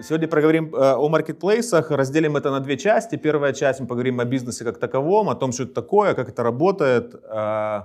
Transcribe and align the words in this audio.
Сегодня 0.00 0.28
поговорим 0.28 0.72
э, 0.74 0.94
о 0.94 1.08
маркетплейсах, 1.08 1.90
разделим 1.90 2.36
это 2.36 2.52
на 2.52 2.60
две 2.60 2.76
части. 2.76 3.16
Первая 3.16 3.52
часть 3.52 3.80
мы 3.80 3.86
поговорим 3.88 4.20
о 4.20 4.24
бизнесе 4.24 4.64
как 4.64 4.78
таковом, 4.78 5.28
о 5.28 5.34
том, 5.34 5.50
что 5.50 5.64
это 5.64 5.74
такое, 5.74 6.14
как 6.14 6.28
это 6.28 6.44
работает, 6.44 7.14
э, 7.14 7.80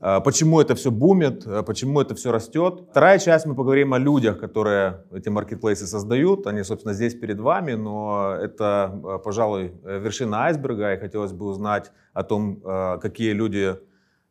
э, 0.00 0.20
почему 0.24 0.60
это 0.60 0.74
все 0.74 0.90
бумит, 0.90 1.46
почему 1.64 2.00
это 2.00 2.16
все 2.16 2.32
растет. 2.32 2.82
Вторая 2.90 3.20
часть 3.20 3.46
мы 3.46 3.54
поговорим 3.54 3.94
о 3.94 3.98
людях, 3.98 4.40
которые 4.40 5.04
эти 5.12 5.28
маркетплейсы 5.28 5.86
создают. 5.86 6.48
Они, 6.48 6.64
собственно, 6.64 6.92
здесь 6.92 7.14
перед 7.14 7.38
вами, 7.38 7.74
но 7.74 8.34
это, 8.42 9.20
пожалуй, 9.24 9.74
вершина 9.84 10.46
айсберга. 10.46 10.94
И 10.94 10.98
хотелось 10.98 11.32
бы 11.32 11.46
узнать 11.46 11.92
о 12.14 12.24
том, 12.24 12.60
какие 13.00 13.32
люди 13.32 13.76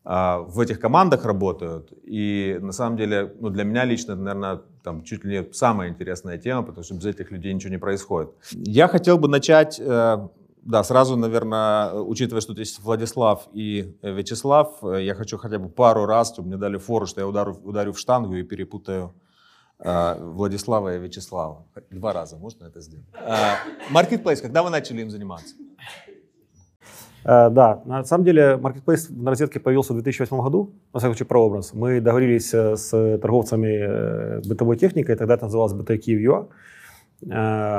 в 0.04 0.60
этих 0.62 0.80
командах 0.80 1.26
работают. 1.26 1.94
И 2.04 2.58
на 2.62 2.72
самом 2.72 2.98
деле, 2.98 3.34
ну, 3.40 3.50
для 3.50 3.64
меня 3.64 3.86
лично 3.86 4.16
наверное, 4.16 4.62
там, 4.88 5.04
чуть 5.04 5.26
ли 5.26 5.40
не 5.40 5.54
самая 5.54 5.90
интересная 5.90 6.38
тема, 6.38 6.64
потому 6.64 6.84
что 6.84 6.96
без 6.96 7.06
этих 7.06 7.32
людей 7.32 7.54
ничего 7.54 7.72
не 7.72 7.80
происходит. 7.80 8.30
Я 8.54 8.88
хотел 8.88 9.18
бы 9.18 9.28
начать, 9.28 9.82
э, 9.82 10.28
да, 10.62 10.84
сразу, 10.84 11.18
наверное, 11.18 11.92
учитывая, 11.94 12.42
что 12.42 12.54
здесь 12.54 12.80
Владислав 12.80 13.50
и 13.52 13.98
э, 14.02 14.14
Вячеслав, 14.14 14.82
э, 14.84 15.04
я 15.04 15.14
хочу 15.14 15.38
хотя 15.38 15.60
бы 15.60 15.68
пару 15.68 16.06
раз, 16.06 16.32
чтобы 16.32 16.48
мне 16.48 16.58
дали 16.58 16.78
фору, 16.78 17.06
что 17.06 17.20
я 17.20 17.28
ударю, 17.28 17.60
ударю 17.64 17.92
в 17.92 18.00
штангу 18.00 18.36
и 18.36 18.44
перепутаю 18.44 19.14
Владислава 19.80 20.96
и 20.96 21.00
Вячеслава. 21.00 21.66
Два 21.92 22.14
раза 22.14 22.38
можно 22.38 22.66
это 22.66 22.82
сделать? 22.82 23.06
Маркетплейс, 23.92 24.42
когда 24.42 24.64
вы 24.64 24.70
начали 24.70 25.02
им 25.02 25.10
заниматься? 25.12 25.56
Э, 27.24 27.50
да, 27.50 27.82
на 27.86 28.04
самом 28.04 28.26
деле 28.26 28.60
Marketplace 28.62 29.10
на 29.10 29.32
розетке 29.32 29.60
появился 29.60 29.94
в 29.94 29.96
2008 29.96 30.42
году, 30.42 30.74
на 30.94 31.00
всякий 31.00 31.14
случай 31.14 31.28
прообраз. 31.28 31.74
Мы 31.74 32.02
договорились 32.02 32.54
э, 32.54 32.76
с 32.76 33.18
торговцами 33.20 33.68
э, 33.68 34.42
бытовой 34.48 34.78
техникой, 34.78 35.16
тогда 35.16 35.36
это 35.36 35.46
называлось 35.46 35.74
BT 35.74 36.00
Kyiv.ua. 36.00 36.48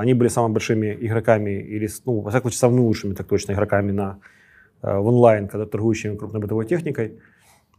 Они 0.00 0.14
были 0.14 0.28
самыми 0.28 0.52
большими 0.52 0.98
игроками, 1.00 1.50
или, 1.50 1.88
ну, 2.06 2.22
во 2.22 2.30
всяком 2.30 2.50
случае, 2.50 2.58
самыми 2.58 2.80
лучшими, 2.80 3.14
так 3.14 3.28
точно, 3.28 3.52
игроками 3.52 3.92
на, 3.92 4.18
в 4.82 5.06
онлайн, 5.06 5.46
когда 5.46 5.64
торгующими 5.64 6.16
крупной 6.16 6.40
бытовой 6.40 6.66
техникой. 6.66 7.20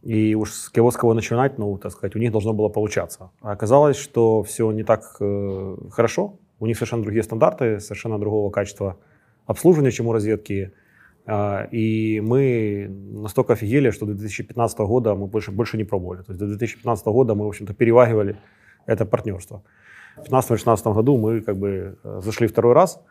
И 0.01 0.33
уж 0.35 0.51
с 0.51 0.69
кого 0.69 0.91
с 0.91 0.95
кого 0.95 1.13
начинать, 1.13 1.57
ну, 1.57 1.77
так 1.77 1.91
сказать, 1.91 2.15
у 2.15 2.19
них 2.19 2.31
должно 2.31 2.53
было 2.53 2.69
получаться. 2.69 3.31
А 3.41 3.51
оказалось, 3.51 3.97
что 3.97 4.43
все 4.43 4.71
не 4.71 4.83
так 4.83 5.17
э, 5.19 5.75
хорошо. 5.91 6.39
У 6.59 6.67
них 6.67 6.77
совершенно 6.77 7.03
другие 7.03 7.23
стандарты, 7.23 7.79
совершенно 7.79 8.17
другого 8.17 8.49
качества 8.49 8.97
обслуживания, 9.45 9.91
чем 9.91 10.07
у 10.07 10.13
розетки. 10.13 10.71
А, 11.25 11.67
и 11.71 12.21
мы 12.21 12.87
настолько 12.89 13.53
офигели, 13.53 13.91
что 13.91 14.05
до 14.05 14.13
2015 14.13 14.79
года 14.79 15.15
мы 15.15 15.27
больше, 15.27 15.51
больше 15.51 15.77
не 15.77 15.83
пробовали. 15.83 16.23
То 16.23 16.31
есть 16.31 16.39
до 16.39 16.47
2015 16.47 17.05
года 17.07 17.35
мы, 17.35 17.45
в 17.45 17.49
общем-то, 17.49 17.73
переваривали 17.73 18.37
это 18.85 19.05
партнерство. 19.05 19.61
В 20.17 20.31
2015-2016 20.31 20.93
году 20.93 21.17
мы 21.17 21.41
как 21.41 21.57
бы 21.57 21.97
э, 22.03 22.21
зашли 22.23 22.47
второй 22.47 22.73
раз. 22.73 23.01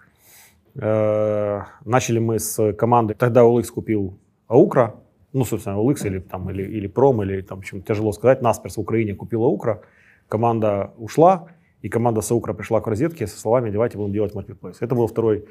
Э, 0.75 1.63
начали 1.85 2.19
мы 2.19 2.39
с 2.39 2.73
команды, 2.73 3.15
тогда 3.15 3.43
OLX 3.43 3.67
купил 3.67 4.19
Аукра, 4.47 4.95
ну, 5.33 5.45
собственно, 5.45 5.77
OLX 5.77 6.07
или, 6.07 6.19
там, 6.21 6.51
или, 6.51 6.63
или 6.63 6.87
Пром, 6.87 7.23
или 7.23 7.41
там, 7.43 7.59
в 7.59 7.61
общем, 7.61 7.83
тяжело 7.83 8.13
сказать, 8.13 8.43
Насперс 8.43 8.77
в 8.77 8.81
Украине 8.81 9.15
купил 9.15 9.45
Аукра, 9.45 9.83
команда 10.29 10.93
ушла, 10.99 11.49
и 11.83 11.89
команда 11.89 12.21
Саукра 12.21 12.55
пришла 12.55 12.81
к 12.81 12.87
розетке 12.87 13.27
со 13.27 13.39
словами 13.39 13.71
«давайте 13.71 13.99
будем 13.99 14.13
делать 14.13 14.35
маркетплейс». 14.35 14.79
Это 14.81 14.95
был 14.95 15.07
второй, 15.07 15.45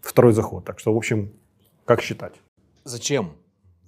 второй 0.00 0.32
заход. 0.32 0.64
Так 0.64 0.78
что, 0.78 0.92
в 0.92 0.96
общем, 0.96 1.30
как 1.88 2.02
считать? 2.02 2.34
Зачем 2.84 3.30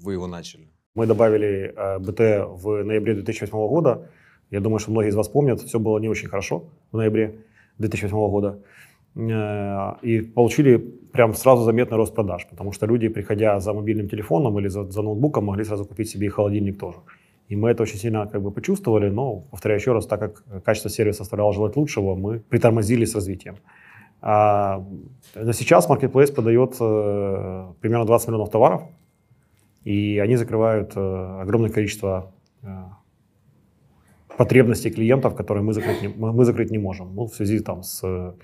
вы 0.01 0.15
его 0.15 0.27
начали? 0.27 0.69
Мы 0.95 1.06
добавили 1.06 1.75
э, 1.77 1.98
БТ 1.98 2.48
в 2.62 2.83
ноябре 2.83 3.12
2008 3.12 3.53
года. 3.69 4.09
Я 4.51 4.61
думаю, 4.61 4.79
что 4.79 4.91
многие 4.91 5.11
из 5.11 5.15
вас 5.15 5.29
помнят, 5.29 5.61
все 5.61 5.79
было 5.79 5.98
не 5.98 6.09
очень 6.09 6.28
хорошо 6.28 6.65
в 6.93 6.97
ноябре 6.97 7.45
2008 7.77 8.17
года. 8.31 8.62
Э, 9.17 9.97
и 10.01 10.23
получили 10.23 10.78
прям 11.12 11.34
сразу 11.34 11.65
заметный 11.65 11.98
рост 11.98 12.15
продаж, 12.15 12.47
потому 12.48 12.73
что 12.73 12.87
люди, 12.87 13.09
приходя 13.09 13.60
за 13.60 13.75
мобильным 13.75 14.09
телефоном 14.09 14.59
или 14.59 14.69
за, 14.69 14.91
за 14.91 15.03
ноутбуком, 15.03 15.44
могли 15.44 15.65
сразу 15.65 15.84
купить 15.84 16.09
себе 16.09 16.27
и 16.27 16.31
холодильник 16.31 16.78
тоже. 16.78 16.97
И 17.49 17.56
мы 17.56 17.69
это 17.69 17.83
очень 17.83 17.99
сильно 17.99 18.27
как 18.27 18.41
бы 18.41 18.50
почувствовали, 18.50 19.10
но, 19.10 19.41
повторяю 19.50 19.78
еще 19.78 19.93
раз, 19.93 20.06
так 20.06 20.21
как 20.21 20.65
качество 20.65 20.89
сервиса 20.89 21.22
оставляло 21.22 21.53
желать 21.53 21.77
лучшего, 21.77 22.15
мы 22.15 22.39
притормозили 22.39 23.05
с 23.05 23.15
развитием. 23.15 23.56
А 24.22 24.84
сейчас 25.53 25.88
Marketplace 25.88 26.32
продает 26.32 26.76
э, 26.81 27.72
примерно 27.81 28.04
20 28.04 28.28
миллионов 28.28 28.50
товаров, 28.50 28.82
и 29.84 30.19
они 30.19 30.36
закрывают 30.36 30.92
э, 30.94 31.41
огромное 31.42 31.70
количество 31.70 32.32
э, 32.62 32.69
потребностей 34.36 34.91
клиентов, 34.91 35.34
которые 35.34 35.64
мы 35.64 35.72
закрыть 35.72 36.03
не, 36.03 36.09
мы 36.09 36.44
закрыть 36.44 36.70
не 36.70 36.78
можем. 36.78 37.14
Ну, 37.14 37.26
в 37.26 37.34
связи 37.34 37.60
там, 37.60 37.82
с 37.82 38.34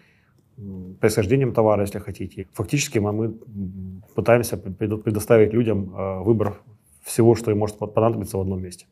происхождением 1.00 1.52
товара, 1.52 1.82
если 1.82 1.98
хотите. 1.98 2.48
Фактически 2.54 2.98
мы, 2.98 3.12
мы 3.12 3.34
пытаемся 4.14 4.56
предоставить 4.56 5.52
людям 5.52 6.24
выбор 6.24 6.62
всего, 7.02 7.34
что 7.34 7.50
им 7.50 7.58
может 7.58 7.76
понадобиться 7.76 8.38
в 8.38 8.40
одном 8.40 8.62
месте. 8.62 8.86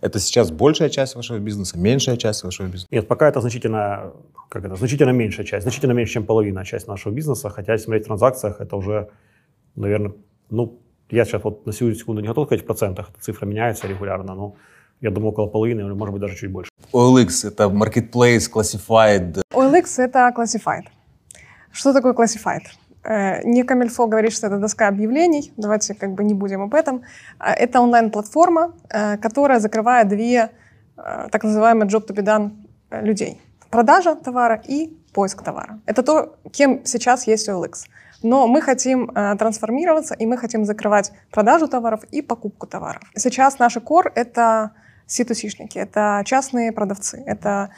Это 0.00 0.20
сейчас 0.20 0.50
большая 0.50 0.90
часть 0.90 1.16
вашего 1.16 1.38
бизнеса, 1.38 1.78
меньшая 1.78 2.16
часть 2.16 2.44
вашего 2.44 2.66
бизнеса? 2.66 2.86
Нет, 2.90 3.08
пока 3.08 3.28
это 3.28 3.40
значительно, 3.40 4.12
как 4.48 4.64
это, 4.64 4.76
значительно 4.76 5.10
меньшая 5.10 5.46
часть, 5.46 5.62
значительно 5.62 5.92
меньше, 5.92 6.14
чем 6.14 6.26
половина 6.26 6.64
часть 6.64 6.86
нашего 6.88 7.12
бизнеса, 7.12 7.50
хотя 7.50 7.72
если 7.72 7.86
смотреть 7.86 8.04
в 8.04 8.06
транзакциях, 8.06 8.60
это 8.60 8.76
уже, 8.76 9.08
наверное, 9.74 10.12
ну, 10.50 10.78
я 11.10 11.24
сейчас 11.24 11.42
вот 11.42 11.66
на 11.66 11.72
сегодня 11.72 11.98
секунду 11.98 12.22
не 12.22 12.28
готов 12.28 12.46
сказать 12.46 12.62
в 12.62 12.66
процентах, 12.66 13.10
эта 13.10 13.20
цифра 13.20 13.46
меняется 13.46 13.88
регулярно, 13.88 14.34
но 14.34 14.54
я 15.00 15.10
думаю, 15.10 15.32
около 15.32 15.46
половины, 15.46 15.80
или 15.80 15.92
может 15.92 16.12
быть 16.12 16.20
даже 16.20 16.36
чуть 16.36 16.50
больше. 16.50 16.70
OLX— 16.92 17.48
это 17.48 17.64
marketplace, 17.64 18.50
classified? 18.52 19.42
OLX— 19.52 19.84
это 19.98 20.32
classified. 20.36 20.84
Что 21.72 21.92
такое 21.92 22.12
classified? 22.12 22.62
Э, 23.04 23.42
не 23.44 23.62
Камильфо 23.62 24.06
говорит, 24.06 24.32
что 24.32 24.46
это 24.46 24.58
доска 24.58 24.88
объявлений, 24.88 25.52
давайте 25.56 25.94
как 25.94 26.12
бы 26.12 26.24
не 26.24 26.34
будем 26.34 26.62
об 26.62 26.74
этом. 26.74 27.02
А, 27.38 27.52
это 27.52 27.80
онлайн-платформа, 27.80 28.72
э, 28.90 29.16
которая 29.18 29.60
закрывает 29.60 30.08
две 30.08 30.50
э, 30.96 31.28
так 31.30 31.44
называемые 31.44 31.88
job 31.88 32.06
to 32.06 32.14
be 32.14 32.22
done 32.22 32.50
людей. 32.90 33.40
Продажа 33.70 34.14
товара 34.14 34.60
и 34.68 34.96
поиск 35.12 35.42
товара. 35.42 35.78
Это 35.86 36.02
то, 36.02 36.36
кем 36.52 36.84
сейчас 36.84 37.26
есть 37.26 37.48
OLX. 37.48 37.86
Но 38.22 38.48
мы 38.48 38.60
хотим 38.60 39.10
э, 39.14 39.36
трансформироваться, 39.36 40.14
и 40.14 40.26
мы 40.26 40.36
хотим 40.36 40.64
закрывать 40.64 41.12
продажу 41.30 41.68
товаров 41.68 42.02
и 42.10 42.22
покупку 42.22 42.66
товаров. 42.66 43.02
Сейчас 43.14 43.58
наш 43.58 43.76
core— 43.76 44.10
это 44.14 44.72
C2C-шники, 45.06 45.78
это 45.78 46.22
частные 46.24 46.72
продавцы, 46.72 47.22
это 47.26 47.70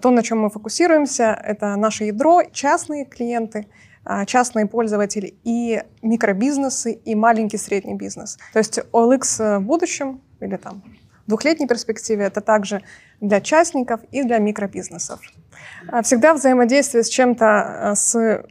то, 0.00 0.10
на 0.10 0.22
чем 0.22 0.40
мы 0.40 0.50
фокусируемся, 0.50 1.38
это 1.44 1.76
наше 1.76 2.04
ядро, 2.04 2.42
частные 2.52 3.04
клиенты— 3.04 3.66
частные 4.26 4.66
пользователи 4.66 5.34
и 5.44 5.82
микробизнесы, 6.02 6.92
и 6.92 7.14
маленький 7.14 7.58
средний 7.58 7.94
бизнес. 7.94 8.38
То 8.52 8.58
есть 8.58 8.78
OLX 8.92 9.58
в 9.58 9.62
будущем 9.62 10.20
или 10.40 10.56
там 10.56 10.82
двухлетней 11.30 11.68
перспективе 11.68 12.24
это 12.24 12.40
также 12.40 12.82
для 13.20 13.40
частников 13.40 14.00
и 14.10 14.22
для 14.22 14.38
микробизнесов. 14.38 15.20
А, 15.88 16.02
всегда 16.02 16.34
взаимодействие 16.34 17.04
с 17.04 17.08
чем-то, 17.08 17.46
э, 17.46 17.94
с 17.94 18.44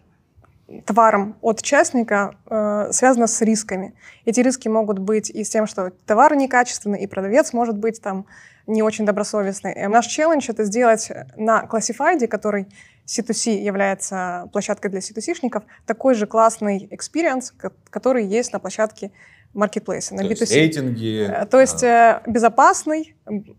товаром 0.86 1.36
от 1.42 1.62
частника 1.62 2.36
э, 2.50 2.90
связано 2.92 3.28
с 3.28 3.42
рисками. 3.42 3.94
Эти 4.26 4.40
риски 4.40 4.68
могут 4.68 5.00
быть 5.00 5.30
и 5.30 5.44
с 5.44 5.50
тем, 5.50 5.68
что 5.68 5.92
товар 6.06 6.36
некачественный, 6.36 7.02
и 7.02 7.08
продавец 7.08 7.54
может 7.54 7.78
быть 7.78 8.02
там 8.02 8.26
не 8.68 8.84
очень 8.84 9.06
добросовестный. 9.06 9.88
Наш 9.88 10.06
челлендж— 10.06 10.46
это 10.48 10.64
сделать 10.64 11.12
на 11.36 11.68
Classified, 11.70 12.28
который 12.28 12.68
C2C 13.10 13.60
является 13.60 14.48
площадкой 14.54 14.90
для 14.90 15.00
C2C-шников, 15.00 15.64
такой 15.86 16.14
же 16.14 16.28
классный 16.28 16.88
experience, 16.92 17.54
который 17.90 18.26
есть 18.26 18.54
на 18.54 18.60
площадке 18.60 19.12
маркетплейса, 19.54 20.14
на 20.14 20.22
То 20.22 20.30
B2C. 20.30 20.40
Есть 20.40 20.54
рейтинги. 20.54 21.28
Э, 21.28 21.46
то 21.48 21.60
есть 21.60 21.84
а... 21.84 22.22
безопасный, 22.28 23.16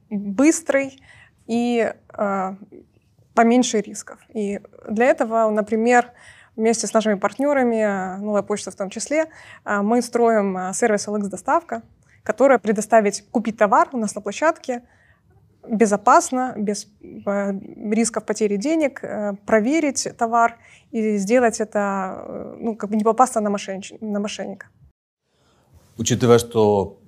быстрый 0.09 1.03
и 1.49 1.93
э, 2.17 2.55
поменьше 3.35 3.81
рисков. 3.81 4.21
И 4.33 4.61
для 4.89 5.07
этого, 5.07 5.51
например, 5.51 6.13
вместе 6.55 6.87
с 6.87 6.93
нашими 6.93 7.15
партнерами, 7.15 8.21
новая 8.21 8.43
почта 8.43 8.71
в 8.71 8.77
том 8.77 8.91
числе, 8.91 9.27
мы 9.65 10.03
строим 10.03 10.73
сервис 10.75 11.09
LX-доставка, 11.09 11.83
которая 12.23 12.59
предоставить 12.59 13.25
купить 13.31 13.57
товар 13.57 13.89
у 13.93 13.99
нас 13.99 14.15
на 14.15 14.21
площадке– 14.21 14.83
безопасно, 15.69 16.55
без 16.57 16.87
э, 17.03 17.53
рисков 17.93 18.25
потери 18.25 18.57
денег, 18.57 19.05
э, 19.05 19.33
проверить 19.47 20.09
товар 20.17 20.59
и 20.91 21.19
сделать 21.19 21.61
это, 21.61 22.25
э, 22.27 22.57
ну, 22.61 22.77
как 22.77 22.91
бы 22.91 22.97
не 22.97 23.05
попасться 23.05 23.41
на, 23.41 23.51
мошеннич... 23.51 23.93
на 24.01 24.21
мошенника. 24.21 24.67
Учитывая, 25.99 26.39
что 26.39 26.99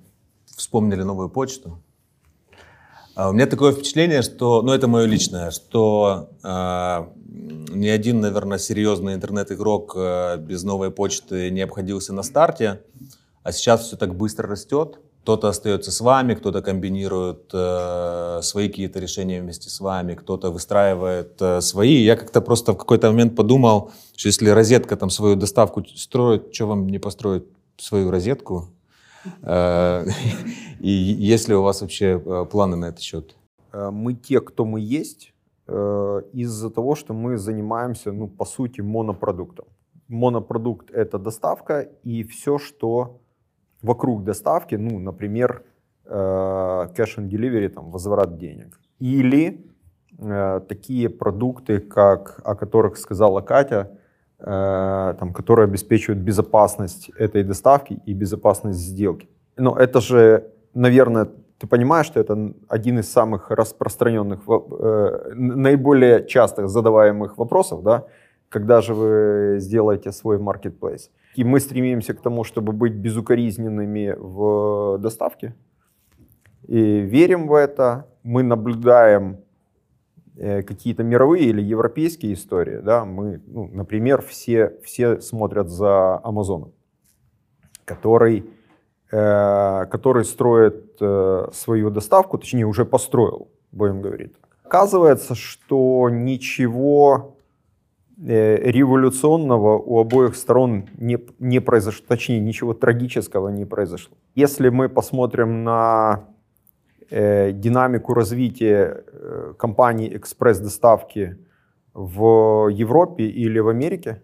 вспомнили 0.45 1.03
новую 1.03 1.29
почту, 1.29 1.79
у 3.15 3.31
меня 3.31 3.45
такое 3.45 3.73
впечатление, 3.73 4.23
что, 4.23 4.63
ну 4.63 4.71
это 4.71 4.87
мое 4.87 5.05
личное, 5.05 5.51
что 5.51 6.29
э, 6.43 7.05
ни 7.75 7.87
один, 7.87 8.21
наверное, 8.21 8.57
серьезный 8.57 9.13
интернет-игрок 9.13 9.93
э, 9.95 10.37
без 10.37 10.63
новой 10.63 10.89
почты 10.89 11.51
не 11.51 11.61
обходился 11.61 12.11
на 12.13 12.23
старте, 12.23 12.81
а 13.43 13.51
сейчас 13.51 13.85
все 13.85 13.97
так 13.97 14.15
быстро 14.15 14.47
растет, 14.47 14.99
кто-то 15.23 15.47
остается 15.47 15.89
с 15.89 16.01
вами, 16.01 16.35
кто-то 16.35 16.61
комбинирует 16.61 17.49
э, 17.53 18.39
свои 18.41 18.67
какие-то 18.67 18.99
решения 18.99 19.41
вместе 19.41 19.69
с 19.69 19.79
вами, 19.79 20.15
кто-то 20.15 20.51
выстраивает 20.51 21.41
э, 21.41 21.61
свои. 21.61 22.03
Я 22.03 22.17
как-то 22.17 22.41
просто 22.41 22.73
в 22.73 22.77
какой-то 22.77 23.09
момент 23.09 23.33
подумал, 23.33 23.91
что 24.17 24.27
если 24.27 24.49
розетка 24.49 24.97
там 24.97 25.09
свою 25.09 25.37
доставку 25.37 25.85
строит, 25.85 26.53
что 26.53 26.67
вам 26.67 26.87
не 26.87 26.99
построить 26.99 27.45
свою 27.77 28.11
розетку? 28.11 28.67
Э, 29.43 30.05
и 30.81 30.91
есть 30.91 31.47
ли 31.47 31.55
у 31.55 31.61
вас 31.61 31.79
вообще 31.81 32.21
э, 32.25 32.45
планы 32.51 32.75
на 32.75 32.85
этот 32.87 32.99
счет? 32.99 33.37
Э, 33.71 33.91
мы 33.91 34.15
те, 34.15 34.41
кто 34.41 34.65
мы 34.65 34.81
есть, 34.81 35.29
из-за 36.33 36.69
того, 36.69 36.95
что 36.95 37.13
мы 37.13 37.37
занимаемся, 37.37 38.11
ну, 38.11 38.27
по 38.27 38.43
сути, 38.43 38.81
монопродуктом. 38.81 39.65
Монопродукт— 40.09 40.91
это 40.91 41.17
доставка 41.17 41.87
и 42.03 42.23
все, 42.23 42.57
что 42.57 43.21
вокруг 43.83 44.23
доставки, 44.23 44.75
ну, 44.75 44.99
например, 44.99 45.63
cash 46.05 47.17
and 47.17 47.29
delivery, 47.29 47.69
там, 47.69 47.91
возврат 47.91 48.37
денег. 48.37 48.79
Или 48.99 49.65
такие 50.67 51.09
продукты, 51.09 51.79
как, 51.79 52.41
о 52.43 52.55
которых 52.55 52.97
сказала 52.97 53.41
Катя, 53.41 53.97
Э, 54.45 55.13
там, 55.19 55.31
которые 55.31 55.65
обеспечивают 55.65 56.21
безопасность 56.21 57.09
этой 57.17 57.43
доставки 57.43 58.01
и 58.05 58.13
безопасность 58.13 58.79
сделки. 58.79 59.29
Но 59.55 59.77
это 59.77 60.01
же, 60.01 60.51
наверное, 60.73 61.29
ты 61.59 61.65
понимаешь, 61.65 62.07
что 62.07 62.19
это 62.19 62.53
один 62.67 62.99
из 62.99 63.09
самых 63.09 63.51
распространенных, 63.51 64.41
э, 64.47 65.31
наиболее 65.33 66.25
частых 66.27 66.67
задаваемых 66.67 67.37
вопросов, 67.37 67.83
да, 67.83 68.03
когда 68.49 68.81
же 68.81 68.93
вы 68.93 69.59
сделаете 69.59 70.11
свой 70.11 70.39
marketplace. 70.39 71.09
И 71.35 71.43
мы 71.43 71.59
стремимся 71.59 72.13
к 72.13 72.21
тому, 72.21 72.43
чтобы 72.43 72.73
быть 72.73 72.93
безукоризненными 72.93 74.15
в 74.17 74.97
доставке. 74.99 75.55
И 76.67 76.99
верим 76.99 77.47
в 77.47 77.53
это. 77.53 78.07
Мы 78.23 78.43
наблюдаем 78.43 79.37
Э, 80.35 80.63
какие-то 80.63 81.03
мировые 81.03 81.45
или 81.45 81.61
европейские 81.61 82.33
истории, 82.33 82.79
да, 82.79 83.05
мы, 83.05 83.39
ну, 83.45 83.69
например, 83.71 84.23
все, 84.23 84.73
все 84.83 85.21
смотрят 85.21 85.69
за 85.69 86.19
Амазоном, 86.23 86.73
который, 87.85 88.43
э, 89.11 89.85
который 89.91 90.25
строит 90.25 90.97
э, 90.99 91.49
свою 91.53 91.91
доставку, 91.91 92.39
точнее 92.39 92.65
уже 92.65 92.83
построил, 92.83 93.51
будем 93.71 94.01
говорить. 94.01 94.33
Оказывается, 94.63 95.35
что 95.35 96.09
ничего 96.09 97.32
э, 97.32 97.32
революционного 98.25 99.77
у 99.77 99.99
обоих 99.99 100.35
сторон 100.35 100.87
не, 100.97 101.19
не 101.39 101.59
произошло, 101.59 102.05
точнее 102.07 102.39
ничего 102.39 102.73
трагического 102.73 103.49
не 103.49 103.65
произошло. 103.65 104.15
Если 104.35 104.69
мы 104.69 104.89
посмотрим 104.89 105.63
на 105.63 106.25
Э, 107.15 107.51
динамику 107.51 108.15
развития 108.15 109.03
э, 109.05 109.53
компаний 109.59 110.09
экспресс-доставки 110.17 111.37
в 111.93 112.69
Европе 112.69 113.25
или 113.25 113.59
в 113.59 113.67
Америке, 113.67 114.23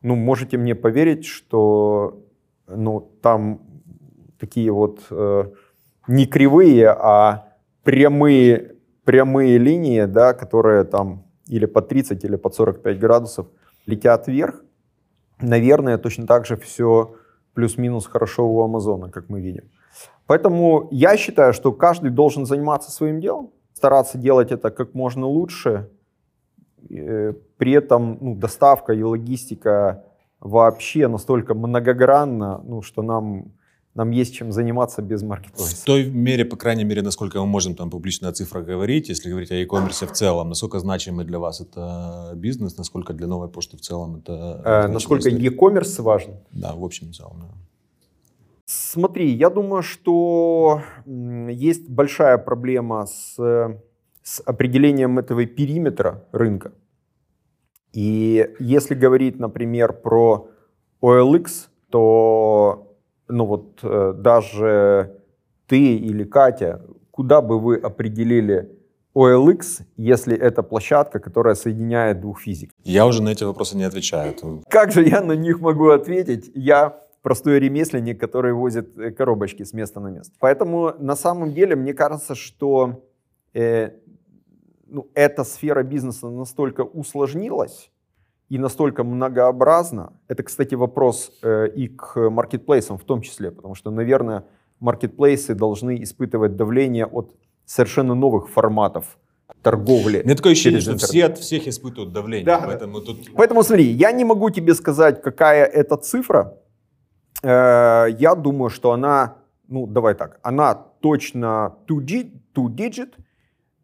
ну, 0.00 0.14
можете 0.14 0.56
мне 0.56 0.74
поверить, 0.74 1.26
что 1.26 2.24
ну, 2.68 3.00
там 3.20 3.60
такие 4.38 4.70
вот 4.70 5.00
э, 5.10 5.44
не 6.08 6.24
кривые, 6.24 6.88
а 6.88 7.52
прямые, 7.82 8.76
прямые 9.04 9.58
линии, 9.58 10.06
да, 10.06 10.32
которые 10.32 10.84
там 10.84 11.23
или 11.46 11.66
по 11.66 11.82
30, 11.82 12.24
или 12.24 12.36
под 12.36 12.54
45 12.54 12.98
градусов 12.98 13.46
летят 13.86 14.28
вверх. 14.28 14.62
Наверное, 15.40 15.98
точно 15.98 16.26
так 16.26 16.46
же 16.46 16.56
все 16.56 17.14
плюс-минус 17.54 18.06
хорошо 18.06 18.48
у 18.48 18.62
Амазона, 18.62 19.10
как 19.10 19.28
мы 19.28 19.40
видим. 19.40 19.70
Поэтому 20.26 20.88
я 20.90 21.16
считаю, 21.16 21.52
что 21.52 21.72
каждый 21.72 22.10
должен 22.10 22.46
заниматься 22.46 22.90
своим 22.90 23.20
делом, 23.20 23.50
стараться 23.74 24.18
делать 24.18 24.52
это 24.52 24.70
как 24.70 24.94
можно 24.94 25.26
лучше. 25.26 25.90
Э, 26.90 27.34
при 27.58 27.72
этом 27.72 28.18
ну, 28.20 28.34
доставка 28.34 28.92
и 28.92 29.02
логистика 29.02 30.04
вообще 30.40 31.08
настолько 31.08 31.54
многогранна, 31.54 32.60
ну, 32.64 32.82
что 32.82 33.02
нам, 33.02 33.52
нам 33.94 34.10
есть 34.10 34.34
чем 34.34 34.52
заниматься 34.52 35.02
без 35.02 35.22
маркетплейса. 35.22 35.76
В 35.76 35.84
той 35.84 36.10
мере, 36.10 36.44
по 36.44 36.56
крайней 36.56 36.84
мере, 36.84 37.02
насколько 37.02 37.38
мы 37.40 37.46
можем 37.46 37.74
там 37.74 37.90
публично 37.90 38.28
о 38.28 38.32
цифрах 38.32 38.66
говорить, 38.66 39.08
если 39.08 39.30
говорить 39.30 39.52
о 39.52 39.54
e-commerce 39.54 40.06
в 40.06 40.12
целом, 40.12 40.48
насколько 40.48 40.80
значимый 40.80 41.24
для 41.24 41.38
вас 41.38 41.60
это 41.60 42.32
бизнес, 42.34 42.76
насколько 42.76 43.12
для 43.12 43.26
новой 43.26 43.48
почты 43.48 43.76
в 43.76 43.80
целом 43.80 44.16
это... 44.16 44.62
Э, 44.64 44.88
насколько 44.88 45.28
e-commerce 45.28 46.02
важен? 46.02 46.34
Да, 46.50 46.74
в 46.74 46.84
общем 46.84 47.10
и 47.10 47.12
целом, 47.12 47.40
да. 47.40 47.48
Смотри, 48.66 49.30
я 49.34 49.50
думаю, 49.50 49.82
что 49.82 50.82
есть 51.06 51.88
большая 51.88 52.38
проблема 52.38 53.06
с, 53.06 53.36
с 54.22 54.40
определением 54.46 55.18
этого 55.18 55.44
периметра 55.46 56.24
рынка. 56.32 56.72
И 57.92 58.50
если 58.58 58.94
говорить, 58.94 59.38
например, 59.38 59.92
про 59.92 60.48
OLX, 61.02 61.68
то 61.90 62.93
ну 63.28 63.46
вот 63.46 63.80
э, 63.82 64.14
даже 64.16 65.20
ты 65.66 65.96
или 65.96 66.24
Катя, 66.24 66.82
куда 67.10 67.40
бы 67.40 67.58
вы 67.58 67.76
определили 67.76 68.70
OLX, 69.14 69.82
если 69.96 70.36
это 70.36 70.62
площадка, 70.62 71.20
которая 71.20 71.54
соединяет 71.54 72.20
двух 72.20 72.40
физиков? 72.40 72.76
Я 72.82 73.06
уже 73.06 73.22
на 73.22 73.30
эти 73.30 73.44
вопросы 73.44 73.76
не 73.76 73.84
отвечаю. 73.84 74.34
Как 74.68 74.92
же 74.92 75.06
я 75.06 75.20
на 75.20 75.32
них 75.32 75.60
могу 75.60 75.88
ответить? 75.88 76.50
Я 76.54 77.00
простой 77.22 77.58
ремесленник, 77.58 78.20
который 78.20 78.52
возит 78.52 78.98
э, 78.98 79.10
коробочки 79.10 79.62
с 79.62 79.72
места 79.72 80.00
на 80.00 80.08
место. 80.08 80.34
Поэтому 80.40 80.94
на 80.98 81.16
самом 81.16 81.52
деле 81.52 81.76
мне 81.76 81.94
кажется, 81.94 82.34
что 82.34 83.04
э, 83.54 83.92
ну, 84.86 85.08
эта 85.14 85.44
сфера 85.44 85.82
бизнеса 85.82 86.28
настолько 86.28 86.82
усложнилась 86.82 87.90
и 88.54 88.58
настолько 88.58 89.04
многообразна. 89.04 90.12
Это, 90.28 90.42
кстати, 90.42 90.74
вопрос 90.74 91.32
э, 91.42 91.68
и 91.74 91.88
к 91.88 92.30
маркетплейсам 92.30 92.98
в 92.98 93.04
том 93.04 93.20
числе, 93.20 93.50
потому 93.50 93.74
что, 93.74 93.90
наверное, 93.90 94.44
маркетплейсы 94.80 95.54
должны 95.54 96.02
испытывать 96.02 96.56
давление 96.56 97.06
от 97.06 97.34
совершенно 97.64 98.14
новых 98.14 98.48
форматов 98.48 99.18
торговли. 99.62 100.22
Мне 100.24 100.34
такое 100.34 100.52
ощущение, 100.52 100.80
что 100.80 100.92
интернет. 100.92 101.10
все 101.10 101.24
от 101.24 101.38
всех 101.38 101.66
испытывают 101.66 102.12
давление. 102.12 102.46
Да. 102.46 102.62
Поэтому, 102.66 103.00
тут... 103.00 103.18
поэтому 103.34 103.62
смотри, 103.62 103.84
я 103.84 104.12
не 104.12 104.24
могу 104.24 104.50
тебе 104.50 104.74
сказать, 104.74 105.22
какая 105.22 105.64
это 105.64 105.96
цифра, 105.96 106.58
Э, 107.44 108.06
я 108.18 108.34
думаю, 108.34 108.70
что 108.70 108.92
она, 108.92 109.36
ну 109.68 109.86
давай 109.86 110.14
так, 110.14 110.40
она 110.42 110.74
точно 110.74 111.76
two-digit, 111.86 113.12
э, 113.18 113.22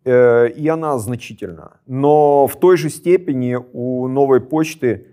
и 0.04 0.68
она 0.68 0.98
значительна. 0.98 1.78
Но 1.86 2.46
в 2.46 2.56
той 2.56 2.76
же 2.76 2.88
степени 2.88 3.58
у 3.72 4.08
новой 4.08 4.40
почты 4.40 5.08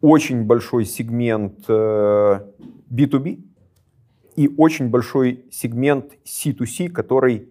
очень 0.00 0.44
большой 0.44 0.84
сегмент 0.84 1.68
B2B 1.68 3.28
э, 3.28 3.36
и 4.36 4.54
очень 4.58 4.90
большой 4.90 5.46
сегмент 5.50 6.12
C2C, 6.24 6.88
который 6.90 7.48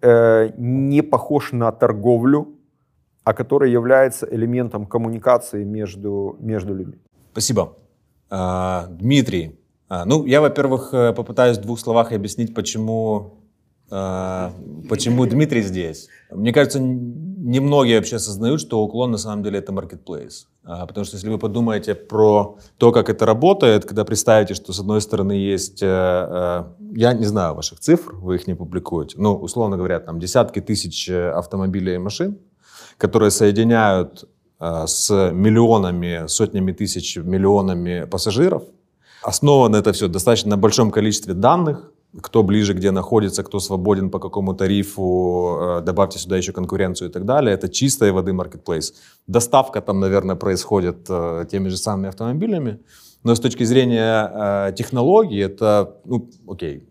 не 0.00 1.02
похож 1.02 1.50
на 1.50 1.72
торговлю, 1.72 2.58
а 3.28 3.34
который 3.34 3.70
является 3.70 4.26
элементом 4.30 4.86
коммуникации 4.86 5.62
между, 5.62 6.36
между 6.40 6.74
людьми. 6.74 6.98
Спасибо. 7.32 7.76
А, 8.30 8.86
Дмитрий, 8.88 9.58
а, 9.88 10.06
ну, 10.06 10.24
я, 10.24 10.40
во-первых, 10.40 10.94
э, 10.94 11.12
попытаюсь 11.12 11.58
в 11.58 11.60
двух 11.60 11.78
словах 11.78 12.12
объяснить, 12.12 12.54
почему, 12.54 13.37
почему 13.88 15.26
Дмитрий 15.26 15.62
здесь. 15.62 16.08
Мне 16.30 16.52
кажется, 16.52 16.78
немногие 16.78 17.96
вообще 17.96 18.16
осознают, 18.16 18.60
что 18.60 18.80
уклон 18.80 19.10
на 19.12 19.18
самом 19.18 19.42
деле 19.42 19.58
это 19.58 19.72
marketplace. 19.72 20.46
Потому 20.62 21.04
что 21.06 21.16
если 21.16 21.30
вы 21.30 21.38
подумаете 21.38 21.94
про 21.94 22.58
то, 22.76 22.92
как 22.92 23.08
это 23.08 23.24
работает, 23.24 23.86
когда 23.86 24.04
представите, 24.04 24.52
что 24.52 24.72
с 24.74 24.80
одной 24.80 25.00
стороны 25.00 25.32
есть, 25.32 25.82
э, 25.82 25.86
э, 25.86 26.64
я 26.94 27.14
не 27.14 27.24
знаю 27.24 27.54
ваших 27.54 27.80
цифр, 27.80 28.14
вы 28.16 28.34
их 28.34 28.46
не 28.46 28.54
публикуете, 28.54 29.16
ну, 29.18 29.34
условно 29.34 29.78
говоря, 29.78 29.98
там 30.00 30.20
десятки 30.20 30.60
тысяч 30.60 31.08
автомобилей 31.08 31.94
и 31.94 31.98
машин, 31.98 32.38
которые 32.98 33.30
соединяют 33.30 34.26
Э, 34.60 34.86
с 34.86 35.10
миллионами, 35.32 36.26
сотнями 36.26 36.72
тысяч, 36.72 37.16
миллионами 37.16 38.04
пассажиров. 38.04 38.64
Основано 39.22 39.76
это 39.76 39.92
все 39.92 40.08
достаточно 40.08 40.50
на 40.50 40.56
большом 40.56 40.90
количестве 40.90 41.34
данных, 41.34 41.92
кто 42.20 42.42
ближе, 42.42 42.74
где 42.74 42.90
находится, 42.90 43.42
кто 43.42 43.60
свободен, 43.60 44.10
по 44.10 44.18
какому 44.18 44.54
тарифу, 44.54 45.58
э, 45.60 45.80
добавьте 45.82 46.18
сюда 46.18 46.36
еще 46.36 46.52
конкуренцию 46.52 47.10
и 47.10 47.12
так 47.12 47.24
далее. 47.24 47.54
Это 47.54 47.68
чистой 47.68 48.12
воды 48.12 48.32
маркетплейс. 48.32 48.94
Доставка 49.26 49.80
там, 49.80 50.00
наверное, 50.00 50.36
происходит 50.36 51.06
э, 51.08 51.46
теми 51.50 51.68
же 51.68 51.76
самыми 51.76 52.08
автомобилями, 52.08 52.80
но 53.24 53.34
с 53.34 53.40
точки 53.40 53.64
зрения 53.64 54.72
технологий 54.72 55.38
это, 55.38 55.96
ну, 56.04 56.30
окей, 56.48 56.88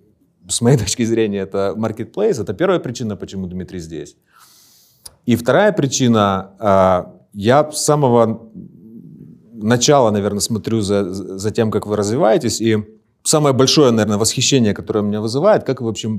с 0.48 0.62
моей 0.62 0.78
точки 0.84 1.04
зрения 1.04 1.40
это 1.40 1.74
маркетплейс, 1.76 2.40
это 2.40 2.54
первая 2.54 2.80
причина, 2.80 3.16
почему 3.16 3.48
Дмитрий 3.48 3.80
здесь. 3.80 4.16
И 5.26 5.36
вторая 5.36 5.72
причина, 5.74 7.12
я 7.34 7.72
с 7.72 7.84
самого 7.84 8.50
начала, 9.54 10.12
наверное, 10.12 10.40
смотрю 10.40 10.82
за, 10.82 11.14
за 11.14 11.52
тем, 11.52 11.72
как 11.72 11.88
вы 11.88 11.96
развиваетесь, 11.96 12.62
и 12.62 12.78
самое 13.28 13.54
большое, 13.54 13.92
наверное, 13.92 14.18
восхищение, 14.18 14.74
которое 14.74 15.02
меня 15.02 15.22
вызывает, 15.22 15.64
как 15.64 15.82
вы 15.82 15.88
вообще 15.88 16.10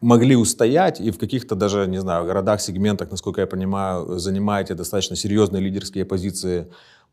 могли 0.00 0.36
устоять 0.36 1.00
и 1.00 1.10
в 1.10 1.18
каких-то 1.18 1.54
даже, 1.54 1.86
не 1.86 2.00
знаю, 2.00 2.26
городах, 2.26 2.60
сегментах, 2.60 3.10
насколько 3.10 3.40
я 3.40 3.46
понимаю, 3.46 4.18
занимаете 4.18 4.74
достаточно 4.74 5.16
серьезные 5.16 5.62
лидерские 5.62 6.04
позиции 6.04 6.66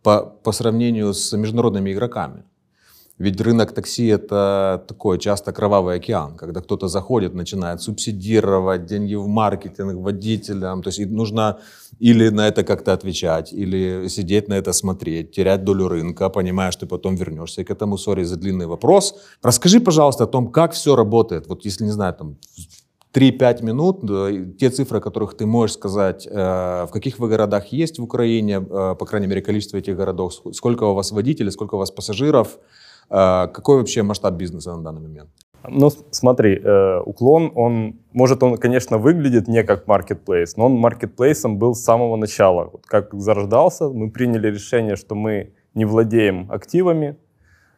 по, 0.03 0.21
по 0.21 0.51
сравнению 0.51 1.13
с 1.13 1.38
международными 1.38 1.93
игроками. 1.93 2.43
Ведь 3.21 3.39
рынок 3.39 3.71
такси 3.71 4.07
это 4.07 4.83
такой 4.87 5.19
часто 5.19 5.53
кровавый 5.53 5.97
океан, 5.97 6.35
когда 6.35 6.61
кто-то 6.61 6.87
заходит, 6.87 7.35
начинает 7.35 7.79
субсидировать 7.81 8.85
деньги 8.85 9.13
в 9.13 9.27
маркетинг 9.27 9.93
водителям. 9.93 10.81
То 10.81 10.89
есть 10.89 11.11
нужно 11.11 11.59
или 11.99 12.29
на 12.29 12.47
это 12.47 12.63
как-то 12.63 12.93
отвечать, 12.93 13.53
или 13.53 14.07
сидеть 14.07 14.47
на 14.47 14.55
это 14.55 14.73
смотреть, 14.73 15.31
терять 15.31 15.63
долю 15.63 15.87
рынка, 15.87 16.29
понимая, 16.29 16.71
что 16.71 16.87
потом 16.87 17.15
вернешься 17.15 17.63
к 17.63 17.69
этому. 17.69 17.97
Сори 17.97 18.23
за 18.23 18.37
длинный 18.37 18.65
вопрос. 18.65 19.15
Расскажи, 19.43 19.79
пожалуйста, 19.79 20.23
о 20.23 20.27
том, 20.27 20.47
как 20.51 20.71
все 20.71 20.95
работает. 20.95 21.47
Вот 21.47 21.63
если, 21.65 21.85
не 21.85 21.91
знаю, 21.91 22.13
там 22.13 22.37
3-5 23.13 23.63
минут, 23.63 24.57
те 24.57 24.69
цифры, 24.71 24.97
о 24.97 25.01
которых 25.01 25.37
ты 25.37 25.45
можешь 25.45 25.75
сказать, 25.75 26.27
э, 26.27 26.85
в 26.87 26.89
каких 26.91 27.19
вы 27.19 27.27
городах 27.27 27.67
есть 27.67 27.99
в 27.99 28.03
Украине, 28.03 28.55
э, 28.55 28.95
по 28.97 29.05
крайней 29.05 29.27
мере, 29.27 29.41
количество 29.41 29.77
этих 29.77 29.95
городов, 29.95 30.33
сколько 30.53 30.85
у 30.85 30.95
вас 30.95 31.11
водителей, 31.11 31.51
сколько 31.51 31.75
у 31.75 31.77
вас 31.77 31.91
пассажиров, 31.91 32.57
какой 33.12 33.77
вообще 33.77 34.03
масштаб 34.03 34.36
бизнеса 34.36 34.75
на 34.75 34.84
данный 34.84 35.01
момент? 35.01 35.30
Ну, 35.68 35.91
смотри, 36.12 36.60
уклон, 37.06 37.51
он, 37.53 38.00
может, 38.13 38.41
он, 38.41 38.58
конечно, 38.58 38.98
выглядит 38.98 39.48
не 39.48 39.63
как 39.63 39.86
маркетплейс, 39.86 40.58
но 40.58 40.65
он 40.65 40.74
маркетплейсом 40.74 41.58
был 41.60 41.75
с 41.75 41.84
самого 41.84 42.15
начала. 42.15 42.70
Вот 42.72 42.86
как 42.88 43.13
зарождался, 43.13 43.89
мы 43.89 44.10
приняли 44.10 44.48
решение, 44.48 44.96
что 44.96 45.13
мы 45.13 45.53
не 45.75 45.86
владеем 45.86 46.51
активами, 46.51 47.18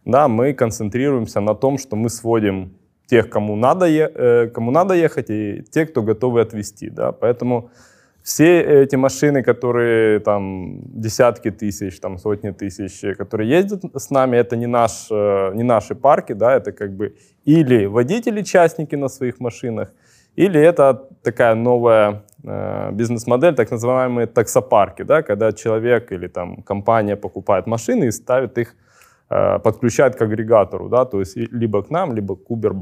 да, 0.06 0.28
мы 0.28 0.54
концентрируемся 0.54 1.40
на 1.40 1.56
том, 1.56 1.78
что 1.78 1.96
мы 1.96 2.10
сводим 2.10 2.74
тех, 3.08 3.30
кому 3.30 3.56
надо, 3.56 3.86
э, 3.88 4.48
кому 4.50 4.72
надо 4.72 4.94
ехать, 4.94 5.30
и 5.30 5.63
те, 5.72 5.86
кто 5.86 6.02
готовы 6.02 6.42
отвезти. 6.42 6.90
Да? 6.90 7.12
Поэтому 7.12 7.70
все 8.24 8.62
эти 8.84 8.96
машины, 8.96 9.44
которые 9.44 10.20
там 10.20 10.80
десятки 11.01 11.51
тысяч, 11.51 12.00
там 12.00 12.18
сотни 12.18 12.51
тысяч, 12.51 13.18
которые 13.18 13.50
ездят 13.50 13.84
с 13.96 14.10
нами, 14.10 14.38
это 14.38 14.56
не, 14.56 14.68
наш, 14.68 15.08
э, 15.12 15.51
не 15.56 15.63
наши 15.63 15.94
парки, 15.94 16.34
да, 16.34 16.56
это 16.56 16.72
как 16.72 16.96
бы 16.96 17.15
или 17.46 17.86
водители-частники 17.86 18.96
на 18.96 19.10
своих 19.10 19.39
машинах, 19.39 19.92
или 20.36 20.60
это 20.60 21.08
такая 21.22 21.56
новая 21.56 22.24
э, 22.44 22.92
бизнес-модель, 22.94 23.56
так 23.56 23.72
называемые 23.72 24.27
таксопарки, 24.27 25.03
да, 25.03 25.22
когда 25.22 25.51
человек 25.51 26.12
или 26.12 26.27
там 26.27 26.63
компания 26.63 27.15
покупает 27.15 27.68
машины 27.68 28.06
и 28.06 28.12
ставит 28.12 28.58
их 28.58 28.75
Э, 29.36 29.60
подключает 29.60 30.15
к 30.15 30.22
агрегатору, 30.22 30.89
да, 30.89 31.06
то 31.06 31.20
есть 31.20 31.36
либо 31.36 31.82
к 31.82 31.89
нам, 31.89 32.13
либо 32.13 32.36
к 32.36 32.51
Uber 32.51 32.74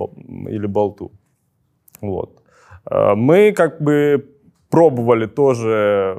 или 0.49 0.67
Болту. 0.67 1.11
Вот. 2.01 2.41
Э, 2.89 3.15
мы 3.15 3.53
как 3.53 3.81
бы 3.81 4.25
пробовали 4.71 5.27
тоже 5.27 6.17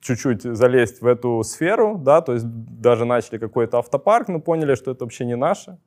чуть-чуть 0.00 0.42
залезть 0.42 1.02
в 1.02 1.06
эту 1.06 1.42
сферу, 1.44 1.98
да, 1.98 2.20
то 2.22 2.32
есть 2.32 2.46
даже 2.80 3.04
начали 3.04 3.38
какой-то 3.38 3.78
автопарк, 3.78 4.28
но 4.28 4.40
поняли, 4.40 4.74
что 4.74 4.90
это 4.90 5.04
вообще 5.04 5.26
не 5.26 5.36
наше. 5.36 5.78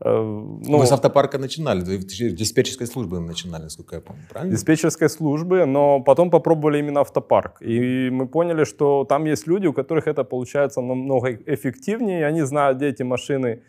Э, 0.00 0.10
ну, 0.10 0.78
Вы 0.78 0.86
с 0.86 0.92
автопарка 0.92 1.38
начинали, 1.38 1.82
диспетчерской 1.82 2.86
службы 2.86 3.20
начинали, 3.20 3.64
насколько 3.64 3.96
я 3.96 4.00
помню, 4.00 4.22
правильно? 4.30 4.52
Диспетчерской 4.52 5.08
службы, 5.08 5.66
но 5.66 6.00
потом 6.00 6.30
попробовали 6.30 6.78
именно 6.78 7.00
автопарк. 7.00 7.62
И 7.62 8.10
мы 8.10 8.26
поняли, 8.26 8.64
что 8.64 9.04
там 9.04 9.26
есть 9.26 9.46
люди, 9.46 9.66
у 9.66 9.72
которых 9.72 10.08
это 10.08 10.24
получается 10.24 10.80
намного 10.80 11.28
эффективнее, 11.46 12.26
они 12.26 12.42
знают, 12.42 12.78
где 12.78 12.88
эти 12.88 13.04
машины 13.04 13.62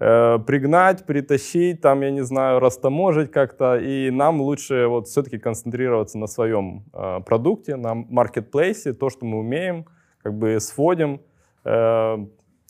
э, 0.00 0.38
пригнать, 0.46 1.06
притащить, 1.06 1.80
там, 1.80 2.02
я 2.02 2.10
не 2.10 2.24
знаю, 2.24 2.60
растаможить 2.60 3.30
как-то. 3.30 3.76
И 3.76 4.10
нам 4.10 4.40
лучше 4.40 4.86
вот 4.86 5.08
все-таки 5.08 5.38
концентрироваться 5.38 6.18
на 6.18 6.26
своем 6.26 6.84
э, 6.92 7.20
продукте, 7.26 7.76
на 7.76 7.94
маркетплейсе, 7.94 8.92
то, 8.92 9.10
что 9.10 9.26
мы 9.26 9.38
умеем, 9.38 9.86
как 10.22 10.34
бы 10.34 10.58
сводим 10.60 11.20
э, 11.64 12.26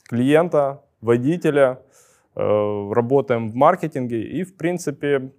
клиента, 0.09 0.83
водителя, 1.00 1.81
Э, 2.37 2.90
работаем 2.93 3.49
в 3.49 3.54
маркетинге. 3.54 4.23
И, 4.23 4.43
в 4.43 4.57
принципе, 4.57 5.33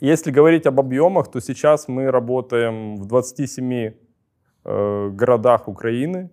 если 0.00 0.30
говорить 0.30 0.66
об 0.66 0.78
объемах, 0.78 1.30
то 1.30 1.40
сейчас 1.40 1.88
мы 1.88 2.10
работаем 2.10 2.96
в 2.96 3.06
27 3.06 3.72
э, 4.64 5.10
городах 5.10 5.66
Украины. 5.66 6.30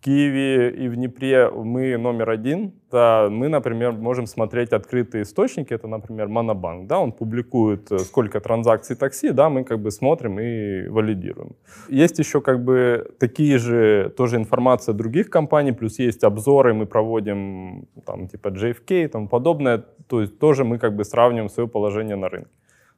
Киеве 0.00 0.70
и 0.70 0.88
в 0.88 0.96
Днепре 0.96 1.50
мы 1.50 1.96
номер 1.96 2.30
один. 2.30 2.72
Да, 2.90 3.28
мы, 3.30 3.48
например, 3.48 3.92
можем 3.92 4.26
смотреть 4.26 4.72
открытые 4.72 5.22
источники. 5.22 5.74
Это, 5.74 5.86
например, 5.86 6.28
Монобанк. 6.28 6.86
Да, 6.86 6.98
он 6.98 7.12
публикует, 7.12 7.92
э, 7.92 7.98
сколько 7.98 8.40
транзакций 8.40 8.96
такси, 8.96 9.30
да, 9.30 9.48
мы 9.48 9.64
как 9.64 9.78
бы 9.80 9.90
смотрим 9.90 10.40
и 10.40 10.88
валидируем. 10.88 11.54
Есть 11.88 12.18
еще 12.18 12.40
как 12.40 12.64
бы 12.64 13.12
такие 13.18 13.58
же 13.58 14.12
тоже 14.16 14.36
информация 14.36 14.94
других 14.94 15.28
компаний, 15.28 15.72
плюс 15.72 15.98
есть 15.98 16.24
обзоры, 16.24 16.72
мы 16.72 16.86
проводим 16.86 17.86
там 18.06 18.26
типа 18.26 18.48
JFK 18.48 19.04
и 19.04 19.08
тому 19.08 19.28
подобное. 19.28 19.84
То 20.08 20.20
есть 20.22 20.38
тоже 20.38 20.64
мы 20.64 20.78
как 20.78 20.96
бы 20.96 21.04
сравниваем 21.04 21.50
свое 21.50 21.68
положение 21.68 22.16
на 22.16 22.28
рынке. 22.28 22.50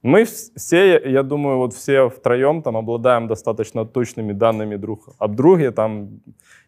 Мы 0.03 0.25
все, 0.25 0.99
я 0.99 1.23
думаю, 1.23 1.59
вот 1.59 1.75
все 1.75 2.09
втроем 2.09 2.63
там 2.63 2.77
обладаем 2.77 3.29
достаточно 3.29 3.87
точными 3.87 4.33
данными 4.33 4.77
друг 4.77 5.09
об 5.19 5.37
друге, 5.37 5.71
там 5.71 6.21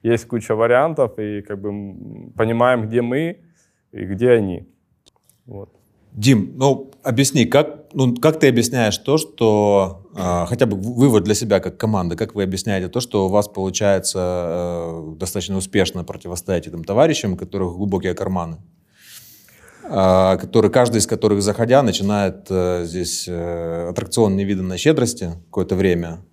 есть 0.03 0.27
куча 0.27 0.55
вариантов, 0.55 1.19
и 1.19 1.43
как 1.43 1.61
бы 1.61 2.31
понимаем, 2.37 2.87
где 2.87 3.03
мы 3.03 3.41
и 3.91 4.05
где 4.05 4.31
они. 4.31 4.69
Вот. 5.47 5.71
Дим, 6.13 6.53
ну 6.57 6.93
объясни, 7.03 7.45
как, 7.45 7.87
ну, 7.93 8.15
как 8.15 8.39
ты 8.39 8.49
объясняешь 8.49 8.99
то, 8.99 9.19
что 9.19 10.09
э, 10.17 10.47
хотя 10.47 10.67
бы 10.67 10.77
вывод 10.77 11.25
для 11.25 11.35
себя 11.35 11.59
как 11.59 11.77
команды, 11.77 12.15
как 12.15 12.37
вы 12.37 12.45
объясняете 12.45 12.89
то, 12.89 13.01
что 13.01 13.27
у 13.27 13.29
вас 13.29 13.49
получается 13.49 14.19
э, 14.21 15.17
достаточно 15.17 15.57
успешно 15.57 16.05
противостоять 16.05 16.69
этим 16.69 16.85
товарищам, 16.85 17.33
у 17.33 17.37
которых 17.37 17.75
глубокие 17.75 18.15
карманы? 18.15 18.59
А, 19.87 20.37
который, 20.37 20.71
каждый 20.71 20.99
из 20.99 21.07
которых, 21.07 21.43
заходя, 21.43 21.83
начинает 21.83 22.47
э, 22.49 22.85
здесь 22.87 23.27
э, 23.29 23.89
аттракцион 23.91 24.35
невиданной 24.35 24.79
щедрости 24.79 25.33
какое-то 25.47 25.77
время, 25.77 26.25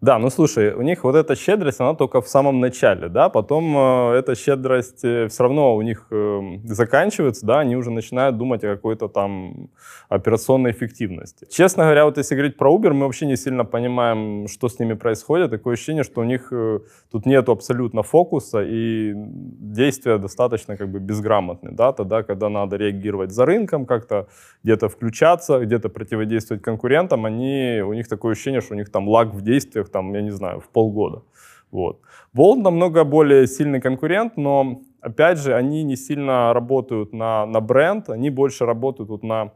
да, 0.00 0.18
ну 0.18 0.30
слушай, 0.30 0.72
у 0.72 0.80
них 0.80 1.04
вот 1.04 1.14
эта 1.14 1.36
щедрость, 1.36 1.80
она 1.80 1.94
только 1.94 2.22
в 2.22 2.28
самом 2.28 2.60
начале, 2.60 3.08
да, 3.08 3.28
потом 3.28 3.76
э, 3.76 4.18
эта 4.18 4.34
щедрость 4.34 5.04
э, 5.04 5.28
все 5.28 5.42
равно 5.42 5.76
у 5.76 5.82
них 5.82 6.06
э, 6.10 6.40
заканчивается, 6.64 7.44
да, 7.44 7.60
они 7.60 7.76
уже 7.76 7.90
начинают 7.90 8.38
думать 8.38 8.64
о 8.64 8.74
какой-то 8.74 9.08
там 9.08 9.68
операционной 10.08 10.70
эффективности. 10.70 11.46
Честно 11.50 11.84
говоря, 11.84 12.06
вот 12.06 12.16
если 12.16 12.34
говорить 12.34 12.56
про 12.56 12.74
Uber, 12.74 12.94
мы 12.94 13.04
вообще 13.04 13.26
не 13.26 13.36
сильно 13.36 13.66
понимаем, 13.66 14.48
что 14.48 14.68
с 14.70 14.78
ними 14.78 14.94
происходит. 14.94 15.50
Такое 15.50 15.74
ощущение, 15.74 16.02
что 16.02 16.22
у 16.22 16.24
них 16.24 16.48
э, 16.50 16.80
тут 17.12 17.26
нет 17.26 17.48
абсолютно 17.50 18.02
фокуса 18.02 18.62
и 18.62 19.12
действия 19.14 20.16
достаточно 20.16 20.78
как 20.78 20.88
бы 20.88 20.98
безграмотны, 20.98 21.72
да, 21.72 21.92
тогда, 21.92 22.22
когда 22.22 22.48
надо 22.48 22.76
реагировать 22.76 23.32
за 23.32 23.44
рынком, 23.44 23.84
как-то 23.84 24.28
где-то 24.62 24.88
включаться, 24.88 25.58
где-то 25.60 25.90
противодействовать 25.90 26.62
конкурентам, 26.62 27.26
они, 27.26 27.82
у 27.84 27.92
них 27.92 28.08
такое 28.08 28.32
ощущение, 28.32 28.62
что 28.62 28.72
у 28.72 28.76
них 28.78 28.90
там 28.90 29.06
лаг 29.06 29.34
в 29.34 29.42
действиях 29.42 29.89
там, 29.90 30.14
я 30.14 30.22
не 30.22 30.30
знаю, 30.30 30.60
в 30.60 30.68
полгода. 30.68 31.22
Вот. 31.70 32.00
Bolt 32.36 32.62
намного 32.62 33.04
более 33.04 33.46
сильный 33.46 33.80
конкурент, 33.80 34.36
но, 34.36 34.82
опять 35.00 35.38
же, 35.38 35.54
они 35.54 35.84
не 35.84 35.96
сильно 35.96 36.52
работают 36.52 37.12
на, 37.12 37.46
на 37.46 37.60
бренд, 37.60 38.10
они 38.10 38.30
больше 38.30 38.66
работают 38.66 39.10
вот 39.10 39.22
на 39.22 39.52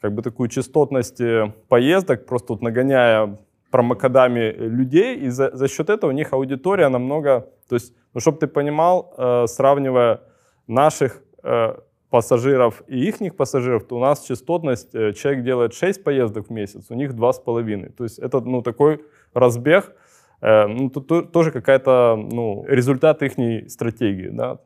как 0.00 0.14
бы 0.14 0.22
такую 0.22 0.48
частотность 0.48 1.20
э, 1.20 1.52
поездок, 1.68 2.26
просто 2.26 2.52
вот 2.52 2.62
нагоняя 2.62 3.38
промокодами 3.70 4.52
людей, 4.52 5.16
и 5.16 5.28
за, 5.28 5.54
за 5.54 5.68
счет 5.68 5.90
этого 5.90 6.10
у 6.10 6.14
них 6.14 6.32
аудитория 6.32 6.88
намного... 6.88 7.48
То 7.68 7.74
есть, 7.74 7.94
ну, 8.14 8.20
чтобы 8.20 8.38
ты 8.38 8.46
понимал, 8.46 9.12
э, 9.16 9.46
сравнивая 9.46 10.20
наших 10.66 11.22
э, 11.42 11.74
пассажиров 12.10 12.82
и 12.86 13.08
их 13.08 13.36
пассажиров, 13.36 13.84
то 13.84 13.96
у 13.96 14.00
нас 14.00 14.24
частотность, 14.24 14.94
э, 14.94 15.12
человек 15.12 15.44
делает 15.44 15.74
6 15.74 16.02
поездок 16.02 16.48
в 16.48 16.50
месяц, 16.50 16.86
у 16.90 16.94
них 16.94 17.12
2,5. 17.12 17.92
То 17.92 18.04
есть 18.04 18.18
это 18.18 18.40
ну, 18.40 18.62
такой 18.62 19.02
разбег, 19.34 19.94
э, 20.40 20.66
ну, 20.66 20.90
тут 20.90 21.32
тоже 21.32 21.50
какая-то 21.50 22.16
ну, 22.16 22.64
результат 22.66 23.22
их 23.22 23.34
стратегии. 23.70 24.28
Да? 24.30 24.58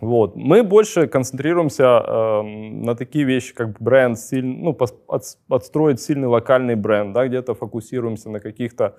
Вот. 0.00 0.34
Мы 0.34 0.62
больше 0.62 1.08
концентрируемся 1.08 1.84
э, 1.84 2.42
на 2.42 2.94
такие 2.94 3.24
вещи, 3.24 3.54
как 3.54 3.80
бренд, 3.80 4.18
сильный, 4.18 4.56
ну, 4.56 4.78
от, 5.08 5.22
отстроить 5.48 6.00
сильный 6.00 6.28
локальный 6.28 6.74
бренд, 6.74 7.12
да, 7.12 7.26
где-то 7.26 7.54
фокусируемся 7.54 8.30
на 8.30 8.40
каких-то 8.40 8.96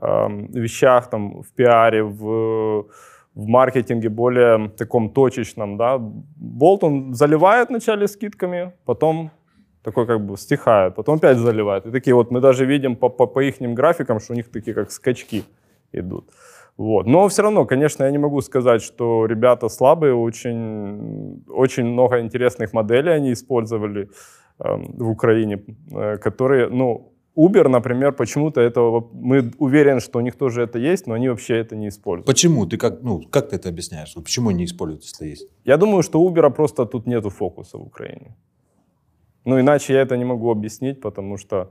э, 0.00 0.28
вещах, 0.54 1.10
там, 1.10 1.42
в 1.42 1.52
пиаре, 1.54 2.04
в, 2.04 2.86
в 3.38 3.46
маркетинге 3.46 4.08
более 4.08 4.68
таком 4.68 5.10
точечном. 5.10 5.76
Да. 5.76 5.98
Болт 6.36 6.82
он 6.82 7.14
заливает 7.14 7.68
вначале 7.68 8.08
скидками, 8.08 8.72
потом 8.84 9.30
такой 9.84 10.06
как 10.06 10.20
бы 10.26 10.36
стихает, 10.36 10.96
потом 10.96 11.14
опять 11.14 11.38
заливает. 11.38 11.86
И 11.86 11.90
такие 11.90 12.14
вот 12.14 12.32
мы 12.32 12.40
даже 12.40 12.66
видим 12.66 12.96
по, 12.96 13.08
по, 13.08 13.26
по 13.26 13.40
их 13.40 13.60
графикам, 13.60 14.18
что 14.18 14.32
у 14.32 14.36
них 14.36 14.50
такие 14.50 14.74
как 14.74 14.90
скачки 14.90 15.44
идут. 15.92 16.24
Вот. 16.76 17.06
Но 17.06 17.28
все 17.28 17.42
равно, 17.42 17.64
конечно, 17.64 18.04
я 18.04 18.10
не 18.10 18.18
могу 18.18 18.40
сказать, 18.40 18.82
что 18.82 19.26
ребята 19.26 19.68
слабые, 19.68 20.14
очень, 20.14 21.44
очень 21.48 21.86
много 21.86 22.20
интересных 22.20 22.72
моделей 22.72 23.12
они 23.12 23.32
использовали 23.32 24.08
э, 24.58 24.76
в 24.98 25.10
Украине, 25.10 25.64
э, 25.92 26.16
которые, 26.16 26.68
ну, 26.68 27.12
Uber, 27.38 27.68
например, 27.68 28.12
почему-то 28.12 28.60
этого, 28.60 29.08
мы 29.12 29.52
уверены, 29.58 30.00
что 30.00 30.18
у 30.18 30.22
них 30.22 30.36
тоже 30.36 30.62
это 30.62 30.78
есть, 30.78 31.06
но 31.06 31.14
они 31.14 31.28
вообще 31.28 31.54
это 31.54 31.76
не 31.76 31.88
используют. 31.88 32.26
Почему? 32.26 32.66
Ты 32.66 32.76
как, 32.76 33.02
ну, 33.02 33.22
как 33.30 33.50
ты 33.50 33.56
это 33.56 33.68
объясняешь? 33.68 34.12
Вот 34.16 34.24
почему 34.24 34.50
они 34.50 34.64
используют, 34.64 35.04
если 35.04 35.28
есть? 35.28 35.48
Я 35.64 35.76
думаю, 35.76 36.02
что 36.02 36.20
Uber 36.20 36.50
просто 36.50 36.84
тут 36.84 37.06
нету 37.06 37.30
фокуса 37.30 37.78
в 37.78 37.82
Украине. 37.82 38.36
Ну, 39.44 39.60
иначе 39.60 39.92
я 39.92 40.02
это 40.02 40.16
не 40.16 40.24
могу 40.24 40.50
объяснить, 40.50 41.00
потому 41.00 41.38
что 41.38 41.70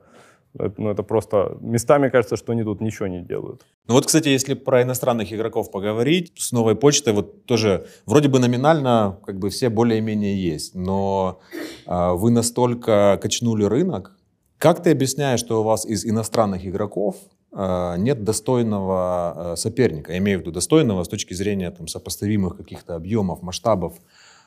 ну, 0.78 0.90
это 0.90 1.04
просто... 1.04 1.58
Местами 1.62 2.10
кажется, 2.10 2.38
что 2.38 2.54
они 2.54 2.64
тут 2.64 2.82
ничего 2.82 3.08
не 3.08 3.22
делают. 3.22 3.66
Ну 3.88 3.94
вот, 3.94 4.06
кстати, 4.06 4.30
если 4.30 4.56
про 4.56 4.82
иностранных 4.82 5.34
игроков 5.34 5.72
поговорить, 5.72 6.32
с 6.38 6.52
новой 6.52 6.76
почтой 6.76 7.14
вот 7.14 7.46
тоже 7.46 7.88
вроде 8.06 8.30
бы 8.30 8.40
номинально 8.40 9.20
как 9.26 9.38
бы 9.38 9.50
все 9.50 9.70
более-менее 9.70 10.36
есть, 10.36 10.76
но 10.76 11.40
э, 11.86 12.12
вы 12.14 12.32
настолько 12.32 13.20
качнули 13.22 13.66
рынок, 13.66 14.17
как 14.58 14.82
ты 14.82 14.92
объясняешь, 14.92 15.40
что 15.40 15.62
у 15.62 15.64
вас 15.64 15.86
из 15.86 16.06
иностранных 16.06 16.66
игроков 16.66 17.16
э, 17.52 17.96
нет 17.98 18.24
достойного 18.24 19.54
э, 19.54 19.56
соперника? 19.56 20.12
Я 20.12 20.18
имею 20.18 20.40
в 20.40 20.42
виду 20.42 20.52
достойного 20.52 21.04
с 21.04 21.08
точки 21.08 21.36
зрения 21.36 21.70
там, 21.70 21.88
сопоставимых 21.88 22.58
каких-то 22.58 22.96
объемов, 22.96 23.44
масштабов. 23.44 23.94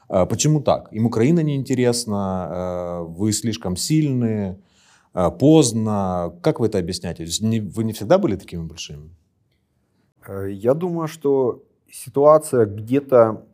Э, 0.08 0.26
почему 0.26 0.60
так? 0.62 0.92
Им 0.92 1.06
Украина 1.06 1.40
неинтересна, 1.40 3.04
вы 3.06 3.32
слишком 3.32 3.76
сильны, 3.76 4.58
поздно. 5.38 6.34
Как 6.42 6.58
вы 6.58 6.66
это 6.66 6.78
объясняете? 6.78 7.24
Вы 7.24 7.84
не 7.84 7.92
всегда 7.92 8.18
были 8.18 8.36
такими 8.36 8.64
большими? 8.64 9.10
Я 10.48 10.74
думаю, 10.74 11.08
что 11.08 11.62
ситуация 11.90 12.66
где-то 12.66 13.46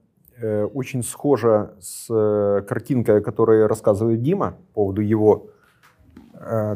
очень 0.75 1.03
схожа 1.03 1.75
с 1.81 2.09
картинкой, 2.69 3.19
о 3.19 3.21
которой 3.23 3.67
рассказывает 3.67 4.23
Дима 4.23 4.59
по 4.75 4.83
поводу 4.83 5.01
его 5.01 5.51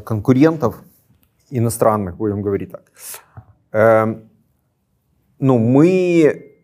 конкурентов 0.04 0.82
иностранных, 1.50 2.16
будем 2.16 2.42
говорить 2.42 2.70
так. 2.70 2.82
Эм, 3.72 4.30
ну, 5.38 5.58
мы, 5.58 6.54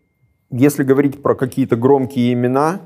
если 0.51 0.85
говорить 0.85 1.23
про 1.23 1.35
какие-то 1.35 1.77
громкие 1.77 2.33
имена 2.33 2.81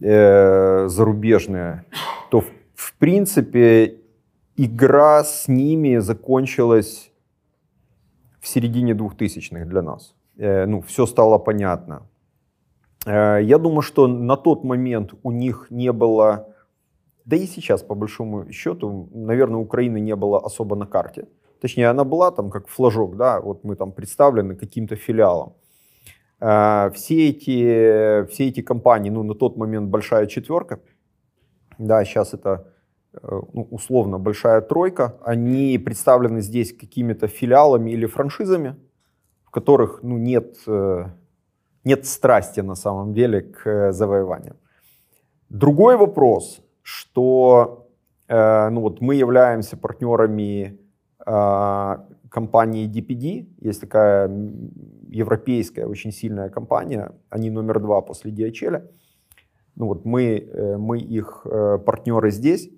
э, 0.00 0.88
зарубежные, 0.88 1.84
то 2.30 2.40
в, 2.74 2.94
принципе 2.98 4.00
игра 4.56 5.24
с 5.24 5.48
ними 5.48 5.98
закончилась 5.98 7.10
в 8.40 8.48
середине 8.48 8.92
2000-х 8.92 9.64
для 9.64 9.82
нас. 9.82 10.14
Э, 10.38 10.66
ну, 10.66 10.80
все 10.80 11.06
стало 11.06 11.38
понятно. 11.38 12.02
Э, 13.06 13.38
я 13.42 13.58
думаю, 13.58 13.82
что 13.82 14.06
на 14.06 14.36
тот 14.36 14.64
момент 14.64 15.14
у 15.22 15.30
них 15.30 15.68
не 15.70 15.92
было 15.92 16.48
да 17.26 17.36
и 17.36 17.46
сейчас, 17.46 17.82
по 17.82 17.94
большому 17.94 18.52
счету, 18.52 19.10
наверное, 19.12 19.60
Украины 19.60 20.00
не 20.00 20.14
было 20.14 20.38
особо 20.38 20.76
на 20.76 20.86
карте. 20.86 21.26
Точнее, 21.60 21.88
она 21.88 22.04
была 22.04 22.30
там 22.30 22.50
как 22.50 22.68
флажок, 22.68 23.16
да, 23.16 23.40
вот 23.40 23.64
мы 23.64 23.74
там 23.74 23.92
представлены 23.92 24.54
каким-то 24.54 24.94
филиалом. 24.94 25.54
А, 26.38 26.90
все 26.94 27.30
эти, 27.30 28.26
все 28.26 28.48
эти 28.48 28.62
компании, 28.62 29.10
ну, 29.10 29.24
на 29.24 29.34
тот 29.34 29.56
момент 29.56 29.88
большая 29.88 30.26
четверка, 30.26 30.80
да, 31.78 32.04
сейчас 32.04 32.32
это 32.32 32.72
э, 33.12 33.18
ну, 33.52 33.66
условно 33.70 34.18
большая 34.18 34.60
тройка, 34.60 35.18
они 35.24 35.78
представлены 35.78 36.42
здесь 36.42 36.72
какими-то 36.72 37.26
филиалами 37.26 37.90
или 37.90 38.06
франшизами, 38.06 38.76
в 39.44 39.50
которых 39.50 40.00
ну, 40.02 40.16
нет, 40.16 40.58
э, 40.68 41.06
нет 41.82 42.06
страсти 42.06 42.60
на 42.60 42.76
самом 42.76 43.14
деле 43.14 43.40
к 43.40 43.92
завоеванию. 43.92 44.56
Другой 45.48 45.96
вопрос, 45.96 46.60
что 46.86 47.88
э, 48.28 48.68
ну 48.68 48.80
вот 48.80 49.00
мы 49.00 49.16
являемся 49.16 49.76
партнерами 49.76 50.78
э, 51.26 51.96
компании 52.28 52.88
DPD, 52.88 53.48
есть 53.60 53.80
такая 53.80 54.30
европейская 55.08 55.86
очень 55.86 56.12
сильная 56.12 56.48
компания, 56.48 57.10
они 57.28 57.50
номер 57.50 57.80
два 57.80 58.02
после 58.02 58.30
DHL. 58.30 58.88
Ну 59.74 59.86
вот 59.86 60.04
мы, 60.04 60.38
э, 60.38 60.76
мы 60.76 60.98
их 61.00 61.44
э, 61.44 61.78
партнеры 61.84 62.30
здесь, 62.30 62.70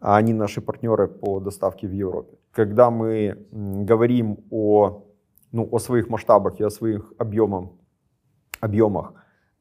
а 0.00 0.16
они 0.16 0.32
наши 0.32 0.62
партнеры 0.62 1.06
по 1.06 1.38
доставке 1.38 1.86
в 1.86 1.92
Европе. 1.92 2.38
Когда 2.52 2.90
мы 2.90 3.36
говорим 3.52 4.38
о, 4.50 5.04
ну, 5.52 5.68
о 5.70 5.78
своих 5.80 6.08
масштабах 6.08 6.60
и 6.60 6.64
о 6.64 6.70
своих 6.70 7.12
объемах, 7.18 7.72
объемах 8.62 9.12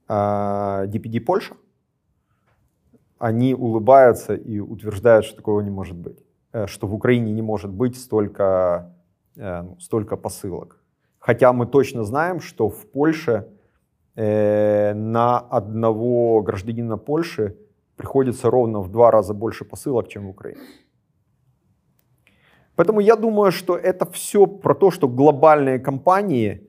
DPD 0.07 1.19
Польша, 1.19 1.55
они 3.19 3.53
улыбаются 3.53 4.35
и 4.35 4.59
утверждают, 4.59 5.25
что 5.25 5.37
такого 5.37 5.61
не 5.61 5.71
может 5.71 5.95
быть. 5.95 6.27
Э, 6.57 6.67
что 6.67 6.87
в 6.87 6.93
Украине 6.93 7.31
не 7.33 7.41
может 7.41 7.71
быть 7.71 7.97
столько, 7.97 8.95
э, 9.35 9.61
ну, 9.61 9.79
столько 9.79 10.17
посылок. 10.17 10.77
Хотя 11.19 11.53
мы 11.53 11.65
точно 11.65 12.03
знаем, 12.03 12.39
что 12.39 12.69
в 12.69 12.85
Польше 12.91 13.47
э, 14.15 14.93
на 14.93 15.39
одного 15.39 16.41
гражданина 16.41 16.97
Польши 16.97 17.55
приходится 17.95 18.49
ровно 18.49 18.79
в 18.79 18.89
два 18.89 19.11
раза 19.11 19.33
больше 19.33 19.65
посылок, 19.65 20.07
чем 20.07 20.27
в 20.27 20.29
Украине. 20.29 20.61
Поэтому 22.75 23.01
я 23.01 23.15
думаю, 23.15 23.51
что 23.51 23.75
это 23.75 24.05
все 24.05 24.45
про 24.45 24.75
то, 24.75 24.91
что 24.91 25.07
глобальные 25.07 25.79
компании 25.79 26.61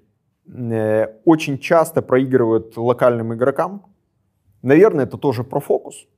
очень 1.26 1.58
часто 1.58 2.00
проигрывают 2.00 2.78
локальным 2.78 3.34
игрокам. 3.34 3.82
Наверное, 4.62 5.04
это 5.04 5.18
тоже 5.18 5.44
про 5.44 5.60
фокус. 5.60 6.08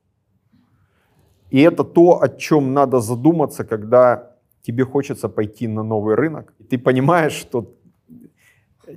И 1.51 1.61
это 1.61 1.85
то, 1.85 2.23
о 2.23 2.29
чем 2.29 2.75
надо 2.75 3.01
задуматься, 3.01 3.65
когда 3.65 4.31
тебе 4.63 4.85
хочется 4.85 5.29
пойти 5.29 5.69
на 5.69 5.83
новый 5.83 6.15
рынок. 6.15 6.53
Ты 6.69 6.79
понимаешь, 6.79 7.33
что 7.33 7.75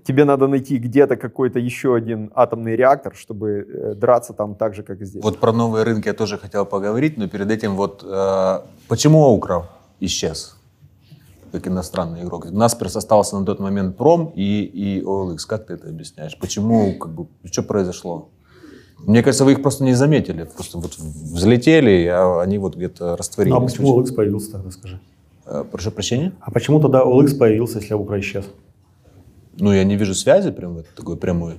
тебе 0.04 0.26
надо 0.26 0.48
найти 0.48 0.78
где-то 0.78 1.16
какой-то 1.16 1.60
еще 1.60 1.96
один 1.96 2.32
атомный 2.36 2.76
реактор, 2.76 3.16
чтобы 3.16 3.50
э, 3.50 3.94
драться 3.96 4.34
там 4.34 4.56
так 4.56 4.76
же, 4.76 4.84
как 4.84 5.02
и 5.02 5.06
здесь. 5.06 5.24
Вот 5.24 5.40
про 5.40 5.52
новые 5.52 5.84
рынки 5.84 6.08
я 6.08 6.14
тоже 6.14 6.38
хотел 6.38 6.66
поговорить, 6.66 7.18
но 7.18 7.28
перед 7.28 7.52
этим 7.52 7.76
вот 7.76 8.04
э, 8.04 8.60
почему 8.88 9.24
Аукров 9.24 9.66
исчез? 10.00 10.58
как 11.54 11.68
иностранный 11.68 12.24
игрок. 12.24 12.46
У 12.46 12.58
нас 12.58 12.74
просто 12.74 12.98
остался 12.98 13.38
на 13.38 13.46
тот 13.46 13.60
момент 13.60 13.96
Пром 13.96 14.34
и, 14.36 14.64
и 14.64 15.04
OLX. 15.04 15.38
Как 15.48 15.68
ты 15.68 15.74
это 15.74 15.88
объясняешь? 15.88 16.36
Почему, 16.40 16.98
как 16.98 17.12
бы, 17.12 17.28
что 17.46 17.62
произошло? 17.62 18.30
Мне 19.06 19.22
кажется, 19.22 19.46
вы 19.46 19.54
их 19.54 19.62
просто 19.62 19.84
не 19.84 19.94
заметили. 19.94 20.44
Просто 20.44 20.78
вот 20.78 20.98
взлетели, 20.98 22.06
а 22.08 22.42
они 22.42 22.58
вот 22.58 22.76
где-то 22.76 23.16
растворились. 23.18 23.58
Ну, 23.58 23.64
а 23.64 23.66
почему 23.66 24.00
OLX 24.00 24.14
появился 24.14 24.52
тогда, 24.52 24.72
скажи? 24.72 25.00
Э, 25.46 25.64
прошу 25.70 25.92
прощения? 25.92 26.34
А 26.40 26.52
почему 26.52 26.80
тогда 26.80 27.04
OLX 27.04 27.38
появился, 27.38 27.80
если 27.80 27.94
Укр 27.94 28.20
исчез? 28.20 28.46
Ну, 29.60 29.72
я 29.72 29.84
не 29.84 29.98
вижу 29.98 30.16
связи 30.16 30.52
прям 30.52 30.76
вот 30.76 30.88
такой 30.96 31.18
прямой. 31.18 31.56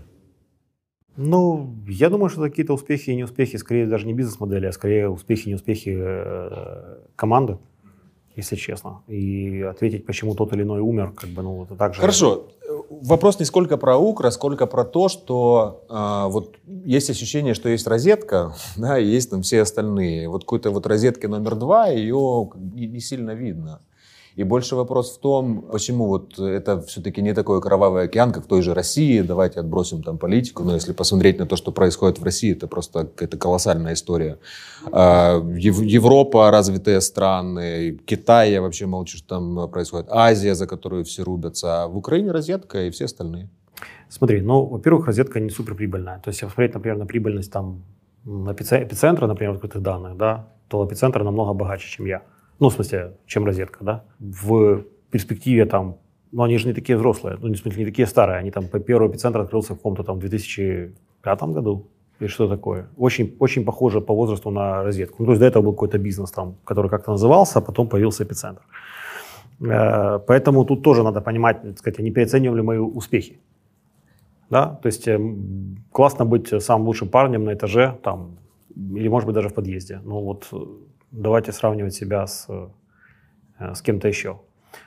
Ну, 1.16 1.76
я 1.86 2.10
думаю, 2.10 2.28
что 2.28 2.42
какие-то 2.42 2.72
успехи 2.72 3.10
и 3.10 3.14
неуспехи, 3.14 3.56
скорее 3.56 3.86
даже 3.86 4.06
не 4.06 4.14
бизнес-модели, 4.14 4.66
а 4.66 4.72
скорее 4.72 5.08
успехи 5.08 5.48
и 5.48 5.50
неуспехи 5.50 5.94
э, 5.96 6.96
команды 7.14 7.58
если 8.36 8.56
честно. 8.56 9.02
И 9.08 9.62
ответить, 9.62 10.06
почему 10.06 10.34
тот 10.34 10.52
или 10.52 10.62
иной 10.62 10.80
умер, 10.80 11.12
как 11.16 11.30
бы, 11.30 11.42
ну, 11.42 11.64
это 11.64 11.76
так 11.76 11.94
же... 11.94 12.00
Хорошо. 12.00 12.48
Вопрос 13.02 13.38
не 13.38 13.44
сколько 13.44 13.76
про 13.76 13.96
Укра, 13.96 14.30
сколько 14.30 14.66
про 14.66 14.84
то, 14.84 15.08
что 15.08 15.84
э, 15.88 16.30
вот 16.30 16.56
есть 16.84 17.10
ощущение, 17.10 17.54
что 17.54 17.68
есть 17.68 17.86
розетка, 17.86 18.54
да, 18.76 18.98
и 18.98 19.06
есть 19.06 19.30
там 19.30 19.42
все 19.42 19.62
остальные. 19.62 20.28
Вот 20.28 20.44
какой-то 20.44 20.70
вот 20.70 20.86
розетки 20.86 21.26
номер 21.26 21.54
два, 21.56 21.88
ее 21.88 22.50
не, 22.54 23.00
сильно 23.00 23.32
видно. 23.32 23.80
И 24.36 24.42
больше 24.42 24.74
вопрос 24.74 25.16
в 25.16 25.20
том, 25.20 25.62
почему 25.70 26.06
вот 26.06 26.38
это 26.38 26.80
все-таки 26.82 27.22
не 27.22 27.34
такой 27.34 27.60
кровавый 27.60 28.04
океан, 28.04 28.32
как 28.32 28.44
в 28.44 28.46
той 28.48 28.62
же 28.62 28.74
России. 28.74 29.20
Давайте 29.20 29.60
отбросим 29.60 30.02
там 30.02 30.18
политику. 30.18 30.64
Но 30.64 30.74
если 30.74 30.92
посмотреть 30.92 31.38
на 31.38 31.46
то, 31.46 31.54
что 31.56 31.70
происходит 31.70 32.18
в 32.18 32.24
России, 32.24 32.52
это 32.52 32.66
просто 32.66 33.04
какая-то 33.04 33.36
колоссальная 33.36 33.92
история. 33.92 34.38
А, 34.90 35.38
Европа, 35.38 36.50
развитые 36.50 37.00
страны, 37.00 37.98
Китай, 38.06 38.50
я 38.50 38.60
вообще 38.60 38.86
молчу, 38.86 39.18
что 39.18 39.28
там 39.28 39.70
происходит. 39.70 40.08
Азия, 40.10 40.54
за 40.54 40.66
которую 40.66 41.04
все 41.04 41.22
рубятся. 41.22 41.84
А 41.84 41.88
в 41.88 41.96
Украине 41.96 42.32
розетка 42.32 42.86
и 42.86 42.90
все 42.90 43.04
остальные. 43.04 43.48
Смотри, 44.08 44.40
ну, 44.40 44.64
во-первых, 44.64 45.06
розетка 45.06 45.38
не 45.38 45.50
суперприбыльная. 45.50 46.20
То 46.20 46.30
есть, 46.30 46.42
если 46.42 46.46
посмотреть, 46.46 46.74
например, 46.74 46.98
на 46.98 47.06
прибыльность 47.06 47.52
там 47.52 47.82
эпицентра, 48.24 49.26
например, 49.28 49.54
открытых 49.54 49.80
данных, 49.80 50.16
да, 50.16 50.48
то 50.68 50.84
эпицентр 50.84 51.22
намного 51.22 51.52
богаче, 51.52 51.88
чем 51.88 52.06
я. 52.06 52.22
Ну, 52.60 52.68
в 52.68 52.72
смысле, 52.72 53.16
чем 53.26 53.44
розетка, 53.44 53.84
да? 53.84 54.04
В 54.18 54.84
перспективе 55.10 55.66
там, 55.66 55.96
ну, 56.32 56.42
они 56.42 56.58
же 56.58 56.66
не 56.68 56.74
такие 56.74 56.96
взрослые, 56.96 57.36
ну, 57.40 57.52
в 57.52 57.56
смысле, 57.56 57.84
не 57.84 57.90
такие 57.90 58.06
старые, 58.06 58.38
они 58.38 58.50
там, 58.50 58.68
первый 58.68 59.10
эпицентр 59.10 59.40
открылся 59.40 59.74
в 59.74 59.76
каком-то 59.76 60.02
там 60.02 60.18
2005 60.18 61.42
году, 61.42 61.86
или 62.20 62.28
что 62.28 62.48
такое. 62.48 62.86
Очень, 62.96 63.36
очень 63.40 63.64
похоже 63.64 64.00
по 64.00 64.14
возрасту 64.14 64.50
на 64.50 64.82
розетку. 64.82 65.16
Ну, 65.18 65.26
то 65.26 65.32
есть 65.32 65.40
до 65.40 65.46
этого 65.46 65.62
был 65.62 65.72
какой-то 65.72 65.98
бизнес 65.98 66.30
там, 66.30 66.54
который 66.64 66.90
как-то 66.90 67.10
назывался, 67.12 67.58
а 67.58 67.62
потом 67.62 67.88
появился 67.88 68.24
эпицентр. 68.24 68.62
Э, 69.60 70.20
поэтому 70.26 70.64
тут 70.64 70.82
тоже 70.82 71.02
надо 71.02 71.20
понимать, 71.20 71.62
так 71.62 71.78
сказать, 71.78 71.98
не 71.98 72.10
переоценивали 72.10 72.62
мои 72.62 72.78
успехи. 72.78 73.40
Да? 74.50 74.78
То 74.82 74.88
есть 74.88 75.08
э, 75.08 75.18
классно 75.92 76.24
быть 76.24 76.62
самым 76.62 76.86
лучшим 76.86 77.08
парнем 77.08 77.44
на 77.44 77.52
этаже, 77.54 77.98
там, 78.02 78.36
или, 78.76 79.08
может 79.08 79.26
быть, 79.26 79.34
даже 79.34 79.48
в 79.48 79.54
подъезде. 79.54 80.00
Но 80.04 80.20
вот 80.20 80.48
э, 80.52 80.56
давайте 81.14 81.52
сравнивать 81.52 81.94
себя 81.94 82.26
с, 82.26 82.48
с 83.58 83.82
кем-то 83.82 84.08
еще 84.08 84.40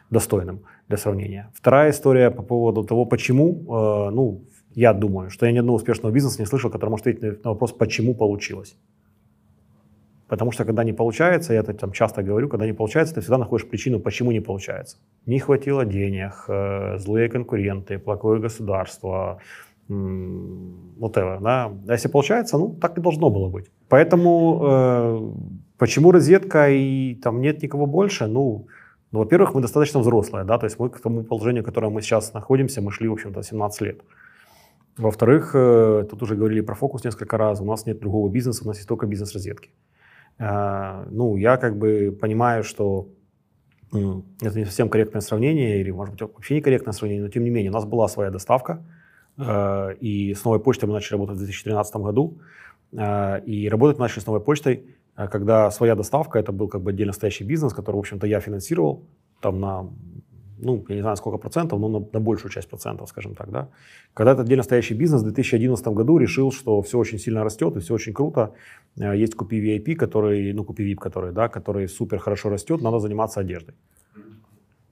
достойным 0.09 0.63
для 0.87 0.97
сравнения. 0.97 1.51
Вторая 1.53 1.91
история 1.91 2.31
по 2.31 2.43
поводу 2.43 2.83
того, 2.83 3.05
почему, 3.05 3.63
ну, 4.11 4.43
я 4.75 4.93
думаю, 4.93 5.29
что 5.29 5.45
я 5.45 5.51
ни 5.51 5.57
одного 5.57 5.77
успешного 5.77 6.13
бизнеса 6.13 6.41
не 6.41 6.45
слышал, 6.45 6.69
который 6.69 6.89
может 6.89 7.07
ответить 7.07 7.43
на 7.43 7.51
вопрос, 7.51 7.71
почему 7.71 8.13
получилось. 8.13 8.77
Потому 10.27 10.51
что 10.51 10.65
когда 10.65 10.83
не 10.83 10.93
получается, 10.93 11.53
я 11.53 11.61
это 11.61 11.73
там 11.73 11.91
часто 11.93 12.21
говорю, 12.21 12.49
когда 12.49 12.65
не 12.65 12.73
получается, 12.73 13.15
ты 13.15 13.21
всегда 13.21 13.37
находишь 13.37 13.67
причину, 13.67 13.99
почему 13.99 14.31
не 14.31 14.41
получается. 14.41 14.97
Не 15.25 15.39
хватило 15.39 15.85
денег, 15.85 16.45
э, 16.49 16.97
злые 16.97 17.29
конкуренты, 17.29 17.97
плохое 17.97 18.41
государство, 18.41 19.39
это, 19.89 21.39
да. 21.41 21.71
А 21.87 21.93
если 21.93 22.09
получается, 22.09 22.57
ну, 22.57 22.75
так 22.75 22.97
и 22.97 23.01
должно 23.01 23.29
было 23.29 23.49
быть. 23.49 23.71
Поэтому 23.87 24.61
э, 24.61 25.31
почему 25.77 26.11
розетка 26.11 26.69
и 26.69 27.15
там 27.15 27.41
нет 27.41 27.61
никого 27.63 27.85
больше? 27.85 28.27
Ну, 28.27 28.67
ну, 29.11 29.19
во-первых, 29.19 29.53
мы 29.53 29.61
достаточно 29.61 30.01
взрослые, 30.01 30.43
да, 30.43 30.57
то 30.57 30.65
есть 30.65 30.79
мы 30.79 30.89
к 30.89 30.99
тому 30.99 31.23
положению, 31.23 31.63
в 31.63 31.65
котором 31.65 31.93
мы 31.93 32.01
сейчас 32.01 32.33
находимся, 32.33 32.81
мы 32.81 32.91
шли, 32.91 33.07
в 33.07 33.13
общем-то, 33.13 33.41
17 33.41 33.81
лет. 33.81 34.01
Во-вторых, 34.97 35.51
э, 35.53 36.05
тут 36.09 36.23
уже 36.23 36.35
говорили 36.35 36.61
про 36.61 36.75
фокус 36.75 37.03
несколько 37.05 37.37
раз, 37.37 37.61
у 37.61 37.65
нас 37.65 37.85
нет 37.85 37.99
другого 37.99 38.29
бизнеса, 38.29 38.63
у 38.63 38.67
нас 38.67 38.77
есть 38.77 38.89
только 38.89 39.05
бизнес 39.05 39.33
розетки. 39.33 39.69
А, 40.39 41.05
ну, 41.09 41.37
я 41.37 41.57
как 41.57 41.77
бы 41.77 42.17
понимаю, 42.19 42.63
что 42.63 43.07
это 43.93 44.59
не 44.59 44.65
совсем 44.65 44.89
корректное 44.89 45.21
сравнение, 45.21 45.79
или, 45.79 45.91
может 45.91 46.13
быть, 46.13 46.21
вообще 46.21 46.55
некорректное 46.55 46.93
сравнение, 46.93 47.23
но 47.23 47.29
тем 47.29 47.43
не 47.43 47.49
менее, 47.49 47.71
у 47.71 47.73
нас 47.73 47.85
была 47.85 48.07
своя 48.09 48.29
доставка, 48.29 48.85
а, 49.37 49.91
и 50.01 50.33
с 50.33 50.43
новой 50.43 50.59
почтой 50.59 50.89
мы 50.89 50.95
начали 50.95 51.13
работать 51.13 51.35
в 51.35 51.39
2013 51.39 51.95
году, 51.95 52.39
и 52.93 53.67
работать 53.69 53.97
мы 53.97 54.03
начали 54.03 54.21
с 54.21 54.25
новой 54.25 54.39
почтой, 54.39 54.96
когда 55.25 55.71
своя 55.71 55.95
доставка, 55.95 56.37
это 56.37 56.51
был 56.51 56.67
как 56.67 56.81
бы 56.81 56.91
отдельно 56.91 57.13
стоящий 57.13 57.43
бизнес, 57.43 57.73
который, 57.73 57.95
в 57.95 57.99
общем-то, 57.99 58.27
я 58.27 58.39
финансировал, 58.39 59.07
там 59.41 59.59
на 59.59 59.89
ну, 60.59 60.83
я 60.89 60.95
не 60.95 61.01
знаю, 61.01 61.15
сколько 61.17 61.37
процентов, 61.37 61.79
но 61.79 61.87
на, 61.87 61.99
на 62.13 62.19
большую 62.19 62.51
часть 62.51 62.69
процентов, 62.69 63.09
скажем 63.09 63.35
так, 63.35 63.51
да. 63.51 63.69
Когда 64.13 64.31
этот 64.31 64.45
отдельно 64.45 64.63
стоящий 64.63 64.95
бизнес 64.95 65.21
в 65.21 65.25
2011 65.25 65.87
году 65.87 66.17
решил, 66.17 66.51
что 66.51 66.81
все 66.81 66.97
очень 66.97 67.19
сильно 67.19 67.43
растет 67.43 67.75
и 67.75 67.79
все 67.79 67.93
очень 67.93 68.13
круто, 68.13 68.53
э, 68.99 69.15
есть 69.17 69.35
Купи 69.35 69.59
VIP, 69.59 69.95
который, 69.95 70.53
ну, 70.53 70.63
Купи 70.63 70.83
VIP, 70.83 70.95
который, 70.95 71.31
да, 71.31 71.47
который 71.47 71.87
супер 71.87 72.19
хорошо 72.19 72.49
растет, 72.49 72.81
надо 72.81 72.99
заниматься 72.99 73.39
одеждой. 73.39 73.75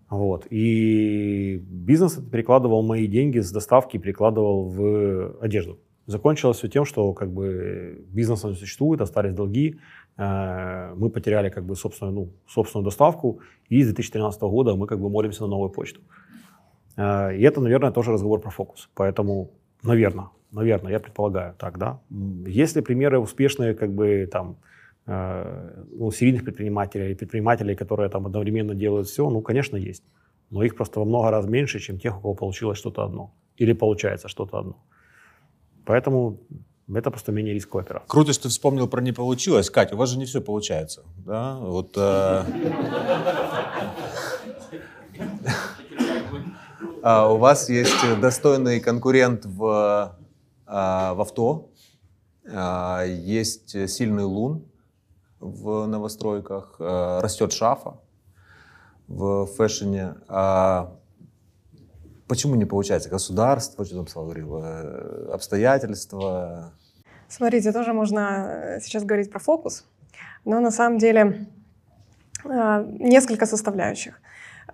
Вот. 0.10 0.46
И 0.52 1.58
бизнес 1.68 2.20
перекладывал 2.32 2.84
мои 2.84 3.08
деньги 3.08 3.40
с 3.40 3.52
доставки, 3.52 3.98
перекладывал 3.98 4.70
в 4.70 5.38
одежду. 5.42 5.80
Закончилось 6.06 6.58
все 6.58 6.68
тем, 6.68 6.86
что 6.86 7.14
как 7.14 7.34
бы 7.34 8.06
бизнес 8.10 8.44
не 8.44 8.54
существует, 8.54 9.02
остались 9.02 9.34
долги, 9.34 9.80
мы 10.18 11.10
потеряли 11.10 11.50
как 11.50 11.66
бы 11.66 11.76
собственную, 11.76 12.16
ну, 12.16 12.30
собственную 12.48 12.86
доставку, 12.86 13.40
и 13.68 13.84
с 13.84 13.88
2013 13.88 14.42
года 14.44 14.76
мы 14.76 14.88
как 14.88 15.00
бы 15.00 15.10
молимся 15.10 15.42
на 15.44 15.48
новую 15.48 15.70
почту. 15.70 16.02
Э, 16.98 17.36
и 17.36 17.42
это, 17.42 17.62
наверное, 17.62 17.92
тоже 17.92 18.12
разговор 18.12 18.40
про 18.40 18.50
фокус. 18.50 18.90
Поэтому, 18.96 19.52
наверное, 19.84 20.30
наверное, 20.52 20.92
я 20.92 21.00
предполагаю 21.00 21.54
так, 21.58 21.78
да. 21.78 22.00
Есть 22.48 22.76
ли 22.76 22.82
примеры 22.82 23.20
успешные, 23.20 23.74
как 23.74 23.94
бы 23.94 24.28
там, 24.32 24.58
э, 25.08 25.84
ну, 25.92 26.12
серийных 26.12 26.44
предпринимателей, 26.44 27.16
предпринимателей, 27.16 27.76
которые 27.76 28.10
там 28.10 28.26
одновременно 28.26 28.76
делают 28.76 29.08
все, 29.08 29.30
ну, 29.30 29.42
конечно, 29.42 29.78
есть. 29.78 30.04
Но 30.52 30.64
их 30.64 30.76
просто 30.76 31.00
во 31.00 31.06
много 31.06 31.32
раз 31.32 31.48
меньше, 31.48 31.80
чем 31.80 32.00
тех, 32.00 32.18
у 32.18 32.22
кого 32.22 32.36
получилось 32.36 32.78
что-то 32.78 33.04
одно. 33.04 33.34
Или 33.58 33.74
получается 33.74 34.28
что-то 34.28 34.58
одно. 34.58 34.76
Поэтому 35.86 36.40
это 36.94 37.10
просто 37.10 37.32
менее 37.32 37.54
рисковая 37.54 37.84
операция. 37.86 38.08
Круто, 38.08 38.34
что 38.34 38.44
ты 38.44 38.50
вспомнил 38.50 38.88
про 38.88 39.02
«не 39.02 39.12
получилось». 39.12 39.70
Катя, 39.70 39.96
у 39.96 39.98
вас 39.98 40.10
же 40.10 40.18
не 40.20 40.26
все 40.26 40.42
получается. 40.42 41.04
Да? 41.18 41.58
Вот, 41.58 41.94
э... 41.98 42.46
а 47.02 47.32
у 47.32 47.38
вас 47.38 47.70
есть 47.70 47.96
достойный 48.22 48.80
конкурент 48.80 49.46
в, 49.46 50.16
а, 50.68 51.14
в 51.16 51.22
авто, 51.22 51.72
а, 52.48 53.04
есть 53.04 53.90
сильный 53.90 54.26
лун 54.26 54.66
в 55.40 55.88
новостройках, 55.88 56.76
а, 56.80 57.22
растет 57.22 57.52
шафа 57.52 58.00
в 59.08 59.48
фэшне. 59.48 60.16
Почему 62.28 62.56
не 62.56 62.66
получается? 62.66 63.10
Государство, 63.10 63.86
что 63.86 63.96
там 63.96 64.08
Слава 64.08 64.26
говорил, 64.26 64.62
э, 64.64 65.30
обстоятельства? 65.32 66.74
Смотрите, 67.28 67.72
тоже 67.72 67.94
можно 67.94 68.78
э, 68.78 68.80
сейчас 68.82 69.04
говорить 69.04 69.32
про 69.32 69.40
фокус, 69.40 69.86
но 70.44 70.60
на 70.60 70.72
самом 70.72 70.98
деле 70.98 71.48
э, 72.44 72.86
несколько 73.00 73.46
составляющих. 73.46 74.20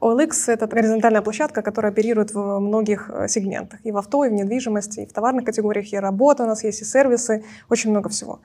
OLX— 0.01 0.31
это 0.47 0.67
горизонтальная 0.67 1.21
площадка, 1.21 1.61
которая 1.61 1.91
оперирует 1.91 2.33
в 2.33 2.59
многих 2.59 3.09
сегментах. 3.27 3.79
И 3.83 3.91
в 3.91 3.97
авто, 3.97 4.25
и 4.25 4.29
в 4.29 4.33
недвижимости, 4.33 5.01
и 5.01 5.05
в 5.05 5.13
товарных 5.13 5.45
категориях, 5.45 5.93
и 5.93 5.97
работа 5.97 6.43
у 6.43 6.47
нас 6.47 6.63
есть, 6.63 6.81
и 6.81 6.85
сервисы, 6.85 7.43
очень 7.69 7.91
много 7.91 8.09
всего. 8.09 8.41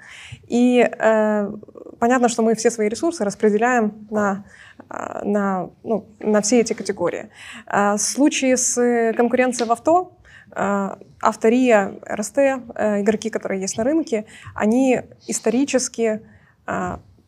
И 0.47 0.81
э, 0.81 1.53
понятно, 1.99 2.29
что 2.29 2.43
мы 2.43 2.55
все 2.55 2.71
свои 2.71 2.89
ресурсы 2.89 3.25
распределяем 3.25 4.07
на 4.11 4.45
а, 4.89 5.25
на, 5.25 5.71
ну, 5.83 6.07
на 6.21 6.41
все 6.43 6.61
эти 6.61 6.73
категории. 6.73 7.31
А, 7.67 7.99
случаи 7.99 8.55
с 8.55 9.13
конкуренцией 9.17 9.69
в 9.69 9.73
авто, 9.73 10.13
Автория, 11.21 11.99
РСТ, 12.09 12.39
э, 12.39 13.01
игроки, 13.03 13.31
которые 13.31 13.61
есть 13.61 13.77
на 13.77 13.85
рынке, 13.85 14.27
они 14.55 15.01
исторически 15.27 16.23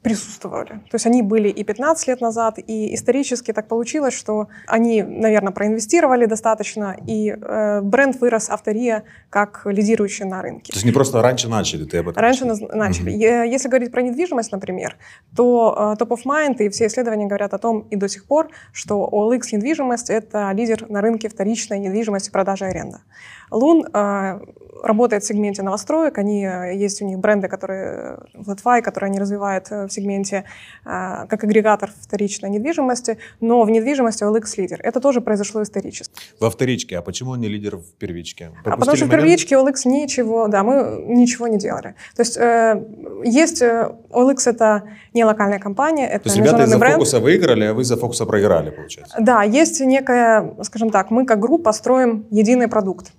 присутствовали. 0.09 0.69
То 0.69 0.95
есть 0.95 1.07
они 1.07 1.23
были 1.23 1.49
и 1.49 1.65
15 1.65 2.09
лет 2.09 2.21
назад, 2.21 2.59
и 2.59 2.95
исторически 2.95 3.53
так 3.53 3.69
получилось, 3.69 4.15
что 4.15 4.49
они, 4.67 5.03
наверное, 5.03 5.53
проинвестировали 5.53 6.27
достаточно, 6.27 6.97
и 7.07 7.31
э, 7.31 7.81
бренд 7.83 8.21
вырос 8.21 8.51
автория 8.51 9.05
как 9.31 9.63
лидирующий 9.65 10.25
на 10.25 10.43
рынке. 10.43 10.73
То 10.73 10.77
есть 10.77 10.87
не 10.87 10.93
просто 10.93 11.23
раньше 11.23 11.49
начали, 11.49 11.85
ты 11.85 11.99
об 11.99 12.09
этом 12.09 12.23
Раньше 12.23 12.45
начали. 12.45 12.77
начали. 12.77 13.13
Mm-hmm. 13.13 13.49
Если 13.49 13.69
говорить 13.69 13.93
про 13.93 14.03
недвижимость, 14.03 14.53
например, 14.53 14.97
то 15.37 15.95
э, 15.99 16.03
Top 16.03 16.09
of 16.09 16.25
Mind 16.25 16.57
и 16.59 16.69
все 16.69 16.87
исследования 16.87 17.27
говорят 17.27 17.55
о 17.55 17.59
том 17.59 17.87
и 17.91 17.97
до 17.97 18.09
сих 18.09 18.25
пор, 18.27 18.49
что 18.73 19.09
OLX 19.13 19.43
недвижимость— 19.53 20.11
это 20.11 20.51
лидер 20.53 20.89
на 20.89 21.01
рынке 21.01 21.29
вторичной 21.29 21.79
недвижимости, 21.79 22.31
продажи 22.31 22.65
и 22.65 22.69
аренда. 22.69 23.01
Лун 23.51 23.87
э, 23.93 24.41
работает 24.83 25.23
в 25.23 25.27
сегменте 25.27 25.63
новостроек, 25.63 26.19
они, 26.19 26.45
э, 26.45 26.77
есть 26.77 27.03
у 27.03 27.07
них 27.07 27.19
бренды, 27.19 27.49
которые 27.49 28.19
Flatfy, 28.35 28.83
которые 28.83 29.09
они 29.09 29.19
развивают 29.19 29.67
э, 29.71 29.87
в 29.87 29.91
сегменте 29.91 30.45
э, 30.85 31.27
как 31.29 31.45
агрегатор 31.45 31.91
вторичной 32.01 32.51
недвижимости, 32.51 33.19
но 33.41 33.63
в 33.63 33.71
недвижимости 33.71 34.25
OLX 34.25 34.55
лидер. 34.57 34.81
Это 34.83 35.01
тоже 35.01 35.21
произошло 35.21 35.63
исторически. 35.63 36.13
Во 36.41 36.51
вторичке, 36.51 36.99
а 36.99 37.03
почему 37.03 37.35
не 37.37 37.49
лидер 37.49 37.77
в 37.77 37.93
первичке? 37.99 38.51
Пропустили 38.65 38.75
а 38.75 38.77
потому 38.77 38.97
что 38.97 39.07
в 39.07 39.11
первичке 39.11 39.55
OLX 39.57 39.75
ничего, 39.87 40.49
да, 40.49 40.63
мы 40.63 41.05
ничего 41.07 41.49
не 41.49 41.59
делали. 41.59 41.95
То 42.17 42.23
есть 42.23 42.37
э, 42.37 42.83
есть, 43.25 43.63
OLX 43.63 44.37
это 44.47 44.83
не 45.15 45.25
локальная 45.25 45.59
компания, 45.59 46.07
это 46.09 46.25
То 46.25 46.29
есть 46.31 46.37
ребята 46.39 46.65
из-за 46.65 46.79
бренд. 46.79 46.95
фокуса 46.95 47.21
выиграли, 47.21 47.65
а 47.65 47.75
вы 47.75 47.85
за 47.85 47.97
фокуса 47.97 48.27
проиграли, 48.27 48.71
получается? 48.71 49.17
Да, 49.21 49.43
есть 49.43 49.81
некая, 49.81 50.55
скажем 50.63 50.91
так, 50.91 51.11
мы 51.11 51.27
как 51.27 51.41
группа 51.41 51.73
строим 51.73 52.27
единый 52.31 52.69
продукт. 52.69 53.13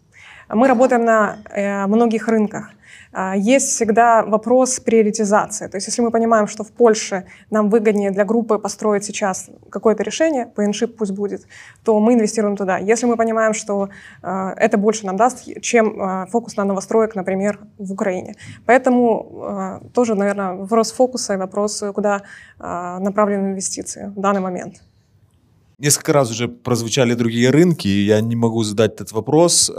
Мы 0.52 0.68
работаем 0.68 1.06
на 1.06 1.38
э, 1.50 1.86
многих 1.86 2.28
рынках. 2.28 2.72
А, 3.12 3.36
есть 3.36 3.70
всегда 3.70 4.24
вопрос 4.24 4.80
приоритизации. 4.80 5.68
То 5.68 5.78
есть 5.78 5.88
если 5.88 6.02
мы 6.02 6.12
понимаем, 6.12 6.48
что 6.48 6.64
в 6.64 6.72
Польше 6.72 7.26
нам 7.52 7.70
выгоднее 7.70 8.12
для 8.12 8.26
группы 8.26 8.58
построить 8.58 9.04
сейчас 9.04 9.50
какое-то 9.70 10.04
решение, 10.04 10.52
PNShip 10.56 10.88
пусть 10.88 11.12
будет, 11.12 11.48
то 11.84 12.00
мы 12.00 12.14
инвестируем 12.14 12.56
туда. 12.56 12.78
Если 12.78 13.06
мы 13.06 13.16
понимаем, 13.16 13.54
что 13.54 13.90
э, 14.24 14.54
это 14.58 14.78
больше 14.78 15.06
нам 15.06 15.18
даст, 15.18 15.48
чем 15.62 16.02
э, 16.02 16.26
фокус 16.32 16.58
на 16.58 16.66
новостроек, 16.66 17.16
например, 17.16 17.60
в 17.78 17.92
Украине. 17.92 18.36
Поэтому 18.66 19.80
тоже, 19.94 20.16
наверное, 20.16 20.54
вопрос 20.54 20.92
фокуса 20.92 21.34
и 21.34 21.38
вопрос, 21.38 21.84
куда 21.94 22.22
направлены 22.58 23.50
инвестиции 23.52 24.12
в 24.16 24.20
данный 24.20 24.42
момент. 24.42 24.82
Несколько 25.78 26.14
раз 26.14 26.32
уже 26.32 26.48
прозвучали 26.48 27.14
другие 27.14 27.50
рынки, 27.52 27.88
и 27.88 28.06
я 28.06 28.22
не 28.22 28.36
могу 28.36 28.64
задать 28.64 28.96
этот 28.96 29.12
вопрос. 29.12 29.72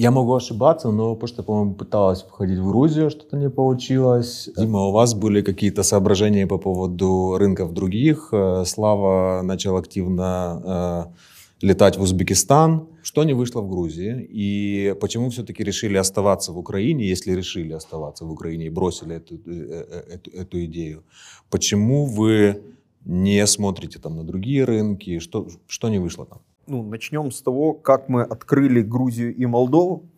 Я 0.00 0.10
могу 0.10 0.34
ошибаться, 0.34 0.90
но 0.90 1.14
почта, 1.14 1.42
по-моему, 1.42 1.74
пыталась 1.74 2.22
входить 2.22 2.58
в 2.58 2.66
Грузию, 2.66 3.10
что-то 3.10 3.36
не 3.36 3.50
получилось. 3.50 4.48
Дима, 4.56 4.86
у 4.86 4.92
вас 4.92 5.12
были 5.12 5.42
какие-то 5.42 5.82
соображения 5.82 6.46
по 6.46 6.58
поводу 6.58 7.36
рынков 7.38 7.74
других? 7.74 8.30
Э, 8.32 8.64
Слава 8.64 9.42
начал 9.42 9.76
активно 9.76 11.12
э, 11.60 11.66
летать 11.66 11.98
в 11.98 12.02
Узбекистан. 12.02 12.88
Что 13.02 13.24
не 13.24 13.34
вышло 13.34 13.60
в 13.60 13.68
Грузии? 13.68 14.26
И 14.30 14.94
почему 15.00 15.28
все-таки 15.28 15.64
решили 15.64 15.98
оставаться 15.98 16.52
в 16.52 16.58
Украине, 16.58 17.04
если 17.04 17.36
решили 17.36 17.74
оставаться 17.74 18.24
в 18.24 18.30
Украине 18.32 18.66
и 18.66 18.70
бросили 18.70 19.16
эту, 19.16 19.34
э, 19.34 19.38
э, 19.46 20.14
эту, 20.14 20.30
эту 20.30 20.64
идею? 20.64 21.02
Почему 21.50 22.06
вы 22.06 22.62
не 23.04 23.46
смотрите 23.46 23.98
там 23.98 24.16
на 24.16 24.24
другие 24.24 24.64
рынки? 24.64 25.18
Что, 25.18 25.46
что 25.66 25.90
не 25.90 25.98
вышло 25.98 26.24
там? 26.24 26.38
Ну, 26.66 26.82
начнем 26.82 27.30
с 27.30 27.42
того, 27.42 27.74
как 27.74 28.08
мы 28.08 28.22
открыли 28.22 28.82
Грузию 28.82 29.34
и 29.34 29.46
Молдову. 29.46 30.10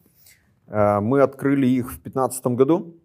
Э, 0.66 1.00
мы 1.00 1.22
открыли 1.22 1.66
их 1.66 1.86
в 1.86 2.02
2015 2.02 2.46
году. 2.48 2.96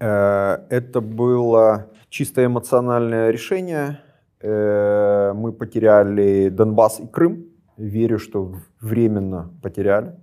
Э, 0.00 0.58
это 0.68 1.00
было 1.00 1.90
чисто 2.08 2.44
эмоциональное 2.44 3.30
решение. 3.30 4.00
Э, 4.40 5.32
мы 5.34 5.52
потеряли 5.52 6.48
Донбасс 6.48 7.00
и 7.00 7.06
Крым. 7.06 7.46
Верю, 7.76 8.18
что 8.18 8.54
временно 8.80 9.50
потеряли. 9.62 10.16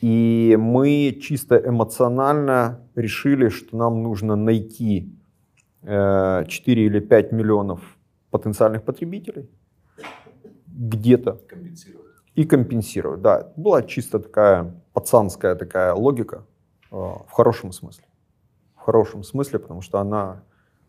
И 0.00 0.56
мы 0.58 1.18
чисто 1.20 1.56
эмоционально 1.56 2.88
решили, 2.94 3.48
что 3.48 3.76
нам 3.76 4.02
нужно 4.02 4.36
найти 4.36 5.14
4 5.82 6.46
или 6.66 7.00
5 7.00 7.32
миллионов 7.32 7.80
потенциальных 8.30 8.82
потребителей 8.84 9.48
где-то. 10.78 11.40
И 12.34 12.44
компенсировать, 12.44 13.20
да. 13.20 13.52
Была 13.56 13.82
чисто 13.82 14.18
такая 14.20 14.74
пацанская 14.92 15.54
такая 15.54 15.92
логика 15.92 16.46
в 16.90 17.30
хорошем 17.30 17.72
смысле 17.72 18.08
хорошем 18.88 19.22
смысле, 19.22 19.58
потому 19.58 19.82
что 19.82 19.98
она 19.98 20.40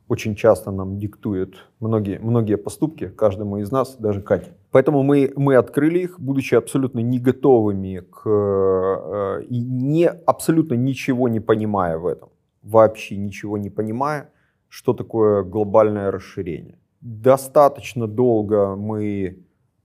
очень 0.07 0.35
часто 0.35 0.71
нам 0.71 0.97
диктует 0.99 1.55
многие, 1.81 2.17
многие 2.19 2.55
поступки, 2.55 3.09
каждому 3.09 3.57
из 3.57 3.71
нас, 3.71 3.97
даже 3.97 4.21
Кате. 4.21 4.51
Поэтому 4.71 5.03
мы, 5.03 5.33
мы 5.35 5.57
открыли 5.57 5.99
их, 5.99 6.19
будучи 6.19 6.55
абсолютно 6.55 7.01
не 7.01 7.19
готовыми 7.19 7.99
к, 7.99 8.21
э, 8.25 9.43
и 9.49 9.59
не, 9.59 10.07
абсолютно 10.07 10.75
ничего 10.75 11.27
не 11.27 11.41
понимая 11.41 11.97
в 11.97 12.07
этом. 12.07 12.29
Вообще 12.63 13.17
ничего 13.17 13.57
не 13.57 13.69
понимая, 13.69 14.29
что 14.69 14.93
такое 14.93 15.43
глобальное 15.43 16.09
расширение. 16.09 16.79
Достаточно 17.01 18.07
долго 18.07 18.75
мы 18.77 19.03
э, 19.03 19.35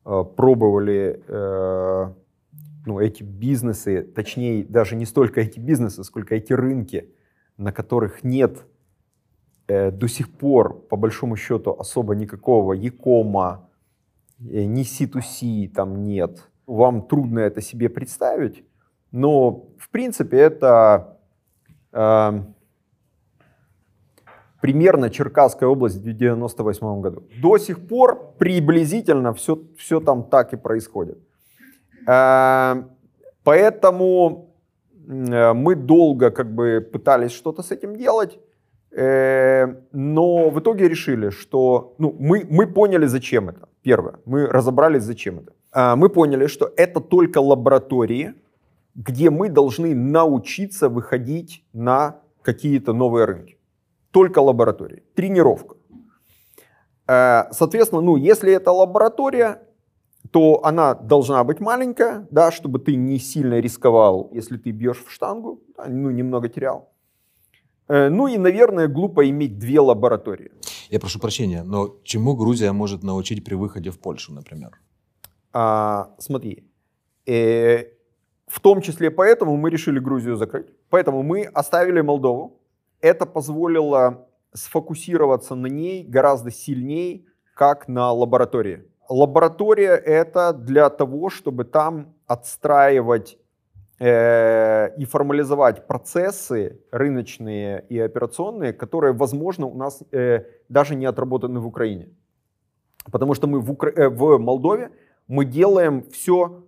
пробовали 0.04 1.22
э, 1.26 2.12
ну, 2.86 3.00
эти 3.00 3.22
бизнесы, 3.22 4.02
точнее, 4.02 4.64
даже 4.64 4.96
не 4.96 5.06
столько 5.06 5.40
эти 5.40 5.58
бизнесы, 5.58 6.04
сколько 6.04 6.34
эти 6.34 6.52
рынки– 6.52 7.10
на 7.56 7.72
которых 7.72 8.24
нет 8.24 8.66
э, 9.68 9.90
до 9.90 10.08
сих 10.08 10.30
пор, 10.30 10.86
по 10.88 10.96
большому 10.96 11.36
счету, 11.36 11.72
особо 11.72 12.14
никакого 12.14 12.72
Якома, 12.72 13.68
э, 14.38 14.64
ни 14.64 14.82
C2C 14.82 15.68
там 15.68 16.04
нет. 16.04 16.48
Вам 16.66 17.06
трудно 17.06 17.40
это 17.40 17.60
себе 17.60 17.88
представить, 17.88 18.64
но 19.10 19.68
в 19.78 19.90
принципе 19.90 20.38
это 20.38 21.18
э, 21.92 22.42
примерно 24.64 25.10
Черкасская 25.10 25.68
область 25.68 25.96
в 25.96 26.00
1998 26.00 27.00
году. 27.00 27.22
До 27.42 27.58
сих 27.58 27.86
пор 27.88 28.34
приблизительно 28.38 29.32
все, 29.32 29.58
все 29.76 30.00
там 30.00 30.24
так 30.24 30.52
и 30.52 30.56
происходит. 30.56 31.18
Э, 32.08 32.84
поэтому 33.44 34.54
Э, 35.08 35.52
мы 35.52 35.74
долго 35.74 36.30
как 36.30 36.54
бы 36.54 36.80
пытались 36.92 37.32
что-то 37.32 37.62
с 37.62 37.70
этим 37.70 37.96
делать, 37.96 38.38
э, 38.96 39.74
но 39.92 40.50
в 40.50 40.58
итоге 40.58 40.88
решили, 40.88 41.30
что 41.30 41.94
ну, 41.98 42.16
мы, 42.18 42.46
мы 42.50 42.66
поняли, 42.66 43.06
зачем 43.06 43.48
это. 43.48 43.68
Первое, 43.82 44.14
мы 44.24 44.46
разобрались, 44.46 45.02
зачем 45.02 45.38
это. 45.38 45.52
Мы 45.96 46.08
поняли, 46.08 46.46
что 46.46 46.72
это 46.76 47.00
только 47.00 47.40
лаборатории, 47.40 48.32
где 48.94 49.28
мы 49.30 49.48
должны 49.48 49.94
научиться 49.94 50.88
выходить 50.88 51.64
на 51.72 52.20
какие-то 52.42 52.92
новые 52.92 53.24
рынки. 53.26 53.56
Только 54.14 54.38
лаборатории. 54.38 55.02
Тренировка. 55.16 55.74
Э, 57.08 57.44
соответственно, 57.50 58.00
ну, 58.00 58.16
если 58.16 58.52
это 58.52 58.70
лаборатория, 58.70 59.58
то 60.30 60.60
она 60.64 60.94
должна 60.94 61.42
быть 61.42 61.60
маленькая, 61.60 62.26
да, 62.30 62.52
чтобы 62.52 62.78
ты 62.78 62.94
не 62.94 63.18
сильно 63.18 63.60
рисковал, 63.60 64.30
если 64.32 64.56
ты 64.56 64.70
бьешь 64.70 65.04
в 65.04 65.10
штангу, 65.10 65.60
да, 65.76 65.86
ну, 65.88 66.10
немного 66.10 66.48
терял. 66.48 66.92
Э, 67.88 68.08
ну 68.08 68.28
и, 68.28 68.38
наверное, 68.38 68.86
глупо 68.86 69.28
иметь 69.28 69.58
две 69.58 69.80
лаборатории. 69.80 70.52
Я 70.90 71.00
прошу 71.00 71.18
прощения, 71.18 71.64
но 71.64 71.96
чему 72.04 72.36
Грузия 72.36 72.72
может 72.72 73.02
научить 73.02 73.44
при 73.44 73.56
выходе 73.56 73.90
в 73.90 73.98
Польшу, 73.98 74.32
например? 74.32 74.70
А, 75.52 76.14
смотри, 76.18 76.62
э, 77.26 77.84
в 78.46 78.60
том 78.60 78.80
числе 78.80 79.10
поэтому 79.10 79.56
мы 79.56 79.70
решили 79.70 79.98
Грузию 79.98 80.36
закрыть. 80.36 80.68
Поэтому 80.88 81.24
мы 81.24 81.50
оставили 81.54 82.00
Молдову. 82.00 82.60
Это 83.04 83.26
позволило 83.26 84.26
сфокусироваться 84.54 85.54
на 85.54 85.66
ней 85.66 86.04
гораздо 86.04 86.50
сильнее, 86.50 87.24
как 87.54 87.86
на 87.86 88.12
лаборатории. 88.12 88.84
Лаборатория 89.10 89.94
это 89.94 90.54
для 90.54 90.88
того, 90.88 91.28
чтобы 91.28 91.64
там 91.64 92.14
отстраивать 92.26 93.36
э, 93.98 94.96
и 94.96 95.04
формализовать 95.04 95.86
процессы 95.86 96.80
рыночные 96.90 97.84
и 97.90 97.98
операционные, 97.98 98.72
которые, 98.72 99.12
возможно, 99.12 99.66
у 99.66 99.76
нас 99.76 100.02
э, 100.10 100.44
даже 100.70 100.94
не 100.94 101.04
отработаны 101.04 101.60
в 101.60 101.66
Украине. 101.66 102.08
Потому 103.12 103.34
что 103.34 103.46
мы 103.46 103.60
в, 103.60 103.70
Укра... 103.70 103.90
э, 103.90 104.08
в 104.08 104.38
Молдове 104.38 104.92
мы 105.28 105.44
делаем 105.44 106.04
все 106.10 106.64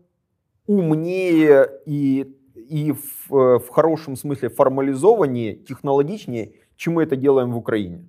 умнее 0.66 1.70
и, 1.86 2.35
и 2.56 2.92
в, 2.92 3.34
э, 3.34 3.58
в 3.58 3.68
хорошем 3.68 4.16
смысле 4.16 4.48
формализованнее, 4.48 5.54
технологичнее, 5.54 6.52
чем 6.76 6.94
мы 6.94 7.02
это 7.02 7.16
делаем 7.16 7.52
в 7.52 7.56
Украине. 7.56 8.08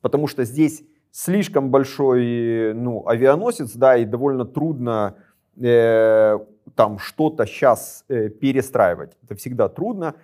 Потому 0.00 0.26
что 0.26 0.44
здесь 0.44 0.84
слишком 1.10 1.70
большой 1.70 2.74
ну, 2.74 3.06
авианосец, 3.06 3.72
да, 3.74 3.96
и 3.96 4.04
довольно 4.04 4.44
трудно 4.44 5.16
э, 5.60 6.38
там 6.74 6.98
что-то 6.98 7.46
сейчас 7.46 8.04
э, 8.08 8.28
перестраивать. 8.28 9.16
Это 9.22 9.34
всегда 9.36 9.68
трудно. 9.68 10.14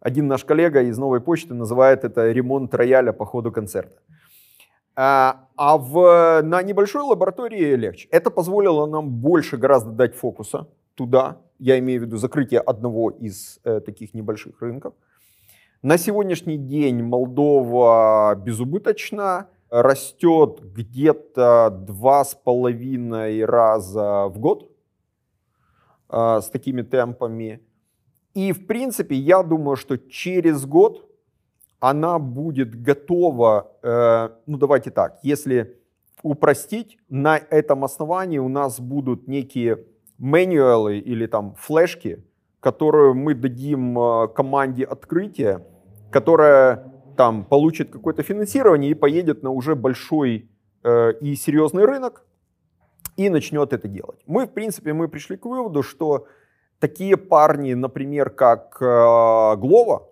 Один 0.00 0.28
наш 0.28 0.44
коллега 0.44 0.82
из 0.82 0.98
новой 0.98 1.20
почты 1.20 1.54
называет 1.54 2.04
это 2.04 2.30
ремонт 2.30 2.74
рояля 2.74 3.12
по 3.12 3.24
ходу 3.24 3.50
концерта. 3.50 4.00
А, 4.94 5.46
а 5.56 5.78
в, 5.78 6.42
на 6.42 6.62
небольшой 6.62 7.02
лаборатории 7.02 7.76
легче. 7.76 8.08
Это 8.10 8.30
позволило 8.30 8.86
нам 8.86 9.10
больше 9.10 9.56
гораздо 9.56 9.90
дать 9.90 10.14
фокуса 10.14 10.66
туда. 10.94 11.38
Я 11.58 11.78
имею 11.78 12.00
в 12.00 12.04
виду 12.04 12.16
закрытие 12.16 12.60
одного 12.60 13.10
из 13.10 13.58
э, 13.64 13.80
таких 13.80 14.14
небольших 14.14 14.62
рынков. 14.62 14.94
На 15.82 15.98
сегодняшний 15.98 16.56
день 16.56 17.02
Молдова 17.02 18.34
безубыточна 18.36 19.48
растет 19.70 20.60
где-то 20.62 21.70
два 21.86 22.24
с 22.24 22.34
половиной 22.34 23.44
раза 23.44 24.26
в 24.28 24.38
год 24.38 24.70
э, 26.10 26.40
с 26.42 26.48
такими 26.48 26.82
темпами. 26.82 27.60
И, 28.34 28.52
в 28.52 28.66
принципе, 28.66 29.16
я 29.16 29.42
думаю, 29.42 29.76
что 29.76 29.96
через 29.98 30.64
год 30.64 31.08
она 31.80 32.18
будет 32.18 32.80
готова, 32.80 33.72
э, 33.82 34.30
ну 34.46 34.58
давайте 34.58 34.90
так, 34.90 35.18
если 35.22 35.76
упростить, 36.22 36.98
на 37.08 37.36
этом 37.36 37.84
основании 37.84 38.38
у 38.38 38.48
нас 38.48 38.80
будут 38.80 39.28
некие 39.28 39.84
мануалы 40.18 40.98
или 40.98 41.26
там 41.26 41.54
флешки, 41.56 42.24
которые 42.60 43.14
мы 43.14 43.34
дадим 43.34 43.98
э, 43.98 44.28
команде 44.28 44.84
открытия, 44.84 45.64
которая 46.10 46.92
там 47.16 47.44
получит 47.44 47.90
какое-то 47.90 48.22
финансирование 48.22 48.90
и 48.90 48.94
поедет 48.94 49.42
на 49.42 49.50
уже 49.50 49.74
большой 49.74 50.48
э, 50.82 51.12
и 51.20 51.34
серьезный 51.34 51.84
рынок 51.84 52.24
и 53.16 53.30
начнет 53.30 53.72
это 53.72 53.88
делать. 53.88 54.20
Мы, 54.26 54.46
в 54.46 54.50
принципе, 54.50 54.92
мы 54.92 55.08
пришли 55.08 55.36
к 55.36 55.44
выводу, 55.44 55.82
что 55.82 56.26
такие 56.78 57.16
парни, 57.16 57.74
например, 57.74 58.30
как 58.30 58.78
э, 58.80 59.56
Глова, 59.56 60.08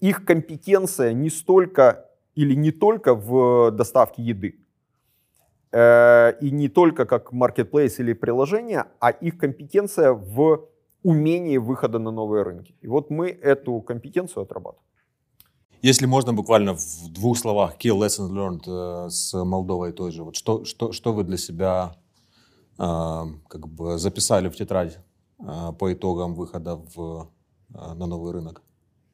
их 0.00 0.24
компетенция 0.24 1.12
не 1.12 1.30
столько 1.30 2.06
или 2.34 2.54
не 2.54 2.70
только 2.70 3.14
в 3.14 3.70
доставке 3.70 4.22
еды, 4.22 4.58
и 5.76 6.50
не 6.50 6.68
только 6.68 7.04
как 7.04 7.32
marketplace 7.32 7.96
или 7.98 8.14
приложение, 8.14 8.84
а 9.00 9.10
их 9.10 9.36
компетенция 9.36 10.12
в 10.12 10.68
умении 11.02 11.58
выхода 11.58 11.98
на 11.98 12.10
новые 12.10 12.42
рынки. 12.42 12.74
И 12.80 12.88
вот 12.88 13.10
мы 13.10 13.28
эту 13.28 13.80
компетенцию 13.80 14.42
отрабатываем. 14.44 14.86
Если 15.82 16.06
можно 16.06 16.32
буквально 16.32 16.74
в 16.74 17.12
двух 17.12 17.38
словах, 17.38 17.76
key 17.78 17.92
lessons 17.92 18.30
learned 18.30 18.64
э, 18.66 19.10
с 19.10 19.44
Молдовой 19.44 19.92
той 19.92 20.10
же. 20.10 20.24
Вот 20.24 20.34
что, 20.34 20.64
что, 20.64 20.92
что 20.92 21.12
вы 21.12 21.22
для 21.22 21.36
себя 21.36 21.96
э, 22.78 23.22
как 23.48 23.68
бы 23.68 23.98
записали 23.98 24.48
в 24.48 24.56
тетрадь 24.56 24.98
э, 25.38 25.72
по 25.78 25.92
итогам 25.92 26.34
выхода 26.34 26.76
в, 26.76 27.30
э, 27.74 27.94
на 27.94 28.06
новый 28.06 28.32
рынок? 28.32 28.62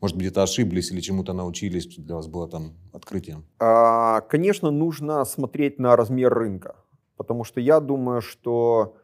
Может, 0.03 0.17
где-то 0.17 0.43
ошиблись 0.43 0.91
или 0.93 1.01
чему-то 1.01 1.33
научились, 1.33 1.87
для 1.97 2.17
вас 2.17 2.27
было 2.27 2.49
там 2.49 2.73
открытием? 2.93 3.45
А, 3.59 4.21
конечно, 4.21 4.71
нужно 4.71 5.25
смотреть 5.25 5.79
на 5.79 5.97
размер 5.97 6.35
рынка. 6.35 6.75
Потому 7.17 7.45
что 7.45 7.61
я 7.61 7.81
думаю, 7.81 8.21
что, 8.21 8.97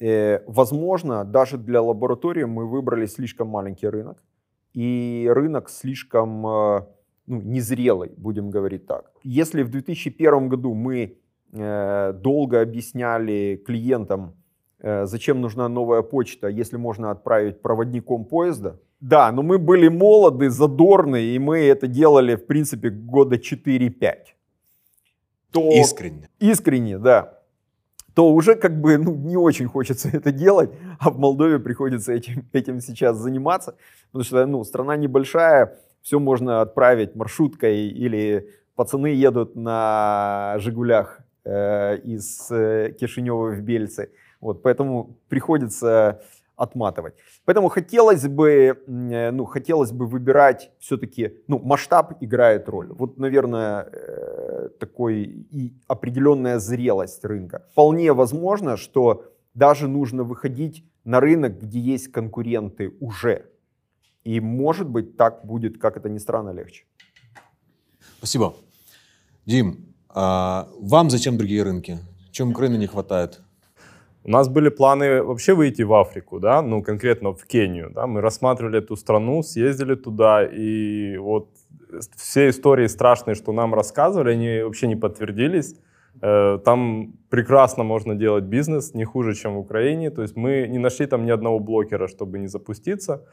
э, 0.00 0.40
возможно, 0.48 1.24
даже 1.24 1.56
для 1.56 1.80
лаборатории 1.80 2.44
мы 2.44 2.66
выбрали 2.66 3.06
слишком 3.06 3.48
маленький 3.48 3.88
рынок. 3.88 4.22
И 4.74 5.30
рынок 5.32 5.70
слишком... 5.70 6.46
Э, 6.46 6.86
ну, 7.30 7.40
незрелой, 7.42 8.10
будем 8.16 8.50
говорить 8.50 8.86
так. 8.86 9.12
Если 9.22 9.62
в 9.62 9.70
2001 9.70 10.48
году 10.48 10.74
мы 10.74 11.16
э, 11.52 12.12
долго 12.12 12.60
объясняли 12.60 13.62
клиентам, 13.64 14.34
э, 14.80 15.06
зачем 15.06 15.40
нужна 15.40 15.68
новая 15.68 16.02
почта, 16.02 16.48
если 16.48 16.76
можно 16.76 17.12
отправить 17.12 17.62
проводником 17.62 18.24
поезда, 18.24 18.80
да, 19.00 19.32
но 19.32 19.42
мы 19.42 19.58
были 19.58 19.88
молоды, 19.88 20.50
задорные, 20.50 21.34
и 21.34 21.38
мы 21.38 21.58
это 21.58 21.86
делали, 21.86 22.36
в 22.36 22.46
принципе, 22.46 22.90
года 22.90 23.36
4-5. 23.36 24.14
То... 25.52 25.70
Искренне. 25.72 26.28
Искренне, 26.38 26.98
да 26.98 27.40
то 28.14 28.32
уже 28.32 28.54
как 28.54 28.80
бы 28.80 28.98
ну, 28.98 29.14
не 29.14 29.36
очень 29.36 29.66
хочется 29.66 30.08
это 30.12 30.32
делать, 30.32 30.70
а 30.98 31.10
в 31.10 31.18
Молдове 31.18 31.58
приходится 31.58 32.12
этим, 32.12 32.46
этим 32.52 32.80
сейчас 32.80 33.16
заниматься, 33.16 33.76
потому 34.06 34.24
что 34.24 34.46
ну, 34.46 34.64
страна 34.64 34.96
небольшая, 34.96 35.78
все 36.02 36.18
можно 36.18 36.60
отправить 36.60 37.14
маршруткой 37.14 37.88
или 37.88 38.48
пацаны 38.74 39.08
едут 39.08 39.56
на 39.56 40.56
«Жигулях» 40.58 41.20
э, 41.44 41.98
из 41.98 42.50
э, 42.50 42.92
Кишинева 42.98 43.50
в 43.50 43.60
Бельцы. 43.60 44.10
Вот, 44.40 44.62
поэтому 44.62 45.18
приходится 45.28 46.22
отматывать. 46.60 47.14
Поэтому 47.44 47.68
хотелось 47.68 48.28
бы, 48.28 48.50
э, 48.86 49.30
ну, 49.30 49.44
хотелось 49.46 49.92
бы 49.92 50.06
выбирать 50.06 50.70
все-таки, 50.78 51.32
ну, 51.48 51.58
масштаб 51.58 52.22
играет 52.22 52.68
роль. 52.68 52.88
Вот, 52.92 53.18
наверное, 53.18 53.88
э, 53.92 54.68
такой 54.78 55.22
и 55.50 55.72
определенная 55.88 56.58
зрелость 56.58 57.24
рынка. 57.24 57.62
Вполне 57.72 58.12
возможно, 58.12 58.76
что 58.76 59.24
даже 59.54 59.88
нужно 59.88 60.22
выходить 60.22 60.84
на 61.04 61.20
рынок, 61.20 61.58
где 61.62 61.78
есть 61.78 62.12
конкуренты 62.12 62.92
уже. 63.00 63.46
И, 64.24 64.40
может 64.40 64.88
быть, 64.88 65.16
так 65.16 65.46
будет, 65.46 65.78
как 65.78 65.96
это 65.96 66.08
ни 66.08 66.18
странно, 66.18 66.50
легче. 66.50 66.84
Спасибо. 68.18 68.54
Дим, 69.46 69.94
а 70.08 70.68
вам 70.78 71.08
зачем 71.10 71.38
другие 71.38 71.62
рынки? 71.62 71.98
Чем 72.32 72.50
Украины 72.50 72.76
не 72.76 72.86
хватает? 72.86 73.40
У 74.24 74.30
нас 74.30 74.48
были 74.48 74.68
планы 74.68 75.22
вообще 75.22 75.54
выйти 75.54 75.82
в 75.82 75.94
Африку, 75.94 76.40
да, 76.40 76.62
ну, 76.62 76.82
конкретно 76.82 77.32
в 77.32 77.44
Кению, 77.46 77.90
да, 77.90 78.06
мы 78.06 78.20
рассматривали 78.20 78.78
эту 78.78 78.96
страну, 78.96 79.42
съездили 79.42 79.94
туда, 79.94 80.44
и 80.44 81.16
вот 81.16 81.48
все 82.16 82.48
истории 82.48 82.86
страшные, 82.86 83.34
что 83.34 83.52
нам 83.52 83.74
рассказывали, 83.74 84.32
они 84.32 84.62
вообще 84.62 84.86
не 84.86 84.96
подтвердились. 84.96 85.76
Э, 86.22 86.58
там 86.64 87.14
прекрасно 87.30 87.84
можно 87.84 88.14
делать 88.14 88.44
бизнес, 88.44 88.94
не 88.94 89.04
хуже, 89.04 89.34
чем 89.34 89.54
в 89.54 89.58
Украине. 89.58 90.10
То 90.10 90.22
есть 90.22 90.36
мы 90.36 90.66
не 90.68 90.78
нашли 90.78 91.06
там 91.06 91.24
ни 91.26 91.30
одного 91.30 91.58
блокера, 91.58 92.08
чтобы 92.08 92.38
не 92.38 92.48
запуститься. 92.48 93.26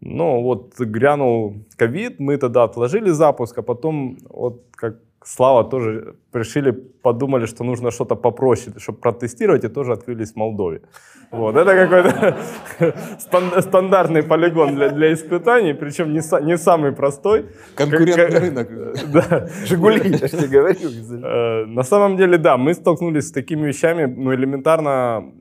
Но 0.00 0.42
вот 0.42 0.78
грянул 0.78 1.64
ковид, 1.76 2.18
мы 2.18 2.36
тогда 2.36 2.64
отложили 2.64 3.10
запуск, 3.10 3.58
а 3.58 3.62
потом 3.62 4.18
вот 4.28 4.64
как 4.72 4.96
Слава 5.24 5.64
тоже 5.64 6.16
решили, 6.32 6.72
подумали, 6.72 7.46
что 7.46 7.64
нужно 7.64 7.90
что-то 7.90 8.16
попроще, 8.16 8.72
чтобы 8.78 8.98
протестировать, 8.98 9.64
и 9.64 9.68
тоже 9.68 9.92
открылись 9.92 10.32
в 10.32 10.36
Молдове. 10.36 10.82
Вот, 11.30 11.56
это 11.56 11.74
какой-то 11.74 13.60
стандартный 13.62 14.22
полигон 14.22 14.74
для, 14.74 14.90
для 14.90 15.12
испытаний, 15.12 15.74
причем 15.74 16.12
не, 16.12 16.20
не 16.44 16.58
самый 16.58 16.92
простой. 16.92 17.46
Конкурентный 17.74 18.38
рынок. 18.38 18.68
Да. 19.12 19.48
Жигули, 19.64 20.00
я 20.08 20.18
же 20.18 20.28
тебе 20.28 20.48
говорил. 20.48 20.90
Э, 21.24 21.64
на 21.66 21.82
самом 21.82 22.16
деле, 22.16 22.38
да, 22.38 22.56
мы 22.56 22.74
столкнулись 22.74 23.28
с 23.28 23.32
такими 23.32 23.66
вещами, 23.66 24.04
ну, 24.04 24.34
элементарно, 24.34 25.32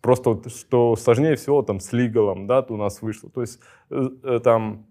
просто 0.00 0.30
вот, 0.30 0.52
что 0.52 0.96
сложнее 0.96 1.34
всего 1.34 1.62
там 1.62 1.80
с 1.80 1.92
лигалом, 1.92 2.46
да, 2.46 2.64
у 2.68 2.76
нас 2.76 3.02
вышло. 3.02 3.30
То 3.30 3.40
есть 3.40 3.60
э, 3.90 4.08
э, 4.22 4.40
там 4.42 4.86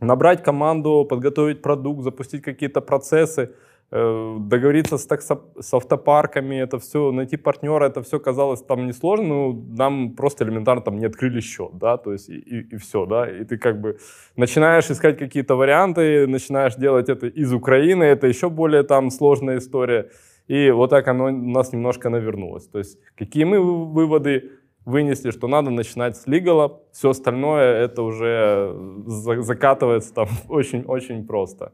набрать 0.00 0.42
команду, 0.42 1.06
подготовить 1.08 1.62
продукт, 1.62 2.02
запустить 2.02 2.42
какие-то 2.42 2.80
процессы, 2.80 3.50
э, 3.92 4.36
договориться 4.40 4.98
с, 4.98 5.06
таксо, 5.06 5.40
с 5.60 5.74
автопарками, 5.74 6.56
это 6.56 6.78
все, 6.78 7.12
найти 7.12 7.36
партнера, 7.36 7.86
это 7.86 8.02
все 8.02 8.18
казалось 8.18 8.62
там 8.62 8.86
несложно, 8.86 9.26
но 9.26 9.52
нам 9.76 10.14
просто 10.16 10.44
элементарно 10.44 10.82
там 10.82 10.98
не 10.98 11.06
открыли 11.06 11.40
счет, 11.40 11.70
да, 11.72 11.96
то 11.96 12.12
есть 12.12 12.28
и, 12.28 12.38
и, 12.38 12.74
и 12.74 12.76
все, 12.76 13.06
да, 13.06 13.30
и 13.30 13.44
ты 13.44 13.58
как 13.58 13.80
бы 13.80 13.98
начинаешь 14.36 14.90
искать 14.90 15.18
какие-то 15.18 15.56
варианты, 15.56 16.26
начинаешь 16.26 16.76
делать 16.76 17.08
это 17.08 17.26
из 17.26 17.52
Украины, 17.52 18.04
это 18.04 18.26
еще 18.26 18.48
более 18.48 18.82
там 18.82 19.10
сложная 19.10 19.58
история, 19.58 20.10
и 20.48 20.70
вот 20.70 20.90
так 20.90 21.08
оно 21.08 21.26
у 21.26 21.30
нас 21.30 21.72
немножко 21.72 22.10
навернулось, 22.10 22.66
то 22.68 22.78
есть 22.78 22.98
какие 23.16 23.44
мы 23.44 23.60
выводы 23.60 24.50
вынесли, 24.84 25.30
что 25.30 25.48
надо 25.48 25.70
начинать 25.70 26.16
с 26.16 26.26
лигала, 26.26 26.80
все 26.92 27.10
остальное 27.10 27.84
это 27.84 28.02
уже 28.02 28.74
закатывается 29.06 30.14
там 30.14 30.28
очень-очень 30.48 31.26
просто. 31.26 31.72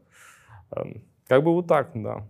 Эм, 0.75 1.03
как 1.27 1.43
бы 1.43 1.53
вот 1.53 1.67
так, 1.67 1.91
да. 1.93 2.27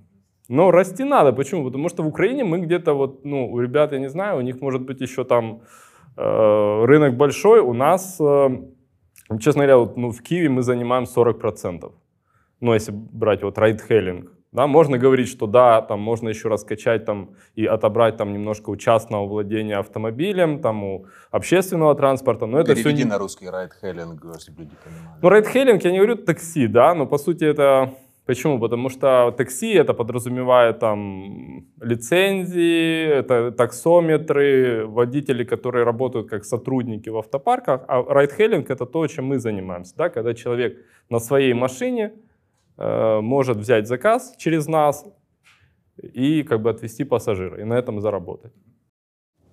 Но 0.50 0.72
расти 0.72 1.04
надо. 1.04 1.34
Почему? 1.34 1.66
Потому 1.66 1.90
что 1.90 2.04
в 2.04 2.08
Украине 2.08 2.44
мы 2.44 2.60
где-то 2.60 2.94
вот, 2.94 3.26
ну, 3.26 3.52
у 3.52 3.60
ребят, 3.60 3.92
я 3.92 4.00
не 4.00 4.10
знаю, 4.10 4.38
у 4.38 4.42
них 4.42 4.62
может 4.62 4.82
быть 4.82 5.02
еще 5.02 5.24
там 5.24 5.62
э, 6.16 6.86
рынок 6.86 7.18
большой. 7.18 7.60
У 7.60 7.74
нас, 7.74 8.18
э, 8.22 8.50
честно 9.40 9.64
говоря, 9.64 9.78
вот, 9.78 9.98
ну, 9.98 10.12
в 10.12 10.22
Киеве 10.22 10.50
мы 10.50 10.62
занимаем 10.62 11.04
40%. 11.04 11.92
Ну, 12.62 12.74
если 12.74 12.92
брать 12.94 13.44
вот 13.44 13.58
райдхейлинг. 13.58 14.37
Да, 14.54 14.66
можно 14.66 14.98
говорить, 14.98 15.28
что 15.28 15.46
да, 15.46 15.82
там 15.82 16.00
можно 16.00 16.30
еще 16.30 16.48
раскачать 16.48 17.06
там, 17.06 17.32
и 17.56 17.66
отобрать 17.66 18.18
там 18.18 18.32
немножко 18.34 18.70
у 18.70 18.78
частного 18.78 19.28
владения 19.28 19.78
автомобилем, 19.78 20.62
там 20.62 20.84
у 20.84 21.06
общественного 21.32 21.96
транспорта, 21.96 22.46
но 22.46 22.60
это 22.60 22.74
Переведи 22.74 22.96
все... 22.96 23.04
не... 23.04 23.10
на 23.10 23.18
русский 23.18 23.50
райдхейлинг, 23.50 24.24
чтобы 24.40 24.62
люди 24.62 24.76
понимали. 24.84 25.20
Ну, 25.22 25.30
райдхейлинг, 25.30 25.84
я 25.84 25.92
не 25.92 25.98
говорю 25.98 26.16
такси, 26.16 26.68
да, 26.68 26.94
но 26.94 27.06
по 27.06 27.18
сути 27.18 27.44
это... 27.44 27.94
Почему? 28.26 28.60
Потому 28.60 28.90
что 28.90 29.34
такси 29.38 29.74
это 29.74 29.94
подразумевает 29.94 30.80
там 30.80 31.66
лицензии, 31.80 33.06
это 33.06 33.52
таксометры, 33.52 34.86
водители, 34.86 35.46
которые 35.46 35.86
работают 35.86 36.30
как 36.30 36.44
сотрудники 36.44 37.08
в 37.08 37.18
автопарках, 37.18 37.84
а 37.88 38.04
райдхейлинг 38.04 38.70
это 38.70 38.86
то, 38.86 39.08
чем 39.08 39.26
мы 39.26 39.40
занимаемся, 39.40 39.96
да, 39.96 40.10
когда 40.10 40.34
человек 40.34 40.78
на 41.10 41.20
своей 41.20 41.54
машине 41.54 42.12
Э, 42.78 43.22
может 43.22 43.58
взять 43.58 43.88
заказ 43.88 44.36
через 44.38 44.68
нас 44.68 45.04
и 46.02 46.44
как 46.44 46.62
бы 46.62 46.70
отвезти 46.70 47.04
пассажира, 47.04 47.60
и 47.60 47.64
на 47.64 47.74
этом 47.74 48.02
заработать. 48.02 48.54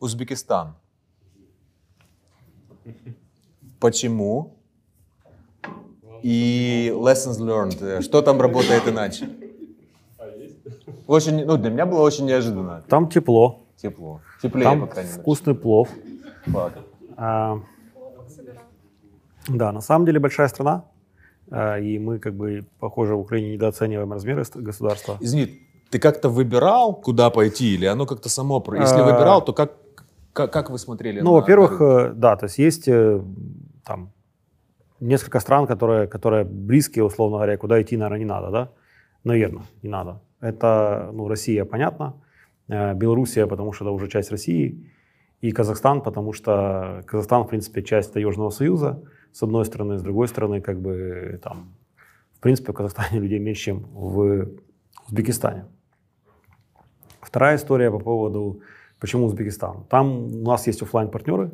Узбекистан. 0.01 0.75
Почему? 3.81 4.57
И 6.23 6.93
lessons 6.95 7.39
learned. 7.41 8.03
Что 8.03 8.23
там 8.23 8.41
работает 8.41 8.87
иначе? 8.89 9.29
Очень, 11.07 11.45
ну, 11.45 11.57
для 11.57 11.71
меня 11.71 11.87
было 11.87 12.01
очень 12.01 12.27
неожиданно. 12.27 12.83
Там 12.89 13.09
тепло. 13.09 13.67
Тепло. 13.77 14.21
Теплее, 14.43 14.65
Там 14.65 14.81
по 14.83 14.87
крайней 14.87 15.11
мере. 15.11 15.21
вкусный 15.23 15.55
плов. 15.55 15.89
А, 17.17 17.59
да, 19.49 19.73
на 19.73 19.81
самом 19.81 20.07
деле 20.07 20.21
большая 20.21 20.49
страна. 20.49 20.85
А, 21.51 21.79
и 21.79 21.99
мы, 21.99 22.19
как 22.19 22.35
бы, 22.35 22.65
похоже, 22.79 23.15
в 23.15 23.21
Украине 23.21 23.53
недооцениваем 23.53 24.13
размеры 24.13 24.45
государства. 24.55 25.17
Извини, 25.21 25.61
ты 25.91 25.99
как-то 25.99 26.29
выбирал, 26.29 26.95
куда 26.95 27.31
пойти, 27.31 27.75
или 27.75 27.87
оно 27.87 28.07
как-то 28.07 28.29
само... 28.29 28.63
Если 28.67 29.01
а, 29.01 29.05
выбирал, 29.05 29.45
то 29.45 29.53
как, 29.53 29.73
как, 30.33 30.53
как 30.53 30.71
вы 30.71 30.79
смотрели 30.79 31.21
Ну, 31.21 31.27
на, 31.27 31.41
во-первых. 31.41 31.81
Э, 31.81 32.13
да, 32.15 32.37
то 32.37 32.47
есть 32.47 32.59
есть 32.59 32.89
э, 32.89 33.21
там 33.85 34.13
несколько 35.01 35.41
стран, 35.41 35.67
которые, 35.67 36.07
которые 36.07 36.45
близкие, 36.45 37.05
условно 37.05 37.37
говоря, 37.37 37.57
куда 37.57 37.81
идти, 37.81 37.97
наверное, 37.97 38.19
не 38.19 38.25
надо, 38.25 38.51
да? 38.51 38.71
Наверное, 39.23 39.65
не 39.83 39.89
надо. 39.89 40.21
Это, 40.41 41.11
ну, 41.13 41.29
Россия, 41.29 41.65
понятно, 41.65 42.15
э, 42.69 42.95
Белоруссия, 42.95 43.47
потому 43.47 43.73
что 43.73 43.85
это 43.85 43.93
уже 43.93 44.09
часть 44.09 44.31
России, 44.31 44.91
и 45.41 45.53
Казахстан, 45.53 46.01
потому 46.01 46.33
что 46.33 47.03
Казахстан, 47.07 47.45
в 47.45 47.49
принципе, 47.49 47.83
часть 47.83 48.13
Таежного 48.15 48.51
союза, 48.51 49.03
с 49.35 49.43
одной 49.43 49.65
стороны, 49.65 49.99
с 49.99 50.03
другой 50.03 50.29
стороны, 50.29 50.61
как 50.61 50.81
бы 50.81 51.41
там, 51.43 51.75
в 52.35 52.41
принципе, 52.41 52.73
в 52.73 52.75
Казахстане 52.75 53.21
людей 53.23 53.41
меньше, 53.41 53.65
чем 53.65 53.81
в 53.93 54.49
Узбекистане. 55.07 55.65
Вторая 57.21 57.57
история 57.57 57.91
по 57.91 57.99
поводу, 57.99 58.61
почему 59.01 59.27
Узбекистан. 59.27 59.85
Там 59.91 60.27
у 60.27 60.47
нас 60.47 60.67
есть 60.69 60.83
офлайн 60.83 61.11
партнеры 61.11 61.51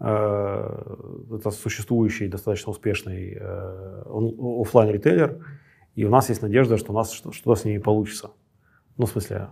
э, 0.00 0.96
это 1.36 1.50
существующий, 1.52 2.26
достаточно 2.28 2.72
успешный 2.72 3.38
э, 3.38 4.02
офлайн 4.60 4.90
ритейлер 4.90 5.38
и 5.94 6.04
у 6.04 6.10
нас 6.10 6.28
есть 6.28 6.42
надежда, 6.42 6.76
что 6.76 6.92
у 6.92 6.96
нас 6.96 7.12
что-то 7.12 7.54
с 7.54 7.64
ними 7.64 7.78
получится. 7.78 8.30
Ну, 8.96 9.06
в 9.06 9.10
смысле, 9.10 9.48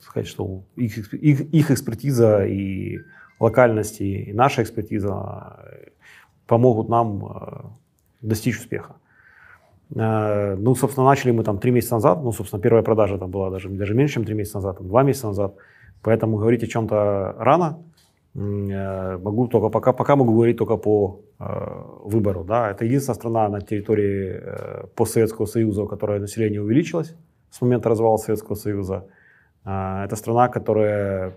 сказать, 0.00 0.26
что 0.26 0.64
их, 0.76 1.12
их, 1.12 1.40
их 1.40 1.70
экспертиза 1.70 2.44
и 2.46 2.98
локальность, 3.38 4.00
и 4.00 4.32
наша 4.32 4.62
экспертиза 4.62 5.92
помогут 6.46 6.88
нам 6.88 7.24
э, 7.24 7.60
достичь 8.20 8.58
успеха. 8.58 8.96
Э, 9.94 10.56
ну, 10.56 10.74
собственно, 10.74 11.06
начали 11.06 11.32
мы 11.32 11.44
там 11.44 11.58
три 11.58 11.70
месяца 11.70 11.94
назад. 11.94 12.22
Ну, 12.22 12.32
собственно, 12.32 12.62
первая 12.62 12.82
продажа 12.82 13.18
там 13.18 13.30
была 13.30 13.50
даже, 13.50 13.68
даже 13.68 13.94
меньше, 13.94 14.14
чем 14.14 14.24
три 14.24 14.34
месяца 14.34 14.58
назад, 14.58 14.78
там, 14.78 14.88
два 14.88 15.02
месяца 15.02 15.28
назад. 15.28 15.54
Поэтому 16.02 16.36
говорить 16.36 16.62
о 16.62 16.66
чем-то 16.66 17.34
рано. 17.38 17.78
Э, 18.34 19.18
могу 19.18 19.46
только 19.48 19.68
пока, 19.68 19.92
пока 19.92 20.16
могу 20.16 20.32
говорить 20.32 20.56
только 20.56 20.76
по 20.76 21.20
э, 21.38 21.44
выбору. 22.04 22.44
Да. 22.44 22.70
Это 22.70 22.84
единственная 22.84 23.16
страна 23.16 23.48
на 23.48 23.60
территории 23.60 24.40
э, 24.42 24.86
постсоветского 24.94 25.46
союза, 25.46 25.82
у 25.82 25.88
которой 25.88 26.20
население 26.20 26.62
увеличилось 26.62 27.14
с 27.50 27.60
момента 27.60 27.88
развала 27.88 28.16
Советского 28.16 28.56
Союза. 28.56 29.06
Э, 29.64 30.04
это 30.04 30.16
страна, 30.16 30.48
которая 30.48 31.36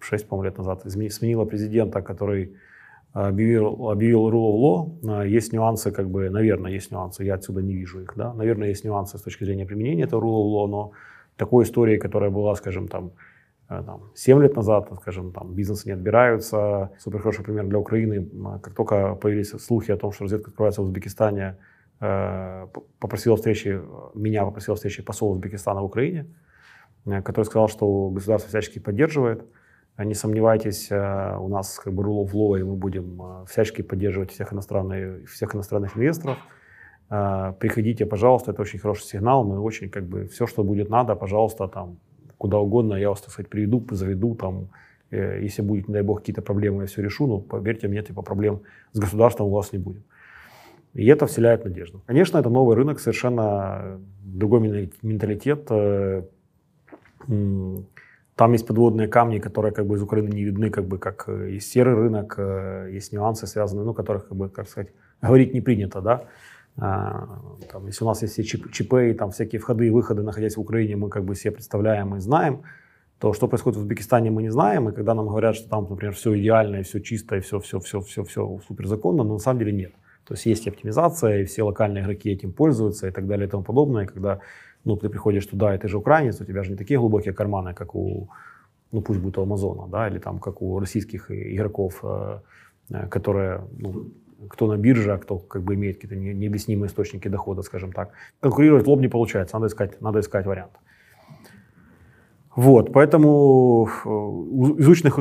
6, 0.00 0.28
по 0.28 0.42
лет 0.42 0.58
назад 0.58 0.82
сменила 0.84 1.44
президента, 1.44 2.00
который 2.00 2.56
объявил, 3.24 3.90
объявил 3.90 4.28
rule 4.28 4.52
of 4.52 4.60
law. 4.60 5.22
Э, 5.22 5.28
есть 5.28 5.52
нюансы, 5.52 5.90
как 5.90 6.08
бы, 6.08 6.30
наверное, 6.30 6.72
есть 6.72 6.90
нюансы, 6.90 7.24
я 7.24 7.34
отсюда 7.34 7.62
не 7.62 7.74
вижу 7.74 8.00
их. 8.00 8.12
Да? 8.16 8.34
Наверное, 8.34 8.68
есть 8.68 8.84
нюансы 8.84 9.18
с 9.18 9.22
точки 9.22 9.44
зрения 9.44 9.66
применения 9.66 10.04
этого 10.04 10.20
rule 10.22 10.44
of 10.44 10.52
law, 10.52 10.66
но 10.68 10.92
такой 11.36 11.64
истории, 11.64 11.98
которая 11.98 12.30
была, 12.30 12.54
скажем, 12.54 12.88
там, 12.88 13.12
Э, 13.68 13.82
там, 13.84 14.10
7 14.14 14.42
лет 14.42 14.56
назад, 14.56 14.88
скажем, 15.00 15.32
там, 15.32 15.54
бизнесы 15.54 15.88
не 15.88 15.94
отбираются. 15.94 16.90
Супер 16.98 17.20
хороший 17.20 17.44
пример 17.44 17.66
для 17.66 17.78
Украины. 17.78 18.28
Как 18.62 18.74
только 18.74 19.14
появились 19.14 19.50
слухи 19.50 19.90
о 19.90 19.96
том, 19.96 20.12
что 20.12 20.24
разведка 20.24 20.50
открывается 20.50 20.82
в 20.82 20.84
Узбекистане, 20.84 21.56
э, 22.00 22.66
попросил 23.00 23.34
встречи, 23.34 23.80
меня 24.14 24.44
попросил 24.44 24.74
встречи 24.74 25.02
посол 25.02 25.32
Узбекистана 25.32 25.80
в 25.80 25.84
Украине, 25.84 26.26
э, 27.06 27.22
который 27.22 27.44
сказал, 27.44 27.68
что 27.68 28.10
государство 28.10 28.48
всячески 28.48 28.78
поддерживает. 28.78 29.44
Не 29.98 30.14
сомневайтесь, 30.14 30.90
у 30.90 31.48
нас 31.48 31.78
как 31.78 31.92
бы 31.94 32.02
rule 32.02 32.24
of 32.24 32.32
law, 32.32 32.58
и 32.58 32.62
мы 32.62 32.76
будем 32.76 33.44
всячески 33.46 33.82
поддерживать 33.82 34.30
всех, 34.30 34.52
иностранных, 34.52 35.28
всех 35.30 35.54
иностранных 35.54 35.96
инвесторов. 35.96 36.36
Приходите, 37.08 38.04
пожалуйста, 38.04 38.50
это 38.50 38.62
очень 38.62 38.78
хороший 38.78 39.04
сигнал. 39.04 39.44
Мы 39.44 39.58
очень 39.58 39.88
как 39.88 40.04
бы 40.04 40.26
все, 40.26 40.46
что 40.46 40.64
будет 40.64 40.90
надо, 40.90 41.14
пожалуйста, 41.14 41.66
там 41.68 41.96
куда 42.38 42.58
угодно, 42.58 42.94
я 42.94 43.08
вас, 43.08 43.20
так 43.20 43.30
сказать, 43.30 43.48
приведу, 43.48 43.82
заведу, 43.90 44.34
там, 44.34 44.68
э, 45.10 45.40
если 45.42 45.62
будет, 45.62 45.88
не 45.88 45.94
дай 45.94 46.02
бог, 46.02 46.18
какие-то 46.18 46.42
проблемы, 46.42 46.82
я 46.82 46.86
все 46.86 47.02
решу, 47.02 47.26
но 47.26 47.38
поверьте 47.40 47.88
мне, 47.88 48.02
типа 48.02 48.22
проблем 48.22 48.60
с 48.92 48.98
государством 48.98 49.46
у 49.46 49.50
вас 49.50 49.72
не 49.72 49.78
будет. 49.78 50.02
И 50.92 51.06
это 51.06 51.26
вселяет 51.26 51.64
надежду. 51.64 52.02
Конечно, 52.06 52.38
это 52.38 52.50
новый 52.50 52.76
рынок, 52.76 53.00
совершенно 53.00 53.98
другой 54.22 54.90
менталитет. 55.02 55.70
Э, 58.36 58.38
там 58.38 58.52
есть 58.52 58.66
подводные 58.66 59.08
камни, 59.08 59.38
которые 59.38 59.72
как 59.72 59.86
бы 59.86 59.96
из 59.96 60.02
Украины 60.02 60.28
не 60.28 60.44
видны, 60.44 60.70
как 60.70 60.86
бы 60.86 60.98
как 60.98 61.24
э, 61.28 61.52
есть 61.54 61.70
серый 61.70 61.94
рынок, 61.94 62.38
есть 62.92 63.12
нюансы 63.12 63.46
связанные, 63.46 63.84
ну, 63.84 63.94
которых, 63.94 64.28
как 64.28 64.36
бы, 64.36 64.48
как 64.48 64.68
сказать, 64.68 64.92
говорить 65.22 65.54
не 65.54 65.60
принято, 65.60 66.00
да. 66.00 66.24
А, 66.78 67.40
там, 67.72 67.86
если 67.86 68.04
у 68.04 68.08
нас 68.08 68.22
есть 68.22 68.34
все 68.34 68.44
чип, 68.44 68.70
чипы, 68.70 69.14
там 69.14 69.30
всякие 69.30 69.60
входы 69.60 69.86
и 69.86 69.90
выходы, 69.90 70.22
находясь 70.22 70.56
в 70.56 70.60
Украине, 70.60 70.96
мы 70.96 71.08
как 71.08 71.24
бы 71.24 71.34
себе 71.34 71.52
представляем 71.52 72.14
и 72.16 72.20
знаем, 72.20 72.62
то 73.18 73.32
что 73.32 73.48
происходит 73.48 73.78
в 73.78 73.80
Узбекистане, 73.80 74.30
мы 74.30 74.42
не 74.42 74.50
знаем. 74.50 74.88
И 74.88 74.92
когда 74.92 75.14
нам 75.14 75.26
говорят, 75.26 75.56
что 75.56 75.68
там, 75.70 75.86
например, 75.88 76.14
все 76.14 76.38
идеально, 76.38 76.76
и 76.76 76.82
все 76.82 77.00
чисто, 77.00 77.36
и 77.36 77.40
все, 77.40 77.60
все, 77.60 77.80
все, 77.80 78.02
все, 78.02 78.24
все 78.24 78.60
супер 78.68 78.86
законно, 78.86 79.24
но 79.24 79.34
на 79.34 79.38
самом 79.38 79.60
деле 79.60 79.72
нет. 79.72 79.92
То 80.26 80.34
есть 80.34 80.44
есть 80.44 80.68
оптимизация, 80.68 81.40
и 81.40 81.44
все 81.44 81.62
локальные 81.62 82.02
игроки 82.02 82.30
этим 82.30 82.52
пользуются 82.52 83.08
и 83.08 83.10
так 83.10 83.26
далее 83.26 83.46
и 83.46 83.50
тому 83.50 83.62
подобное. 83.62 84.04
И 84.04 84.06
когда 84.06 84.40
ну, 84.86 84.96
ты 84.96 85.08
приходишь 85.08 85.46
туда, 85.46 85.74
и 85.74 85.78
ты 85.78 85.88
же 85.88 85.98
украинец, 85.98 86.40
у 86.40 86.44
тебя 86.44 86.62
же 86.62 86.70
не 86.70 86.76
такие 86.76 86.98
глубокие 86.98 87.34
карманы, 87.34 87.74
как 87.74 87.94
у, 87.94 88.28
ну 88.92 89.00
пусть 89.02 89.20
будет 89.20 89.38
у 89.38 89.42
Амазона, 89.42 89.88
да, 89.88 90.08
или 90.08 90.18
там 90.18 90.38
как 90.38 90.62
у 90.62 90.78
российских 90.78 91.30
игроков, 91.30 92.00
э, 92.02 92.38
э, 92.90 93.08
которые 93.08 93.60
ну, 93.78 94.12
кто 94.48 94.66
на 94.68 94.76
бирже, 94.76 95.12
а 95.12 95.18
кто 95.18 95.38
как 95.38 95.62
бы 95.62 95.74
имеет 95.74 95.96
какие-то 95.96 96.16
необъяснимые 96.16 96.86
источники 96.86 97.28
дохода, 97.28 97.62
скажем 97.62 97.92
так. 97.92 98.10
Конкурировать 98.40 98.86
лоб 98.86 99.00
не 99.00 99.08
получается, 99.08 99.56
надо 99.56 99.66
искать, 99.66 100.00
надо 100.00 100.20
искать 100.20 100.46
вариант. 100.46 100.72
Вот, 102.54 102.92
поэтому 102.92 103.88
э, 104.04 104.08
изученных, 104.82 105.18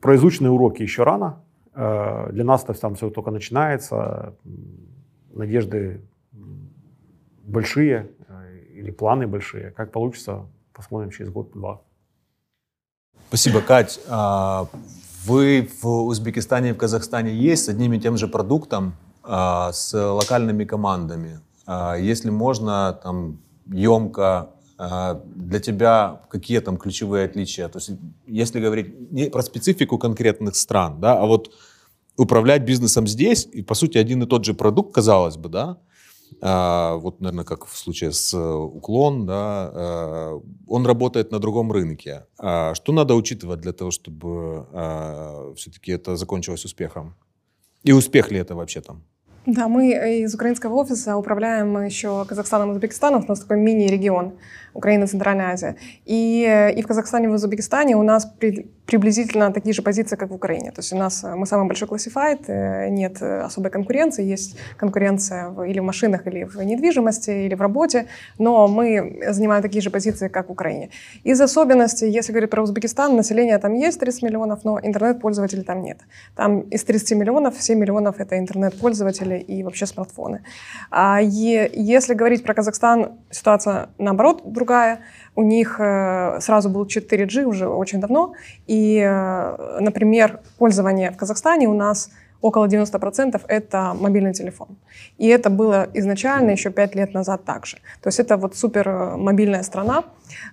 про 0.00 0.14
изученные 0.14 0.50
уроки 0.50 0.82
еще 0.82 1.04
рано. 1.04 1.42
Э, 1.74 2.28
для 2.32 2.44
нас 2.44 2.64
там 2.64 2.94
все 2.94 3.08
только 3.08 3.30
начинается. 3.30 4.34
Надежды 5.34 6.00
большие 7.46 8.10
э, 8.25 8.25
или 8.76 8.90
планы 8.90 9.26
большие. 9.26 9.70
Как 9.70 9.92
получится, 9.92 10.46
посмотрим 10.72 11.10
через 11.10 11.30
год-два. 11.30 11.80
Спасибо, 13.28 13.60
Кать. 13.60 14.00
А, 14.08 14.68
вы 15.24 15.68
в 15.82 15.86
Узбекистане 15.86 16.70
и 16.70 16.72
в 16.72 16.76
Казахстане 16.76 17.34
есть 17.34 17.64
с 17.64 17.68
одним 17.68 17.94
и 17.94 18.00
тем 18.00 18.16
же 18.16 18.28
продуктом, 18.28 18.94
а, 19.22 19.72
с 19.72 19.92
локальными 19.94 20.64
командами. 20.64 21.40
А, 21.66 21.96
если 21.96 22.30
можно, 22.30 22.98
там, 23.02 23.40
емко, 23.66 24.50
для 24.78 25.58
тебя 25.58 26.20
какие 26.28 26.60
там 26.60 26.76
ключевые 26.76 27.24
отличия? 27.24 27.68
То 27.68 27.78
есть, 27.78 27.92
если 28.26 28.60
говорить 28.60 29.10
не 29.10 29.30
про 29.30 29.40
специфику 29.42 29.96
конкретных 29.96 30.54
стран, 30.54 31.00
да, 31.00 31.18
а 31.18 31.24
вот 31.24 31.50
управлять 32.18 32.62
бизнесом 32.62 33.06
здесь, 33.06 33.48
и 33.50 33.62
по 33.62 33.74
сути 33.74 33.96
один 33.96 34.22
и 34.22 34.26
тот 34.26 34.44
же 34.44 34.52
продукт, 34.52 34.94
казалось 34.94 35.38
бы, 35.38 35.48
да, 35.48 35.78
вот, 36.40 37.20
наверное, 37.20 37.44
как 37.44 37.66
в 37.66 37.76
случае 37.76 38.12
с 38.12 38.34
э, 38.34 38.38
Уклон, 38.38 39.26
да, 39.26 39.70
а, 39.74 40.40
он 40.66 40.86
работает 40.86 41.32
на 41.32 41.38
другом 41.38 41.72
рынке. 41.72 42.26
А 42.38 42.74
что 42.74 42.92
надо 42.92 43.14
учитывать 43.14 43.60
для 43.60 43.72
того, 43.72 43.90
чтобы 43.90 44.66
все-таки 45.56 45.92
это 45.92 46.16
закончилось 46.16 46.64
успехом? 46.64 47.14
И 47.84 47.92
успех 47.92 48.30
ли 48.30 48.38
это 48.38 48.54
вообще 48.54 48.80
там? 48.80 49.02
Да, 49.46 49.68
мы 49.68 49.92
из 50.24 50.34
украинского 50.34 50.74
офиса 50.74 51.16
управляем 51.16 51.84
еще 51.84 52.24
Казахстаном 52.24 52.70
и 52.70 52.72
Узбекистаном. 52.72 53.24
У 53.24 53.28
нас 53.28 53.40
такой 53.40 53.58
мини-регион 53.58 54.32
Украина, 54.76 55.06
Центральная 55.06 55.52
Азия. 55.52 55.76
И, 56.04 56.72
и 56.76 56.82
в 56.82 56.86
Казахстане 56.86 57.26
и 57.26 57.28
в 57.28 57.32
Узбекистане 57.32 57.96
у 57.96 58.02
нас 58.02 58.26
при, 58.26 58.70
приблизительно 58.86 59.52
такие 59.52 59.72
же 59.72 59.82
позиции, 59.82 60.16
как 60.16 60.30
в 60.30 60.34
Украине. 60.34 60.70
То 60.70 60.80
есть 60.80 60.92
у 60.92 60.96
нас 60.96 61.24
мы 61.24 61.46
самый 61.46 61.66
большой 61.66 61.88
классифайт, 61.88 62.48
э, 62.48 62.88
нет 62.88 63.20
особой 63.22 63.70
конкуренции, 63.70 64.24
есть 64.24 64.56
конкуренция 64.76 65.48
в, 65.48 65.64
или 65.64 65.80
в 65.80 65.84
машинах, 65.84 66.26
или 66.26 66.44
в 66.44 66.62
недвижимости, 66.62 67.30
или 67.30 67.54
в 67.54 67.60
работе, 67.60 68.06
но 68.38 68.68
мы 68.68 69.20
занимаем 69.28 69.62
такие 69.62 69.82
же 69.82 69.90
позиции, 69.90 70.28
как 70.28 70.48
в 70.48 70.52
Украине. 70.52 70.90
Из 71.24 71.40
особенностей, 71.40 72.08
если 72.10 72.32
говорить 72.32 72.50
про 72.50 72.62
Узбекистан, 72.62 73.16
население 73.16 73.58
там 73.58 73.74
есть 73.74 74.00
30 74.00 74.22
миллионов, 74.22 74.64
но 74.64 74.78
интернет-пользователей 74.80 75.62
там 75.62 75.82
нет. 75.82 75.98
Там 76.34 76.60
из 76.60 76.84
30 76.84 77.18
миллионов 77.18 77.54
7 77.60 77.78
миллионов— 77.78 78.16
это 78.20 78.38
интернет-пользователи 78.38 79.38
и 79.38 79.62
вообще 79.62 79.86
смартфоны. 79.86 80.42
А 80.90 81.20
е, 81.20 81.70
если 81.74 82.14
говорить 82.14 82.42
про 82.42 82.54
Казахстан, 82.54 83.12
ситуация 83.30 83.88
наоборот 83.98 84.42
другая 84.66 84.98
у 85.36 85.42
них 85.42 85.76
э, 85.78 86.40
сразу 86.40 86.68
был 86.70 86.86
4G 86.86 87.44
уже 87.44 87.68
очень 87.68 88.00
давно, 88.00 88.32
и, 88.70 88.98
э, 88.98 89.80
например, 89.80 90.40
пользование 90.58 91.10
в 91.10 91.16
Казахстане 91.16 91.68
у 91.68 91.74
нас 91.74 92.10
около 92.42 92.66
90% 92.66 93.40
это 93.48 93.94
мобильный 94.00 94.32
телефон. 94.32 94.68
И 95.18 95.26
это 95.28 95.50
было 95.50 95.86
изначально 95.94 96.52
еще 96.52 96.70
5 96.70 96.96
лет 96.96 97.14
назад 97.14 97.44
также. 97.44 97.76
То 98.02 98.08
есть 98.08 98.20
это 98.20 98.36
вот 98.36 98.56
супер 98.56 98.88
э, 98.88 99.16
мобильная 99.16 99.62
страна. 99.62 100.02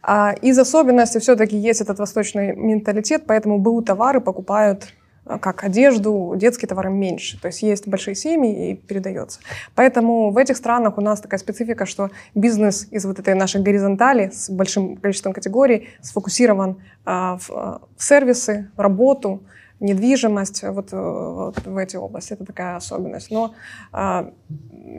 А 0.02 0.34
из 0.44 0.60
особенностей 0.60 1.20
все-таки 1.20 1.58
есть 1.58 1.82
этот 1.82 2.00
восточный 2.00 2.56
менталитет, 2.56 3.24
поэтому 3.28 3.60
БУ 3.60 3.82
товары 3.82 4.22
покупают 4.22 4.94
как 5.26 5.64
одежду, 5.64 6.34
детские 6.36 6.68
товары 6.68 6.90
меньше. 6.90 7.40
То 7.40 7.48
есть 7.48 7.62
есть 7.62 7.88
большие 7.88 8.16
семьи 8.16 8.72
и 8.72 8.76
передается. 8.76 9.40
Поэтому 9.76 10.32
в 10.32 10.38
этих 10.38 10.58
странах 10.58 10.98
у 10.98 11.02
нас 11.02 11.22
такая 11.22 11.40
специфика, 11.40 11.86
что 11.86 12.10
бизнес 12.36 12.88
из 12.92 13.06
вот 13.06 13.20
этой 13.20 13.34
нашей 13.34 13.62
горизонтали 13.62 14.32
с 14.34 14.50
большим 14.50 14.98
количеством 14.98 15.34
категорий 15.34 15.90
сфокусирован 16.02 16.78
а, 17.06 17.38
в, 17.38 17.52
а, 17.52 17.82
в 17.98 18.04
сервисы, 18.04 18.70
работу, 18.76 19.44
недвижимость, 19.80 20.64
вот, 20.64 20.94
э, 20.94 20.98
вот 20.98 21.66
в 21.66 21.78
эти 21.78 21.98
области. 21.98 22.34
Это 22.34 22.46
такая 22.46 22.78
особенность. 22.78 23.32
Но 23.32 23.54
а, 23.92 24.32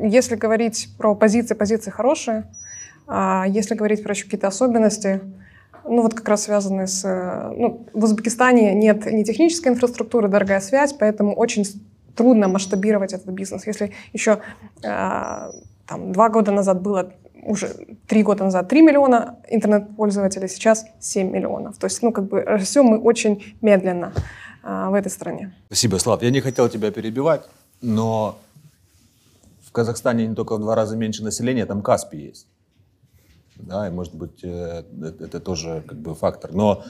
если 0.02 0.36
говорить 0.36 0.90
про 0.98 1.14
позиции, 1.14 1.54
позиции 1.54 1.90
хорошие. 1.90 2.44
А 3.06 3.44
если 3.46 3.74
говорить 3.74 4.02
про 4.02 4.12
еще 4.12 4.24
какие-то 4.24 4.46
особенности, 4.46 5.20
ну 5.84 6.02
вот 6.02 6.14
как 6.14 6.28
раз 6.28 6.44
связаны 6.44 6.86
с... 6.86 7.04
Э, 7.04 7.52
ну, 7.56 7.86
в 7.92 8.04
Узбекистане 8.04 8.74
нет 8.74 9.06
ни 9.06 9.22
технической 9.22 9.72
инфраструктуры, 9.72 10.28
дорогая 10.28 10.60
связь, 10.60 10.92
поэтому 10.92 11.34
очень 11.34 11.64
трудно 12.16 12.48
масштабировать 12.48 13.12
этот 13.12 13.28
бизнес. 13.28 13.66
Если 13.66 13.92
еще 14.12 14.40
э, 14.82 15.50
там, 15.86 16.12
два 16.12 16.28
года 16.28 16.52
назад 16.52 16.82
было 16.82 17.12
уже 17.42 17.74
три 18.06 18.22
года 18.22 18.44
назад 18.44 18.68
3 18.68 18.82
миллиона 18.82 19.36
интернет-пользователей, 19.48 20.48
сейчас 20.48 20.86
7 21.00 21.30
миллионов. 21.30 21.76
То 21.76 21.86
есть, 21.86 22.02
ну, 22.02 22.10
как 22.10 22.24
бы 22.24 22.40
растем 22.40 22.86
мы 22.86 22.98
очень 22.98 23.54
медленно 23.60 24.14
а, 24.62 24.88
в 24.88 24.94
этой 24.94 25.10
стране. 25.10 25.54
Спасибо, 25.66 25.98
Слав. 25.98 26.22
Я 26.22 26.30
не 26.30 26.40
хотел 26.40 26.70
тебя 26.70 26.90
перебивать, 26.90 27.42
но 27.82 28.38
в 29.62 29.72
Казахстане 29.72 30.26
не 30.26 30.34
только 30.34 30.56
в 30.56 30.60
два 30.60 30.74
раза 30.74 30.96
меньше 30.96 31.22
населения, 31.22 31.66
там 31.66 31.82
Каспий 31.82 32.28
есть 32.28 32.46
да, 33.56 33.88
и 33.88 33.90
может 33.90 34.14
быть 34.14 34.42
э, 34.42 34.82
это 35.20 35.40
тоже 35.40 35.82
как 35.86 35.98
бы 35.98 36.14
фактор. 36.14 36.52
Но 36.52 36.82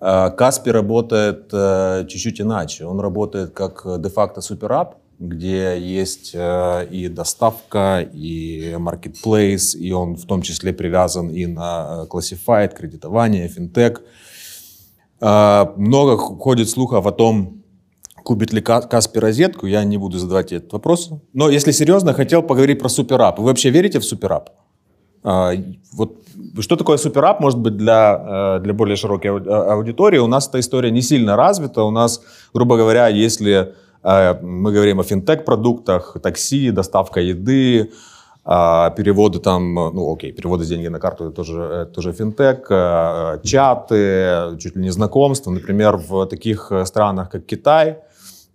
э, 0.00 0.30
Каспи 0.30 0.70
работает 0.70 1.48
э, 1.52 2.06
чуть-чуть 2.08 2.40
иначе. 2.40 2.84
Он 2.84 3.00
работает 3.00 3.50
как 3.50 3.84
де-факто 4.00 4.40
суперап, 4.40 4.96
где 5.18 5.78
есть 5.80 6.34
и 6.34 7.08
доставка, 7.10 8.00
и 8.00 8.74
marketplace, 8.78 9.76
и 9.76 9.90
он 9.92 10.16
в 10.16 10.26
том 10.26 10.42
числе 10.42 10.72
привязан 10.72 11.28
и 11.30 11.46
на 11.46 12.06
classified, 12.08 12.76
кредитование, 12.76 13.48
финтех. 13.48 14.00
Много 15.20 16.16
ходит 16.16 16.70
слухов 16.70 17.04
о 17.04 17.10
том, 17.10 17.64
купит 18.22 18.52
ли 18.52 18.60
Каспи 18.60 19.18
розетку. 19.18 19.66
Я 19.66 19.82
не 19.82 19.98
буду 19.98 20.18
задавать 20.18 20.52
этот 20.52 20.72
вопрос. 20.72 21.10
Но 21.32 21.50
если 21.50 21.72
серьезно, 21.72 22.12
хотел 22.12 22.44
поговорить 22.44 22.78
про 22.78 22.88
суперап. 22.88 23.40
Вы 23.40 23.46
вообще 23.46 23.70
верите 23.70 23.98
в 23.98 24.04
суперап? 24.04 24.50
А, 25.22 25.52
вот 25.92 26.12
что 26.60 26.76
такое 26.76 26.96
суперап, 26.96 27.40
может 27.40 27.58
быть, 27.58 27.76
для, 27.76 28.56
э, 28.58 28.60
для 28.62 28.72
более 28.72 28.96
широкой 28.96 29.30
аудитории? 29.30 30.18
У 30.18 30.26
нас 30.26 30.48
эта 30.48 30.60
история 30.60 30.90
не 30.90 31.02
сильно 31.02 31.36
развита. 31.36 31.82
У 31.82 31.90
нас, 31.90 32.22
грубо 32.54 32.76
говоря, 32.76 33.08
если 33.08 33.74
э, 34.02 34.34
мы 34.42 34.72
говорим 34.72 35.00
о 35.00 35.02
финтех-продуктах, 35.02 36.16
такси, 36.22 36.70
доставка 36.70 37.20
еды, 37.20 37.90
а, 38.50 38.90
переводы 38.90 39.40
там, 39.40 39.74
ну 39.74 40.10
окей, 40.10 40.32
переводы 40.32 40.64
деньги 40.64 40.88
на 40.88 40.98
карту 40.98 41.24
это 41.24 41.34
тоже, 41.34 41.60
это 41.60 41.92
тоже 41.92 42.12
финтех, 42.12 42.70
э, 42.70 43.40
чаты, 43.42 44.56
чуть 44.58 44.74
ли 44.74 44.82
не 44.82 44.90
знакомства. 44.90 45.50
Например, 45.50 45.96
в 45.96 46.26
таких 46.26 46.72
странах, 46.84 47.28
как 47.30 47.44
Китай, 47.44 47.90
а, 47.90 48.07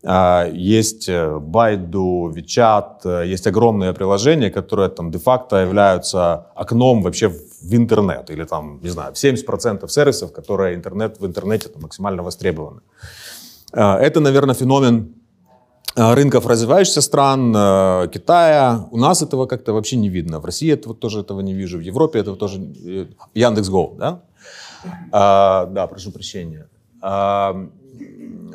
есть 0.03 1.09
Baidu, 1.09 2.33
WeChat, 2.33 3.25
есть 3.25 3.47
огромные 3.47 3.93
приложения, 3.93 4.49
которые 4.49 4.89
там 4.89 5.11
де-факто 5.11 5.55
являются 5.55 6.47
окном 6.55 7.03
вообще 7.03 7.29
в 7.63 7.73
интернет. 7.73 8.29
Или 8.29 8.43
там, 8.43 8.79
не 8.83 8.89
знаю, 8.89 9.13
70% 9.13 9.87
сервисов, 9.87 10.33
которые 10.33 10.75
интернет 10.75 11.19
в 11.19 11.25
интернете 11.25 11.69
там, 11.69 11.83
максимально 11.83 12.23
востребованы. 12.23 12.81
А, 13.71 13.97
это, 13.97 14.19
наверное, 14.19 14.55
феномен 14.55 15.15
а, 15.95 16.15
рынков 16.15 16.45
развивающихся 16.45 17.01
стран, 17.01 17.53
Китая. 18.09 18.87
У 18.91 18.97
нас 18.97 19.21
этого 19.21 19.45
как-то 19.45 19.73
вообще 19.73 19.95
не 19.95 20.09
видно. 20.09 20.39
В 20.39 20.45
России 20.45 20.71
этого 20.71 20.93
тоже 20.95 21.21
этого 21.21 21.41
не 21.41 21.53
вижу. 21.53 21.77
В 21.77 21.81
Европе 21.81 22.19
этого 22.19 22.35
тоже... 22.35 22.59
Э, 22.85 23.05
Яндекс.Го, 23.33 23.95
да? 23.97 24.21
А, 25.11 25.65
да, 25.67 25.87
прошу 25.87 26.11
прощения. 26.11 26.67
А, 27.01 27.55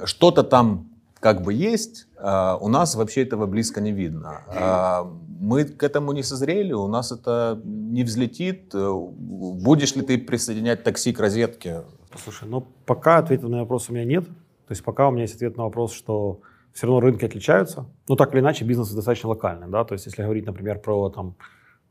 что-то 0.05 0.43
там 0.43 0.89
как 1.21 1.43
бы 1.43 1.53
есть, 1.53 2.09
а, 2.17 2.57
у 2.61 2.69
нас 2.69 2.95
вообще 2.95 3.23
этого 3.23 3.47
близко 3.47 3.81
не 3.81 3.93
видно. 3.93 4.43
А, 4.49 5.11
мы 5.41 5.65
к 5.65 5.83
этому 5.83 6.13
не 6.13 6.23
созрели, 6.23 6.73
у 6.73 6.89
нас 6.89 7.13
это 7.13 7.61
не 7.65 8.05
взлетит. 8.05 8.75
Будешь 8.75 9.95
ли 9.97 10.03
ты 10.03 10.19
присоединять 10.19 10.83
такси 10.85 11.13
к 11.13 11.21
розетке? 11.21 11.83
Слушай, 12.17 12.49
ну 12.49 12.67
пока 12.87 13.19
ответа 13.19 13.49
на 13.49 13.61
вопрос 13.61 13.91
у 13.91 13.93
меня 13.93 14.05
нет. 14.05 14.27
То 14.27 14.73
есть 14.73 14.85
пока 14.85 15.09
у 15.09 15.11
меня 15.11 15.23
есть 15.23 15.37
ответ 15.37 15.57
на 15.57 15.65
вопрос, 15.65 15.93
что 15.93 16.41
все 16.73 16.87
равно 16.87 17.01
рынки 17.01 17.25
отличаются. 17.25 17.87
Ну 18.09 18.17
так 18.17 18.33
или 18.35 18.41
иначе, 18.41 18.65
бизнес 18.65 18.91
достаточно 18.91 19.31
локальный. 19.31 19.69
Да? 19.69 19.85
То 19.85 19.95
есть 19.95 20.07
если 20.07 20.23
говорить, 20.23 20.47
например, 20.47 20.81
про 20.81 21.09
там, 21.11 21.37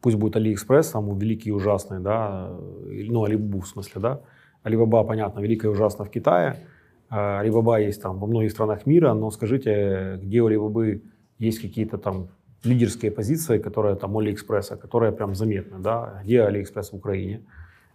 пусть 0.02 0.18
будет 0.18 0.36
AliExpress, 0.36 0.92
там 0.92 1.18
великий 1.18 1.50
и 1.50 1.52
ужасный, 1.52 2.00
да, 2.00 2.50
ну 2.50 3.26
Alibaba 3.26 3.62
в 3.62 3.68
смысле, 3.68 4.02
да, 4.02 4.22
Alibaba, 4.64 5.06
понятно, 5.06 5.40
великая 5.40 5.70
и 5.70 5.72
ужасная 5.72 6.06
в 6.06 6.10
Китае, 6.10 6.68
Alibaba 7.10 7.82
есть 7.82 8.02
там 8.02 8.20
во 8.20 8.28
многих 8.28 8.52
странах 8.52 8.86
мира, 8.86 9.14
но 9.14 9.32
скажите, 9.32 10.20
где 10.22 10.42
у 10.42 10.50
Alibaba 10.50 11.02
есть 11.40 11.62
какие-то 11.62 11.98
там 11.98 12.28
лидерские 12.64 13.12
позиции, 13.12 13.60
которые 13.60 13.96
там 13.96 14.16
у 14.16 14.20
Алиэкспресса, 14.20 14.76
которые 14.76 15.12
прям 15.12 15.36
заметны, 15.36 15.80
да, 15.80 16.22
где 16.24 16.42
Алиэкспресс 16.42 16.92
в 16.92 16.96
Украине, 16.96 17.42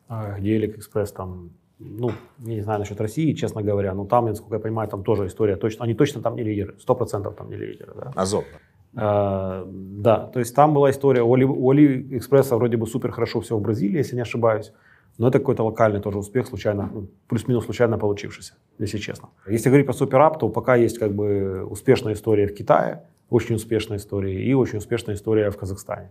а 0.09 0.39
где 0.39 0.57
Алиэкспресс 0.57 1.13
там, 1.13 1.51
ну, 1.79 2.11
я 2.39 2.55
не 2.55 2.61
знаю 2.63 2.81
насчет 2.81 3.01
России, 3.01 3.33
честно 3.35 3.63
говоря, 3.63 3.95
но 3.95 4.05
там, 4.07 4.27
насколько 4.27 4.57
я 4.57 4.61
понимаю, 4.61 4.89
там 4.89 5.03
тоже 5.05 5.27
история 5.27 5.57
точно, 5.57 5.85
они 5.85 5.95
точно 5.95 6.23
там 6.23 6.37
не 6.37 6.43
лидеры, 6.43 6.75
сто 6.79 6.95
процентов 6.95 7.35
там 7.35 7.51
не 7.51 7.57
лидеры, 7.57 7.93
да. 7.95 8.13
Азот. 8.15 8.45
А, 8.95 9.67
да, 9.67 10.27
то 10.27 10.39
есть 10.39 10.55
там 10.55 10.75
была 10.75 10.91
история, 10.91 11.23
у, 11.23 11.35
Али, 11.35 11.45
у 11.45 11.71
Алиэкспресса 11.71 12.57
вроде 12.57 12.77
бы 12.77 12.87
супер 12.87 13.11
хорошо 13.11 13.41
все 13.41 13.57
в 13.57 13.61
Бразилии, 13.61 13.99
если 13.99 14.17
не 14.17 14.23
ошибаюсь, 14.23 14.73
но 15.19 15.29
это 15.29 15.39
какой-то 15.39 15.65
локальный 15.65 16.01
тоже 16.01 16.19
успех, 16.19 16.47
случайно, 16.47 16.91
ну, 16.93 17.09
плюс-минус 17.29 17.65
случайно 17.65 17.99
получившийся, 17.99 18.55
если 18.79 18.99
честно. 18.99 19.29
Если 19.47 19.69
говорить 19.69 19.87
про 19.87 19.93
суперап, 19.93 20.39
то 20.39 20.49
пока 20.49 20.77
есть 20.77 20.99
как 20.99 21.13
бы 21.15 21.65
успешная 21.65 22.15
история 22.15 22.47
в 22.47 22.55
Китае, 22.55 23.03
очень 23.31 23.57
успешная 23.57 23.99
история, 23.99 24.43
и 24.43 24.55
очень 24.55 24.79
успешная 24.79 25.15
история 25.15 25.51
в 25.51 25.57
Казахстане. 25.57 26.11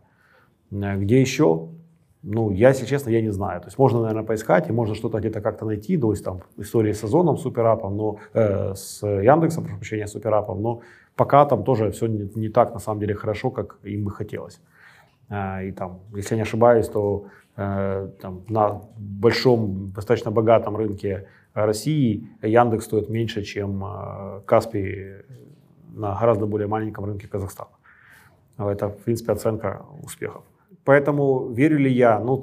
Э, 0.72 0.98
где 0.98 1.22
еще? 1.22 1.70
Ну, 2.24 2.52
я, 2.52 2.70
если 2.70 2.86
честно, 2.86 3.10
я 3.10 3.22
не 3.22 3.32
знаю. 3.32 3.62
То 3.62 3.68
есть 3.68 3.80
можно, 3.80 4.00
наверное, 4.02 4.24
поискать, 4.24 4.70
и 4.70 4.72
можно 4.72 4.96
что-то 4.96 5.20
где-то 5.20 5.42
как-то 5.42 5.66
найти, 5.66 5.98
то 5.98 6.12
есть 6.12 6.24
там 6.24 6.42
истории 6.58 6.94
с 6.94 7.04
Озоном, 7.04 7.38
суперапом, 7.38 7.98
но 7.98 8.20
э, 8.34 8.74
с 8.76 9.04
Яндексом, 9.04 9.64
прошу 9.64 9.78
прощения, 9.78 10.08
суперапом, 10.08 10.62
но 10.62 10.82
пока 11.16 11.46
там 11.46 11.64
тоже 11.64 11.90
все 11.92 12.08
не, 12.08 12.30
не 12.36 12.50
так, 12.50 12.74
на 12.74 12.80
самом 12.80 13.00
деле, 13.00 13.16
хорошо, 13.16 13.50
как 13.50 13.78
им 13.84 14.04
бы 14.04 14.12
хотелось. 14.12 14.62
Э, 15.30 15.68
и 15.68 15.72
там, 15.72 16.02
если 16.16 16.36
я 16.36 16.38
не 16.38 16.44
ошибаюсь, 16.44 16.88
то 16.88 17.26
там, 17.56 18.44
на 18.48 18.82
большом, 18.98 19.92
достаточно 19.92 20.32
богатом 20.32 20.78
рынке 20.78 21.28
России 21.54 22.30
Яндекс 22.42 22.86
стоит 22.86 23.10
меньше, 23.10 23.44
чем 23.44 23.84
э, 23.84 24.42
Каспий 24.46 25.24
на 25.94 26.18
гораздо 26.18 26.46
более 26.46 26.68
маленьком 26.68 27.06
рынке 27.06 27.28
Казахстана. 27.28 27.72
Это, 28.58 28.90
в 28.90 28.98
принципе, 29.00 29.34
оценка 29.34 29.86
успехов. 30.02 30.44
Поэтому 30.86 31.50
верю 31.52 31.78
ли 31.78 31.92
я? 31.92 32.20
Ну, 32.20 32.42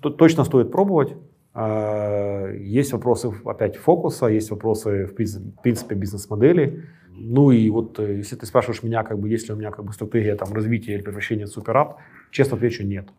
точно 0.00 0.44
стоит 0.44 0.72
пробовать. 0.72 1.14
Э, 1.54 2.56
есть 2.58 2.92
вопросы 2.92 3.32
опять 3.44 3.76
фокуса, 3.76 4.26
есть 4.26 4.50
вопросы 4.50 5.06
в 5.06 5.14
принципе 5.14 5.94
бизнес-модели. 5.94 6.84
Ну 7.12 7.50
и 7.50 7.68
вот 7.68 7.98
если 7.98 8.36
ты 8.36 8.46
спрашиваешь 8.46 8.82
меня, 8.82 9.02
как 9.02 9.18
бы, 9.18 9.28
есть 9.28 9.48
ли 9.48 9.54
у 9.54 9.56
меня 9.58 9.70
как 9.70 9.84
бы 9.84 9.92
стратегия 9.92 10.36
там, 10.36 10.54
развития 10.54 10.94
или 10.94 11.02
превращения 11.02 11.44
в 11.44 11.50
суперап, 11.50 11.98
честно 12.30 12.56
отвечу, 12.56 12.86
нет 12.86 13.10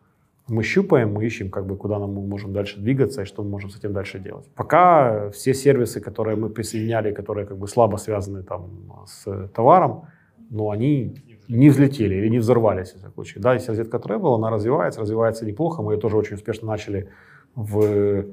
мы 0.51 0.63
щупаем, 0.63 1.13
мы 1.13 1.25
ищем, 1.25 1.49
как 1.49 1.65
бы, 1.65 1.77
куда 1.77 1.99
нам 1.99 2.13
мы 2.13 2.21
можем 2.21 2.53
дальше 2.53 2.79
двигаться 2.79 3.21
и 3.21 3.25
что 3.25 3.43
мы 3.43 3.49
можем 3.49 3.69
с 3.69 3.77
этим 3.77 3.93
дальше 3.93 4.19
делать. 4.19 4.45
Пока 4.55 5.29
все 5.29 5.53
сервисы, 5.53 6.01
которые 6.01 6.35
мы 6.35 6.49
присоединяли, 6.49 7.13
которые 7.13 7.45
как 7.45 7.57
бы 7.57 7.67
слабо 7.67 7.97
связаны 7.97 8.43
там, 8.43 8.69
с 9.07 9.47
товаром, 9.55 10.05
ну, 10.49 10.69
они 10.69 11.15
не 11.47 11.69
взлетели 11.69 12.15
или 12.15 12.29
не 12.29 12.39
взорвались, 12.39 12.93
в 12.93 13.13
случае. 13.13 13.41
Да, 13.41 13.53
есть 13.53 13.69
розетка 13.69 13.97
Travel, 13.97 14.35
она 14.35 14.49
развивается, 14.49 15.01
развивается 15.01 15.45
неплохо. 15.45 15.81
Мы 15.81 15.93
ее 15.93 15.99
тоже 15.99 16.17
очень 16.17 16.35
успешно 16.35 16.67
начали 16.67 17.09
в 17.55 18.25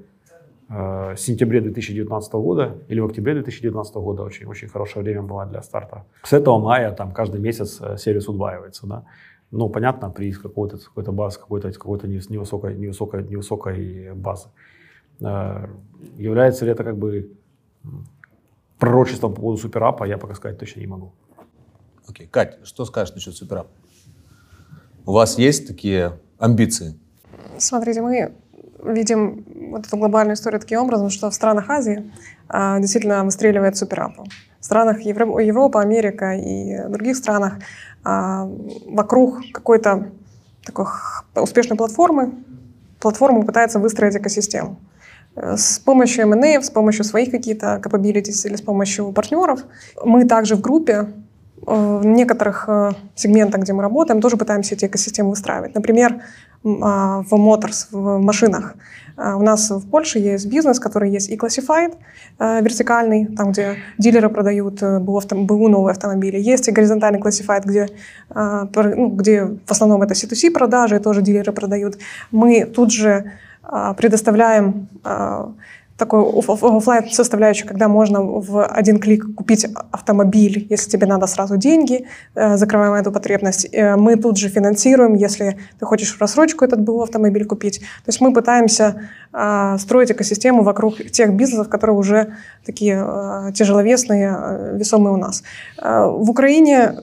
э, 0.68 1.14
сентябре 1.16 1.60
2019 1.60 2.32
года 2.34 2.78
или 2.88 3.00
в 3.00 3.06
октябре 3.06 3.34
2019 3.34 3.94
года. 3.96 4.22
Очень, 4.22 4.46
очень 4.46 4.68
хорошее 4.68 5.04
время 5.04 5.22
было 5.22 5.46
для 5.46 5.62
старта. 5.62 6.04
С 6.22 6.32
этого 6.32 6.58
мая 6.58 6.92
там 6.92 7.12
каждый 7.12 7.40
месяц 7.40 7.80
э, 7.80 7.96
сервис 7.96 8.28
удваивается. 8.28 8.86
Да. 8.86 9.04
Ну, 9.50 9.68
понятно, 9.70 10.10
при 10.10 10.32
какой-то 10.32 10.78
какой 10.78 11.04
базе, 11.14 11.38
какой-то 11.38 11.72
какой 11.72 11.98
невысокой, 12.08 12.76
невысокой, 12.76 13.24
невысокой 13.24 14.12
базы. 14.14 14.48
Э, 15.20 15.66
является 16.16 16.64
ли 16.64 16.72
это 16.72 16.84
как 16.84 16.98
бы 16.98 17.32
пророчеством 18.78 19.34
по 19.34 19.40
поводу 19.40 19.60
суперапа, 19.60 20.04
я 20.04 20.18
пока 20.18 20.34
сказать 20.34 20.58
точно 20.58 20.80
не 20.80 20.86
могу. 20.86 21.12
Окей. 22.06 22.26
Okay. 22.26 22.30
Кать, 22.30 22.58
что 22.62 22.84
скажешь 22.84 23.14
насчет 23.14 23.34
суперапа? 23.34 23.70
У 25.06 25.12
вас 25.12 25.38
есть 25.38 25.66
такие 25.66 26.20
амбиции? 26.38 26.98
Смотрите, 27.56 28.02
мы 28.02 28.34
видим 28.84 29.44
вот 29.70 29.86
эту 29.86 29.96
глобальную 29.96 30.34
историю 30.34 30.60
таким 30.60 30.80
образом, 30.80 31.10
что 31.10 31.30
в 31.30 31.34
странах 31.34 31.70
Азии 31.70 32.10
а, 32.48 32.78
действительно 32.78 33.24
выстреливает 33.24 33.76
суперапа. 33.76 34.24
В 34.60 34.64
странах 34.64 35.00
Евро- 35.00 35.40
Европы, 35.40 35.78
Америка 35.78 36.34
и 36.34 36.88
других 36.88 37.16
странах 37.16 37.54
а, 38.04 38.48
вокруг 38.86 39.40
какой-то 39.52 40.08
такой 40.64 40.86
успешной 41.34 41.76
платформы 41.76 42.32
платформа 43.00 43.44
пытается 43.44 43.78
выстроить 43.78 44.16
экосистему. 44.16 44.78
Э, 45.36 45.56
с 45.56 45.78
помощью 45.78 46.22
M&A, 46.24 46.60
с 46.60 46.70
помощью 46.70 47.04
своих 47.04 47.30
каких-то 47.30 47.80
capabilities 47.82 48.46
или 48.46 48.56
с 48.56 48.62
помощью 48.62 49.12
партнеров. 49.12 49.64
Мы 50.04 50.24
также 50.24 50.56
в 50.56 50.60
группе 50.60 50.92
э, 51.66 51.98
в 52.02 52.04
некоторых 52.04 52.68
э, 52.68 52.92
сегментах, 53.14 53.62
где 53.62 53.72
мы 53.72 53.82
работаем, 53.82 54.20
тоже 54.20 54.36
пытаемся 54.36 54.74
эти 54.74 54.86
экосистемы 54.86 55.30
выстраивать. 55.30 55.74
Например, 55.74 56.22
в 56.62 57.32
Motors, 57.32 57.86
в 57.90 58.18
машинах. 58.18 58.74
А, 59.18 59.36
у 59.36 59.42
нас 59.42 59.70
в 59.70 59.90
Польше 59.90 60.20
есть 60.20 60.46
бизнес, 60.46 60.78
который 60.78 61.10
есть 61.10 61.28
и 61.28 61.36
Classified, 61.36 61.94
а, 62.38 62.60
вертикальный, 62.60 63.26
там, 63.26 63.50
где 63.50 63.76
дилеры 63.98 64.28
продают 64.30 64.82
э, 64.82 65.00
БУ, 65.00 65.20
БУ 65.30 65.68
новые 65.68 65.92
автомобили. 65.92 66.38
Есть 66.38 66.68
и 66.68 66.70
горизонтальный 66.72 67.20
Classified, 67.20 67.62
где, 67.64 67.88
ну, 68.34 69.08
где 69.08 69.44
в 69.44 69.70
основном 69.70 70.02
это 70.02 70.14
C2C 70.14 70.52
продажи, 70.52 71.00
тоже 71.00 71.22
дилеры 71.22 71.52
продают. 71.52 71.98
Мы 72.30 72.64
тут 72.64 72.92
же 72.92 73.32
предоставляем 73.96 74.88
такой 75.98 76.22
офлайн 76.22 77.10
составляющую, 77.10 77.66
когда 77.66 77.88
можно 77.88 78.22
в 78.22 78.64
один 78.64 79.00
клик 79.00 79.34
купить 79.34 79.66
автомобиль, 79.90 80.66
если 80.70 80.88
тебе 80.88 81.06
надо 81.06 81.26
сразу 81.26 81.56
деньги, 81.56 82.06
э, 82.34 82.56
закрываем 82.56 82.94
эту 82.94 83.10
потребность. 83.10 83.68
Э, 83.72 83.96
мы 83.96 84.16
тут 84.16 84.38
же 84.38 84.48
финансируем, 84.48 85.14
если 85.14 85.58
ты 85.78 85.86
хочешь 85.86 86.16
в 86.16 86.20
рассрочку 86.20 86.64
этот 86.64 86.80
был 86.80 87.02
автомобиль 87.02 87.44
купить. 87.44 87.80
То 87.80 88.08
есть 88.08 88.20
мы 88.20 88.32
пытаемся 88.32 89.08
э, 89.32 89.76
строить 89.78 90.12
экосистему 90.12 90.62
вокруг 90.62 90.96
тех 91.10 91.34
бизнесов, 91.34 91.68
которые 91.68 91.96
уже 91.96 92.34
такие 92.64 93.52
тяжеловесные, 93.54 94.74
весомые 94.74 95.14
у 95.14 95.16
нас. 95.16 95.42
В 95.82 96.30
Украине 96.30 96.94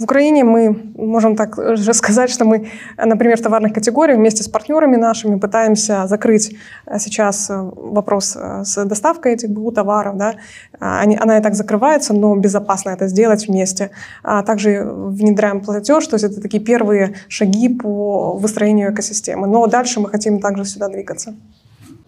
В 0.00 0.04
Украине 0.04 0.44
мы 0.44 0.92
можем 0.96 1.36
так 1.36 1.76
же 1.76 1.92
сказать, 1.92 2.30
что 2.30 2.46
мы, 2.46 2.70
например, 2.96 3.36
в 3.36 3.42
товарных 3.42 3.74
категориях 3.74 4.18
вместе 4.18 4.42
с 4.42 4.48
партнерами 4.48 4.96
нашими 4.96 5.38
пытаемся 5.38 6.06
закрыть 6.06 6.56
э, 6.86 6.98
сейчас 6.98 7.50
э, 7.50 7.70
вопрос 7.74 8.34
э, 8.34 8.64
с 8.64 8.82
доставкой 8.86 9.34
этих 9.34 9.50
БУ 9.50 9.72
товаров. 9.72 10.16
Да? 10.16 10.36
Они, 10.78 11.18
она 11.20 11.36
и 11.36 11.42
так 11.42 11.54
закрывается, 11.54 12.14
но 12.14 12.34
безопасно 12.34 12.90
это 12.90 13.08
сделать 13.08 13.46
вместе. 13.46 13.90
А 14.22 14.42
также 14.42 14.90
внедряем 14.90 15.60
платеж, 15.60 16.06
то 16.06 16.14
есть 16.14 16.24
это 16.24 16.40
такие 16.40 16.62
первые 16.62 17.16
шаги 17.28 17.68
по 17.68 18.38
выстроению 18.38 18.94
экосистемы. 18.94 19.46
Но 19.46 19.66
дальше 19.66 20.00
мы 20.00 20.08
хотим 20.08 20.40
также 20.40 20.64
сюда 20.64 20.88
двигаться. 20.88 21.34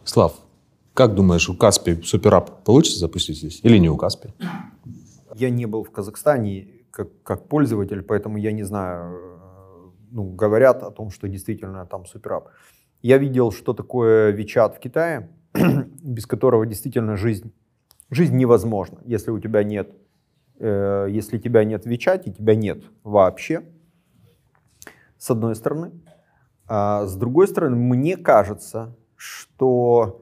Слав, 0.04 0.32
как 0.94 1.14
думаешь, 1.14 1.46
у 1.50 1.54
Каспи 1.54 2.00
суперап 2.02 2.64
получится 2.64 3.00
запустить 3.00 3.36
здесь 3.36 3.60
или 3.62 3.76
не 3.76 3.90
у 3.90 3.98
Каспи? 3.98 4.30
Я 5.34 5.50
не 5.50 5.66
был 5.66 5.84
в 5.84 5.90
Казахстане 5.90 6.68
как, 6.92 7.08
как 7.22 7.48
пользователь, 7.48 8.02
поэтому 8.02 8.36
я 8.36 8.52
не 8.52 8.62
знаю, 8.62 9.16
э, 9.16 9.90
ну, 10.12 10.30
говорят 10.30 10.82
о 10.82 10.90
том, 10.90 11.10
что 11.10 11.26
действительно 11.26 11.86
там 11.86 12.06
суперап. 12.06 12.50
Я 13.00 13.18
видел, 13.18 13.50
что 13.50 13.72
такое 13.72 14.32
WeChat 14.36 14.76
в 14.76 14.78
Китае, 14.78 15.30
без 16.02 16.26
которого 16.26 16.66
действительно 16.66 17.16
жизнь, 17.16 17.52
жизнь 18.10 18.36
невозможна, 18.36 19.00
если 19.04 19.30
у 19.30 19.40
тебя 19.40 19.64
нет, 19.64 19.90
э, 20.60 21.08
если 21.10 21.38
тебя 21.38 21.64
нет 21.64 21.84
в 21.84 21.88
WeChat, 21.88 22.30
тебя 22.30 22.54
нет 22.54 22.84
вообще, 23.02 23.64
с 25.18 25.30
одной 25.30 25.56
стороны. 25.56 25.92
А 26.68 27.06
с 27.06 27.16
другой 27.16 27.48
стороны, 27.48 27.76
мне 27.76 28.16
кажется, 28.16 28.94
что 29.16 30.21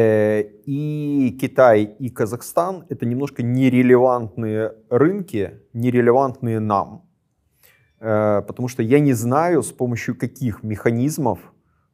и 0.00 1.38
Китай, 1.40 1.84
и 1.98 2.10
Казахстан— 2.10 2.84
это 2.88 3.06
немножко 3.06 3.42
нерелевантные 3.42 4.72
рынки, 4.90 5.60
нерелевантные 5.72 6.60
нам. 6.60 7.08
Э, 8.00 8.42
потому 8.46 8.68
что 8.68 8.82
я 8.82 9.00
не 9.00 9.12
знаю, 9.12 9.62
с 9.62 9.72
помощью 9.72 10.16
каких 10.16 10.62
механизмов 10.62 11.38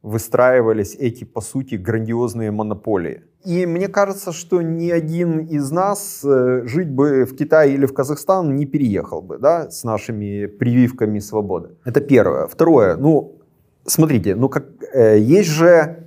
выстраивались 0.03 0.97
эти, 0.97 1.25
по 1.25 1.41
сути, 1.41 1.77
грандиозные 1.77 2.51
монополии. 2.51 3.23
И 3.43 3.67
мне 3.67 3.89
кажется, 3.89 4.33
что 4.33 4.61
ни 4.61 4.91
один 4.91 5.39
из 5.39 5.71
нас 5.71 6.23
э, 6.25 6.63
жить 6.67 6.91
бы 6.91 7.25
в 7.25 7.35
Китае 7.37 7.75
или 7.75 7.87
в 7.87 7.95
Казахстан 7.95 8.55
не 8.55 8.67
переехал 8.67 9.23
бы, 9.23 9.39
да, 9.39 9.71
с 9.71 9.85
нашими 9.85 10.47
прививками 10.47 11.21
свободы. 11.21 11.71
Это 11.85 12.01
первое. 12.01 12.47
Второе, 12.47 12.97
ну, 12.97 13.41
смотрите, 13.87 14.35
ну 14.35 14.49
как, 14.49 14.67
есть 14.95 15.49
же 15.49 16.04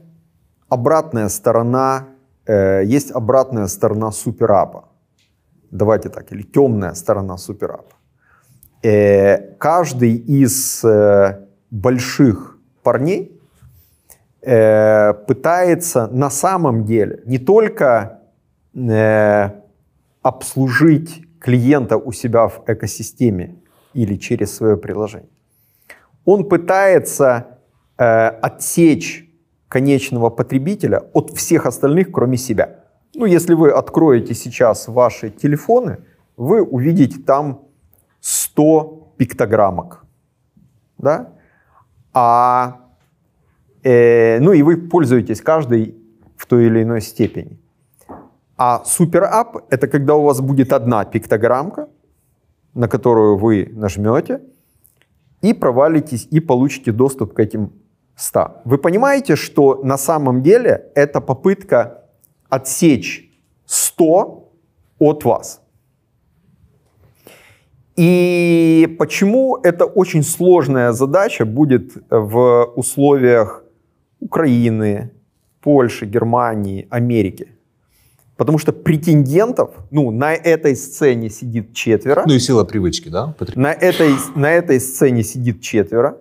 обратная 0.70 1.30
сторона, 1.30 2.08
э, 2.46 2.84
есть 2.86 3.12
обратная 3.12 3.68
сторона 3.68 4.12
суперапа. 4.12 4.90
Давайте 5.72 6.10
так, 6.10 6.32
или 6.32 6.44
темная 6.44 6.94
сторона 6.94 7.38
суперапа. 7.38 7.96
Э, 8.84 9.56
каждый 9.58 10.16
из 10.16 10.84
э, 10.84 11.48
больших 11.72 12.58
парней 12.84 13.32
э, 14.42 15.14
пытается 15.28 16.08
на 16.08 16.30
самом 16.30 16.86
деле 16.86 17.22
не 17.26 17.38
только 17.38 18.20
э, 18.74 19.50
обслужить 20.22 21.24
клиента 21.40 21.98
у 21.98 22.12
себя 22.12 22.48
в 22.48 22.64
экосистеме 22.68 23.56
или 23.94 24.16
через 24.16 24.56
свое 24.56 24.78
приложение. 24.78 25.30
Он 26.26 26.48
пытается 26.48 27.60
э, 27.98 28.04
отсечь 28.04 29.27
конечного 29.68 30.30
потребителя 30.30 31.04
от 31.14 31.32
всех 31.32 31.66
остальных, 31.66 32.12
кроме 32.12 32.38
себя. 32.38 32.84
Ну, 33.16 33.26
если 33.26 33.54
вы 33.54 33.72
откроете 33.72 34.34
сейчас 34.34 34.88
ваши 34.88 35.30
телефоны, 35.30 35.98
вы 36.38 36.62
увидите 36.62 37.20
там 37.20 37.62
100 38.22 39.14
пиктограммок. 39.18 40.06
Да? 40.98 41.34
А, 42.14 42.82
э, 43.84 44.40
ну 44.40 44.54
и 44.54 44.62
вы 44.62 44.78
пользуетесь 44.78 45.42
каждой 45.42 45.96
в 46.36 46.46
той 46.46 46.66
или 46.66 46.84
иной 46.84 47.02
степени. 47.02 47.60
А 48.58 48.84
суперап— 48.86 49.58
это 49.70 49.88
когда 49.88 50.16
у 50.16 50.24
вас 50.24 50.42
будет 50.42 50.74
одна 50.74 51.06
пиктограммка, 51.06 51.90
на 52.74 52.88
которую 52.88 53.38
вы 53.38 53.70
нажмете, 53.74 54.42
и 55.42 55.54
провалитесь, 55.54 56.28
и 56.32 56.40
получите 56.40 56.92
доступ 56.92 57.34
к 57.34 57.40
этим 57.40 57.72
100. 58.18 58.62
Вы 58.66 58.78
понимаете, 58.80 59.36
что 59.36 59.80
на 59.84 59.98
самом 59.98 60.42
деле 60.42 60.92
это 60.96 61.22
попытка 61.22 62.04
отсечь 62.50 63.32
100 63.68 64.52
от 65.00 65.24
вас. 65.24 65.62
И 67.96 68.96
почему 69.00 69.58
это 69.64 69.86
очень 69.86 70.24
сложная 70.24 70.92
задача 70.92 71.46
будет 71.46 71.92
в 72.10 72.74
условиях 72.76 73.64
Украины, 74.20 75.12
Польши, 75.62 76.06
Германии, 76.06 76.88
Америки? 76.90 77.48
Потому 78.36 78.60
что 78.60 78.72
претендентов, 78.72 79.72
ну, 79.90 80.12
на 80.12 80.34
этой 80.34 80.76
сцене 80.76 81.30
сидит 81.30 81.74
четверо. 81.74 82.24
Ну 82.28 82.34
и 82.34 82.40
сила 82.40 82.64
привычки, 82.64 83.10
да? 83.10 83.36
На 83.56 83.74
этой, 83.74 84.14
на 84.36 84.52
этой 84.52 84.80
сцене 84.80 85.24
сидит 85.24 85.62
четверо. 85.62 86.18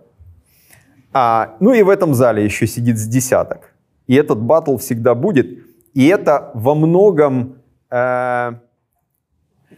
А, 1.19 1.57
ну 1.61 1.73
и 1.73 1.83
в 1.83 1.89
этом 1.89 2.15
зале 2.15 2.45
еще 2.45 2.67
сидит 2.67 2.99
с 2.99 3.07
десяток. 3.07 3.73
И 4.07 4.15
этот 4.15 4.39
батл 4.39 4.77
всегда 4.77 5.15
будет. 5.15 5.47
И 5.95 6.07
это 6.09 6.51
во 6.53 6.75
многом, 6.75 7.63
э, 7.91 8.53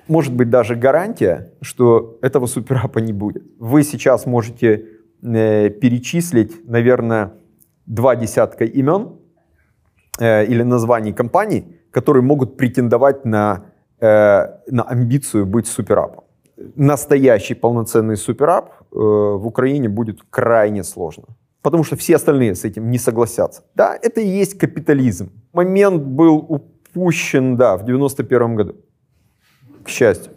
может 0.08 0.34
быть, 0.34 0.50
даже 0.50 0.74
гарантия, 0.74 1.52
что 1.60 2.18
этого 2.22 2.46
суперапа 2.46 2.98
не 2.98 3.12
будет. 3.12 3.44
Вы 3.60 3.84
сейчас 3.84 4.26
можете 4.26 4.86
э, 5.22 5.70
перечислить, 5.70 6.68
наверное, 6.68 7.30
два 7.86 8.16
десятка 8.16 8.64
имен 8.64 9.20
э, 10.18 10.44
или 10.44 10.64
названий 10.64 11.12
компаний, 11.12 11.78
которые 11.92 12.24
могут 12.24 12.56
претендовать 12.56 13.24
на, 13.24 13.66
э, 14.00 14.46
на 14.72 14.82
амбицию 14.82 15.46
быть 15.46 15.68
суперапом 15.68 16.24
настоящий 16.76 17.54
полноценный 17.54 18.16
суперап 18.16 18.72
э, 18.92 18.96
в 18.96 19.46
Украине 19.46 19.88
будет 19.88 20.20
крайне 20.30 20.84
сложно. 20.84 21.24
Потому 21.62 21.84
что 21.84 21.96
все 21.96 22.16
остальные 22.16 22.54
с 22.54 22.64
этим 22.64 22.90
не 22.90 22.98
согласятся. 22.98 23.62
Да, 23.74 23.98
это 24.00 24.20
и 24.20 24.26
есть 24.26 24.58
капитализм. 24.58 25.30
Момент 25.52 26.02
был 26.02 26.36
упущен, 26.36 27.56
да, 27.56 27.76
в 27.76 27.84
91 27.84 28.54
году. 28.54 28.76
К 29.84 29.88
счастью. 29.88 30.32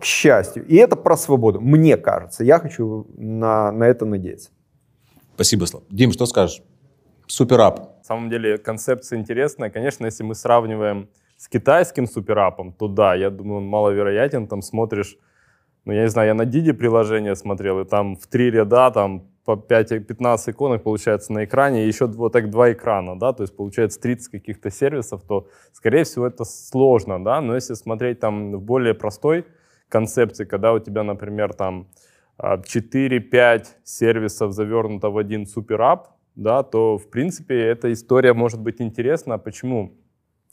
К 0.00 0.04
счастью. 0.04 0.66
И 0.66 0.76
это 0.76 0.96
про 0.96 1.16
свободу. 1.16 1.60
Мне 1.60 1.96
кажется. 1.96 2.44
Я 2.44 2.58
хочу 2.58 3.06
на, 3.16 3.72
на 3.72 3.84
это 3.84 4.06
надеяться. 4.06 4.50
Спасибо, 5.34 5.66
Слав. 5.66 5.82
Дим, 5.90 6.12
что 6.12 6.26
скажешь? 6.26 6.62
Суперап. 7.26 7.98
На 7.98 8.04
самом 8.04 8.30
деле 8.30 8.58
концепция 8.58 9.18
интересная. 9.18 9.70
Конечно, 9.70 10.06
если 10.06 10.22
мы 10.22 10.34
сравниваем 10.34 11.08
с 11.36 11.48
китайским 11.48 12.06
суперапом, 12.06 12.72
то 12.72 12.88
да, 12.88 13.14
я 13.14 13.30
думаю, 13.30 13.58
он 13.58 13.66
маловероятен. 13.66 14.46
Там 14.46 14.62
смотришь 14.62 15.18
ну, 15.86 15.92
я 15.92 16.02
не 16.02 16.08
знаю, 16.08 16.28
я 16.28 16.34
на 16.34 16.44
Диди 16.44 16.72
приложение 16.72 17.36
смотрел, 17.36 17.80
и 17.80 17.84
там 17.84 18.16
в 18.16 18.26
три 18.26 18.50
ряда, 18.50 18.90
там 18.90 19.28
по 19.44 19.52
5-15 19.52 20.50
иконок 20.50 20.82
получается 20.82 21.32
на 21.32 21.44
экране, 21.44 21.84
и 21.84 21.86
еще 21.86 22.06
вот 22.06 22.32
так 22.32 22.50
два 22.50 22.72
экрана, 22.72 23.16
да, 23.16 23.32
то 23.32 23.44
есть 23.44 23.56
получается 23.56 24.00
30 24.00 24.32
каких-то 24.32 24.70
сервисов, 24.70 25.22
то, 25.22 25.46
скорее 25.72 26.02
всего, 26.02 26.26
это 26.26 26.44
сложно, 26.44 27.24
да, 27.24 27.40
но 27.40 27.54
если 27.54 27.74
смотреть 27.74 28.18
там 28.18 28.56
в 28.56 28.60
более 28.60 28.94
простой 28.94 29.46
концепции, 29.88 30.44
когда 30.44 30.72
у 30.72 30.80
тебя, 30.80 31.04
например, 31.04 31.54
там 31.54 31.86
4-5 32.42 33.32
а, 33.32 33.60
сервисов 33.84 34.52
завернуто 34.52 35.10
в 35.10 35.18
один 35.18 35.46
суперап, 35.46 36.08
да, 36.34 36.64
то, 36.64 36.98
в 36.98 37.08
принципе, 37.08 37.54
эта 37.60 37.92
история 37.92 38.34
может 38.34 38.60
быть 38.60 38.80
интересна. 38.80 39.38
Почему? 39.38 39.94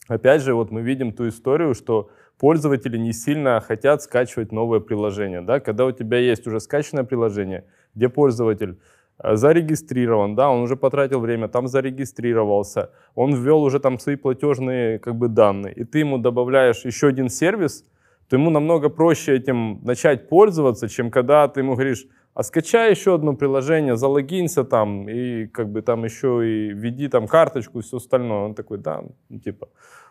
Опять 0.08 0.42
же, 0.42 0.54
вот 0.54 0.70
мы 0.70 0.82
видим 0.82 1.12
ту 1.12 1.28
историю, 1.28 1.74
что 1.74 2.10
пользователи 2.38 2.98
не 2.98 3.12
сильно 3.12 3.60
хотят 3.60 4.02
скачивать 4.02 4.52
новое 4.52 4.80
приложение. 4.80 5.40
Да? 5.40 5.60
Когда 5.60 5.86
у 5.86 5.92
тебя 5.92 6.18
есть 6.18 6.46
уже 6.46 6.60
скачанное 6.60 7.04
приложение, 7.04 7.64
где 7.94 8.08
пользователь 8.08 8.78
э, 9.18 9.36
зарегистрирован, 9.36 10.34
да, 10.34 10.50
он 10.50 10.62
уже 10.62 10.76
потратил 10.76 11.20
время, 11.20 11.48
там 11.48 11.68
зарегистрировался, 11.68 12.90
он 13.14 13.34
ввел 13.34 13.62
уже 13.62 13.80
там 13.80 13.98
свои 13.98 14.16
платежные 14.16 14.98
как 14.98 15.16
бы 15.16 15.28
данные, 15.28 15.72
и 15.72 15.84
ты 15.84 16.00
ему 16.00 16.18
добавляешь 16.18 16.84
еще 16.84 17.08
один 17.08 17.30
сервис, 17.30 17.84
то 18.28 18.36
ему 18.36 18.50
намного 18.50 18.88
проще 18.88 19.36
этим 19.36 19.80
начать 19.84 20.28
пользоваться, 20.28 20.88
чем 20.88 21.10
когда 21.10 21.48
ты 21.48 21.60
ему 21.60 21.74
говоришь, 21.74 22.06
а 22.34 22.42
скачай 22.42 22.90
еще 22.90 23.14
одно 23.14 23.34
приложение, 23.34 23.96
залогинься 23.96 24.64
там, 24.64 25.08
и 25.08 25.46
как 25.46 25.70
бы 25.70 25.82
там 25.82 26.04
еще 26.04 26.42
и 26.46 26.72
введи 26.72 27.08
там 27.08 27.26
карточку 27.26 27.78
и 27.78 27.82
все 27.82 27.96
остальное. 27.96 28.44
Он 28.44 28.54
такой, 28.54 28.78
да, 28.78 29.02
ну, 29.28 29.38
типа, 29.38 29.68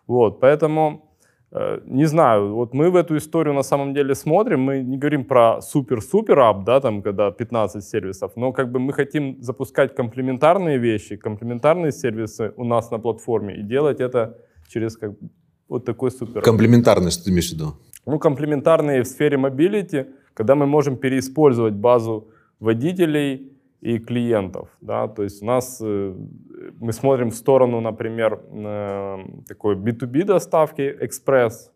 вот, 0.08 0.40
поэтому 0.40 1.14
Э, 1.56 1.82
не 1.86 2.06
знаю, 2.06 2.56
вот 2.56 2.74
мы 2.74 2.90
в 2.90 2.96
эту 2.96 3.16
историю 3.16 3.54
на 3.54 3.64
самом 3.64 3.94
деле 3.94 4.16
смотрим, 4.16 4.62
мы 4.62 4.82
не 4.82 4.98
говорим 4.98 5.24
про 5.24 5.62
super-super 5.62 6.40
app, 6.40 6.64
да, 6.66 6.80
там, 6.80 7.04
когда 7.04 7.30
15 7.32 7.84
сервисов, 7.84 8.32
но 8.36 8.52
как 8.52 8.72
бы 8.72 8.80
мы 8.80 8.92
хотим 8.92 9.38
запускать 9.40 9.96
комплементарные 9.96 10.80
вещи, 10.80 11.16
комплементарные 11.16 11.92
сервисы 11.92 12.54
у 12.58 12.64
нас 12.64 12.92
на 12.92 12.98
платформе 12.98 13.56
и 13.56 13.62
делать 13.62 14.00
это 14.00 14.38
через 14.68 14.98
как, 14.98 15.12
вот 15.70 15.86
такой 15.86 16.10
супер. 16.10 16.42
Комплементарные, 16.42 17.12
что 17.12 17.26
ты 17.26 17.30
имеешь 17.30 17.52
в 17.52 17.54
виду? 17.54 17.74
Ну, 18.08 18.18
комплементарные 18.18 19.04
в 19.04 19.06
сфере 19.06 19.38
mobility, 19.38 20.08
когда 20.34 20.56
мы 20.56 20.66
можем 20.66 20.98
переиспользовать 20.98 21.74
базу 21.74 22.28
водителей 22.60 23.54
и 23.84 24.00
клиентов. 24.00 24.70
Да? 24.82 25.08
То 25.08 25.24
есть 25.24 25.44
у 25.44 25.46
нас 25.46 25.82
э, 25.82 26.16
мы 26.80 26.94
смотрим 26.94 27.30
в 27.30 27.36
сторону, 27.36 27.82
например, 27.82 28.40
э, 28.50 29.26
такой 29.48 29.76
B2B 29.76 30.24
доставки, 30.24 30.96
экспресс, 31.02 31.72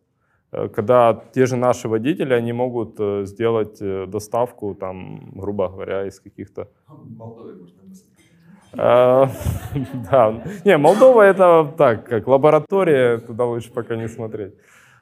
э, 0.53 0.69
когда 0.69 1.21
те 1.33 1.45
же 1.45 1.57
наши 1.57 1.89
водители, 1.89 2.33
они 2.33 2.53
могут 2.53 2.97
сделать 3.27 3.79
доставку, 4.09 4.73
там, 4.75 5.31
грубо 5.35 5.67
говоря, 5.67 6.07
из 6.07 6.19
каких-то... 6.19 6.69
Да, 10.11 10.43
не, 10.65 10.77
Молдова 10.77 11.21
это 11.21 11.73
так, 11.77 12.05
как 12.05 12.27
лаборатория, 12.27 13.17
туда 13.17 13.45
лучше 13.45 13.71
пока 13.73 13.95
не 13.95 14.07
смотреть. 14.07 14.53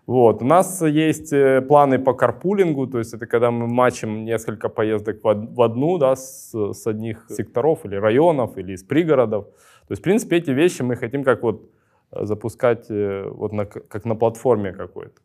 Вот. 0.07 0.41
У 0.41 0.45
нас 0.45 0.81
есть 0.83 1.33
э, 1.33 1.61
планы 1.61 1.97
по 1.97 2.13
карпулингу, 2.13 2.85
то 2.85 2.99
есть 2.99 3.13
это 3.13 3.25
когда 3.25 3.49
мы 3.49 3.67
матчим 3.67 4.23
несколько 4.23 4.69
поездок 4.69 5.23
в 5.23 5.61
одну, 5.61 5.97
да, 5.97 6.15
с, 6.15 6.53
с 6.53 6.85
одних 6.85 7.25
секторов 7.29 7.85
или 7.85 7.95
районов, 7.95 8.57
или 8.57 8.73
из 8.73 8.83
пригородов. 8.83 9.45
То 9.45 9.91
есть, 9.91 10.01
в 10.01 10.03
принципе, 10.03 10.37
эти 10.37 10.51
вещи 10.51 10.83
мы 10.83 10.95
хотим 10.95 11.23
как 11.23 11.41
вот 11.41 11.71
э, 12.11 12.25
запускать 12.25 12.85
э, 12.89 13.27
вот 13.31 13.51
на, 13.51 13.65
как 13.65 14.05
на 14.05 14.15
платформе 14.15 14.73
какой-то. 14.73 15.21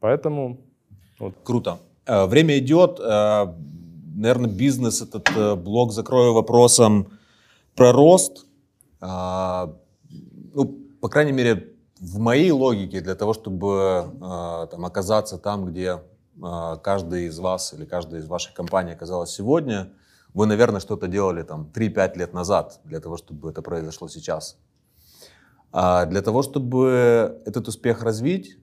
Поэтому... 0.00 0.58
Вот. 1.18 1.34
Круто. 1.44 1.78
Время 2.06 2.58
идет. 2.58 3.00
Наверное, 3.00 4.50
бизнес, 4.50 5.02
этот 5.02 5.62
блок 5.62 5.92
закрою 5.92 6.32
вопросом 6.32 7.08
про 7.74 7.92
рост. 7.92 8.46
Ну, 9.00 10.78
по 11.00 11.08
крайней 11.08 11.32
мере, 11.32 11.72
в 12.00 12.18
моей 12.18 12.50
логике, 12.50 13.00
для 13.00 13.14
того, 13.14 13.34
чтобы 13.34 14.12
э, 14.20 14.66
там, 14.70 14.84
оказаться 14.84 15.38
там, 15.38 15.66
где 15.66 16.00
э, 16.42 16.76
каждый 16.82 17.26
из 17.26 17.38
вас 17.38 17.74
или 17.74 17.84
каждая 17.84 18.20
из 18.20 18.26
ваших 18.26 18.54
компаний 18.54 18.92
оказалась 18.92 19.30
сегодня, 19.30 19.92
вы, 20.34 20.46
наверное, 20.46 20.80
что-то 20.80 21.08
делали 21.08 21.42
там 21.42 21.70
3-5 21.74 22.18
лет 22.18 22.32
назад 22.32 22.80
для 22.84 23.00
того, 23.00 23.16
чтобы 23.16 23.50
это 23.50 23.62
произошло 23.62 24.08
сейчас. 24.08 24.56
А 25.72 26.06
для 26.06 26.22
того, 26.22 26.42
чтобы 26.42 27.40
этот 27.44 27.68
успех 27.68 28.02
развить, 28.02 28.58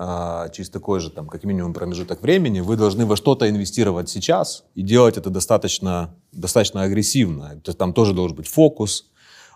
а, 0.00 0.48
через 0.50 0.70
такой 0.70 1.00
же, 1.00 1.10
там, 1.10 1.28
как 1.28 1.42
минимум, 1.44 1.74
промежуток 1.74 2.22
времени, 2.22 2.60
вы 2.60 2.76
должны 2.76 3.04
во 3.04 3.16
что-то 3.16 3.48
инвестировать 3.50 4.08
сейчас 4.08 4.64
и 4.76 4.82
делать 4.82 5.16
это 5.16 5.28
достаточно, 5.28 6.14
достаточно 6.30 6.82
агрессивно. 6.82 7.60
То 7.62 7.70
есть 7.70 7.78
там 7.78 7.92
тоже 7.92 8.14
должен 8.14 8.36
быть 8.36 8.46
фокус, 8.46 9.10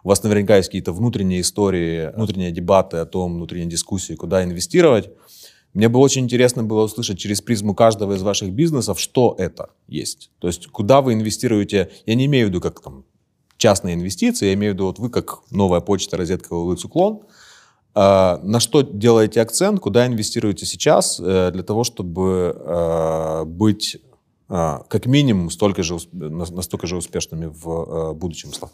у 0.05 0.09
вас 0.09 0.23
наверняка 0.23 0.57
есть 0.57 0.69
какие-то 0.69 0.93
внутренние 0.93 1.41
истории, 1.41 2.13
внутренние 2.15 2.51
дебаты 2.51 2.97
о 2.99 3.07
том, 3.07 3.35
внутренние 3.35 3.69
дискуссии, 3.69 4.15
куда 4.15 4.43
инвестировать. 4.43 5.11
Мне 5.75 5.89
бы 5.89 6.01
очень 6.01 6.25
интересно 6.25 6.65
было 6.65 6.85
услышать 6.85 7.19
через 7.19 7.41
призму 7.41 7.75
каждого 7.75 8.13
из 8.13 8.23
ваших 8.23 8.53
бизнесов, 8.53 9.01
что 9.01 9.35
это 9.39 9.71
есть. 9.89 10.31
То 10.39 10.49
есть 10.49 10.67
куда 10.67 11.01
вы 11.01 11.15
инвестируете, 11.15 11.91
я 12.05 12.15
не 12.15 12.27
имею 12.27 12.47
в 12.47 12.51
виду 12.51 12.61
как 12.61 12.81
там, 12.81 13.05
частные 13.57 13.95
инвестиции, 13.95 14.47
я 14.47 14.55
имею 14.55 14.73
в 14.73 14.75
виду 14.75 14.87
вот 14.87 14.99
вы 14.99 15.09
как 15.09 15.41
новая 15.51 15.81
почта, 15.81 16.17
розетка, 16.17 16.53
улиц 16.55 16.85
уклон, 16.85 17.21
э, 17.95 18.39
на 18.43 18.61
что 18.61 18.83
делаете 18.83 19.41
акцент, 19.41 19.81
куда 19.81 20.07
инвестируете 20.07 20.67
сейчас 20.67 21.19
э, 21.19 21.51
для 21.53 21.63
того, 21.63 21.85
чтобы 21.85 22.55
э, 22.55 23.45
быть 23.47 23.97
э, 24.51 24.79
как 24.89 25.07
минимум 25.07 25.51
столько 25.51 25.83
же, 25.83 25.97
настолько 26.13 26.87
же 26.87 26.97
успешными 26.97 27.47
в 27.47 27.69
э, 27.69 28.13
будущем. 28.13 28.53
Слав. 28.53 28.73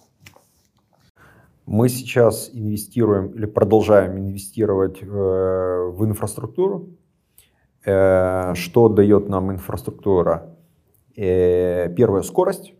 Мы 1.70 1.90
сейчас 1.90 2.48
инвестируем 2.54 3.26
или 3.26 3.44
продолжаем 3.44 4.16
инвестировать 4.16 5.02
э, 5.02 5.06
в 5.06 6.02
инфраструктуру. 6.02 6.96
Э, 7.84 8.54
что 8.54 8.88
дает 8.88 9.28
нам 9.28 9.52
инфраструктура? 9.52 10.56
Э, 11.14 11.92
первое– 11.94 12.22
скорость. 12.22 12.72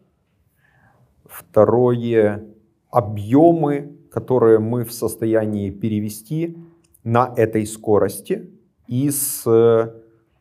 Второе– 1.27 2.47
объемы, 2.91 3.95
которые 4.11 4.59
мы 4.59 4.85
в 4.85 4.93
состоянии 4.93 5.69
перевести 5.69 6.57
на 7.05 7.31
этой 7.37 7.67
скорости 7.67 8.51
и 8.87 9.11
с, 9.11 9.45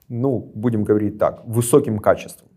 ну, 0.08 0.52
будем 0.56 0.86
говорить 0.86 1.18
так, 1.20 1.46
высоким 1.46 2.00
качеством. 2.00 2.48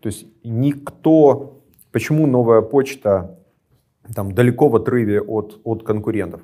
То 0.00 0.06
есть 0.06 0.26
никто... 0.42 1.60
Почему 1.92 2.26
новая 2.26 2.62
почта 2.62 3.43
там, 4.14 4.32
далеко 4.32 4.68
в 4.68 4.76
отрыве 4.76 5.20
от, 5.20 5.60
от 5.64 5.82
конкурентов. 5.82 6.40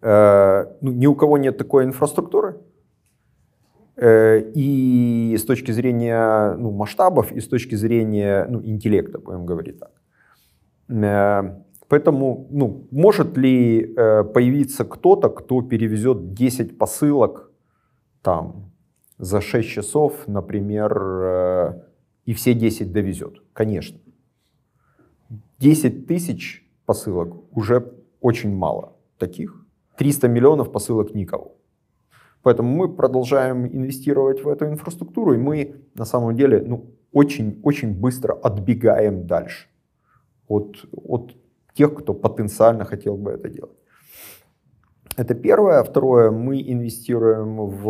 Э, 0.00 0.66
ну, 0.80 0.92
ни 0.92 1.06
у 1.06 1.14
кого 1.14 1.38
нет 1.38 1.58
такой 1.58 1.84
инфраструктуры. 1.84 2.56
Э, 3.96 4.40
и 4.54 5.36
с 5.36 5.44
точки 5.44 5.72
зрения 5.72 6.54
ну, 6.56 6.70
масштабов, 6.70 7.32
и 7.32 7.40
с 7.40 7.48
точки 7.48 7.76
зрения 7.76 8.46
ну, 8.48 8.60
интеллекта, 8.64 9.18
будем 9.18 9.46
говорить 9.46 9.78
так. 9.78 9.90
Э, 10.88 11.62
поэтому, 11.88 12.48
ну, 12.50 12.86
может 12.90 13.36
ли 13.36 13.94
э, 13.96 14.24
появиться 14.24 14.84
кто-то, 14.84 15.28
кто 15.28 15.62
перевезет 15.62 16.34
10 16.34 16.78
посылок 16.78 17.50
там, 18.22 18.72
за 19.18 19.40
6 19.40 19.68
часов, 19.68 20.26
например, 20.26 20.98
э, 20.98 21.82
и 22.26 22.32
все 22.32 22.54
10 22.54 22.92
довезет? 22.92 23.42
Конечно. 23.52 23.98
10 25.58 26.06
тысяч 26.06 26.61
посылок 26.86 27.34
уже 27.52 27.92
очень 28.20 28.54
мало 28.54 28.92
таких. 29.18 29.64
300 29.96 30.28
миллионов 30.28 30.72
посылок 30.72 31.14
никого. 31.14 31.56
Поэтому 32.42 32.76
мы 32.76 32.88
продолжаем 32.88 33.66
инвестировать 33.66 34.44
в 34.44 34.48
эту 34.48 34.66
инфраструктуру, 34.66 35.34
и 35.34 35.38
мы 35.38 35.74
на 35.94 36.04
самом 36.04 36.36
деле 36.36 36.62
ну, 36.66 36.90
очень, 37.12 37.60
очень 37.62 37.94
быстро 38.00 38.32
отбегаем 38.32 39.26
дальше 39.26 39.68
от, 40.48 40.76
от 40.92 41.36
тех, 41.74 41.94
кто 41.94 42.14
потенциально 42.14 42.84
хотел 42.84 43.16
бы 43.16 43.30
это 43.30 43.48
делать. 43.48 43.78
Это 45.16 45.34
первое. 45.34 45.82
Второе, 45.82 46.30
мы 46.30 46.60
инвестируем 46.60 47.56
в 47.56 47.86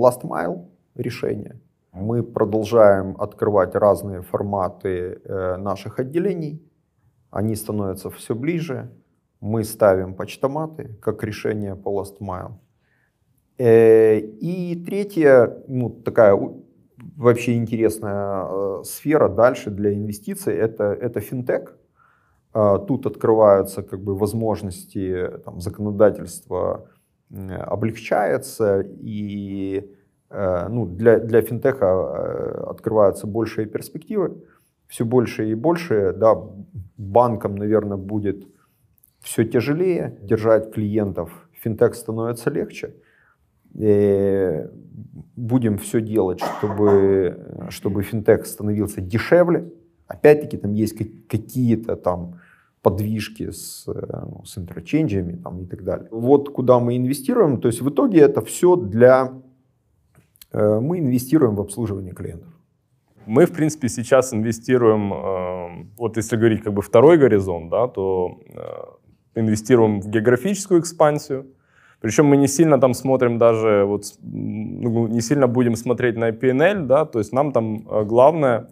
last 0.00 0.22
mile 0.22 0.66
решения. 0.94 1.60
Мы 1.92 2.22
продолжаем 2.22 3.16
открывать 3.18 3.74
разные 3.74 4.22
форматы 4.22 5.20
э, 5.24 5.56
наших 5.56 5.98
отделений 5.98 6.62
они 7.32 7.56
становятся 7.56 8.10
все 8.10 8.34
ближе. 8.34 8.92
Мы 9.40 9.64
ставим 9.64 10.14
почтоматы 10.14 10.96
как 11.00 11.24
решение 11.24 11.74
по 11.74 11.88
last 11.88 12.18
mile. 12.20 12.52
Э, 13.58 14.18
и 14.18 14.76
третья, 14.86 15.56
ну, 15.66 15.90
такая 15.90 16.38
вообще 17.16 17.54
интересная 17.54 18.44
э, 18.44 18.82
сфера 18.84 19.28
дальше 19.28 19.70
для 19.70 19.94
инвестиций, 19.94 20.54
это, 20.54 20.84
это 20.84 21.20
финтех. 21.20 21.76
А, 22.54 22.78
тут 22.78 23.06
открываются 23.06 23.82
как 23.82 24.00
бы 24.00 24.14
возможности, 24.14 25.30
там, 25.44 25.58
законодательство 25.58 26.88
облегчается, 27.30 28.86
и 29.00 29.90
э, 30.28 30.68
ну, 30.68 30.84
для, 30.84 31.18
для 31.18 31.40
финтеха 31.40 32.68
открываются 32.70 33.26
большие 33.26 33.66
перспективы 33.66 34.44
все 34.92 35.06
больше 35.06 35.50
и 35.50 35.54
больше, 35.54 36.12
да, 36.12 36.36
банкам, 36.98 37.56
наверное, 37.56 37.96
будет 37.96 38.46
все 39.20 39.44
тяжелее 39.44 40.18
держать 40.20 40.70
клиентов, 40.70 41.30
финтех 41.54 41.94
становится 41.94 42.50
легче. 42.50 42.94
И 43.74 44.66
будем 45.34 45.78
все 45.78 46.02
делать, 46.02 46.42
чтобы, 46.42 47.68
чтобы 47.70 48.02
финтех 48.02 48.44
становился 48.44 49.00
дешевле. 49.00 49.72
Опять-таки 50.08 50.58
там 50.58 50.74
есть 50.74 50.94
какие-то 51.26 51.96
там 51.96 52.40
подвижки 52.82 53.50
с, 53.50 53.86
ну, 53.86 54.44
с 54.44 54.58
интерченджами 54.58 55.40
там, 55.42 55.62
и 55.62 55.64
так 55.64 55.84
далее. 55.84 56.08
Вот 56.10 56.50
куда 56.50 56.78
мы 56.78 56.98
инвестируем. 56.98 57.62
То 57.62 57.68
есть 57.68 57.80
в 57.80 57.88
итоге 57.88 58.20
это 58.20 58.42
все 58.42 58.76
для... 58.76 59.32
Э, 60.52 60.80
мы 60.80 60.98
инвестируем 60.98 61.54
в 61.54 61.62
обслуживание 61.62 62.12
клиентов. 62.12 62.51
Мы, 63.26 63.46
в 63.46 63.52
принципе, 63.52 63.88
сейчас 63.88 64.34
инвестируем, 64.34 65.12
э, 65.12 65.84
вот 65.96 66.16
если 66.16 66.36
говорить 66.36 66.62
как 66.62 66.72
бы 66.72 66.82
второй 66.82 67.18
горизонт, 67.18 67.70
да, 67.70 67.86
то 67.86 68.40
э, 69.34 69.40
инвестируем 69.40 70.00
в 70.00 70.08
географическую 70.08 70.80
экспансию. 70.80 71.46
Причем 72.00 72.26
мы 72.26 72.36
не 72.36 72.48
сильно 72.48 72.80
там 72.80 72.94
смотрим 72.94 73.38
даже, 73.38 73.84
вот, 73.84 74.04
ну, 74.22 75.06
не 75.06 75.20
сильно 75.20 75.46
будем 75.46 75.76
смотреть 75.76 76.16
на 76.16 76.30
PNL, 76.30 76.86
да, 76.86 77.04
то 77.04 77.20
есть 77.20 77.32
нам 77.32 77.52
там 77.52 77.86
э, 77.88 78.04
главное 78.04 78.68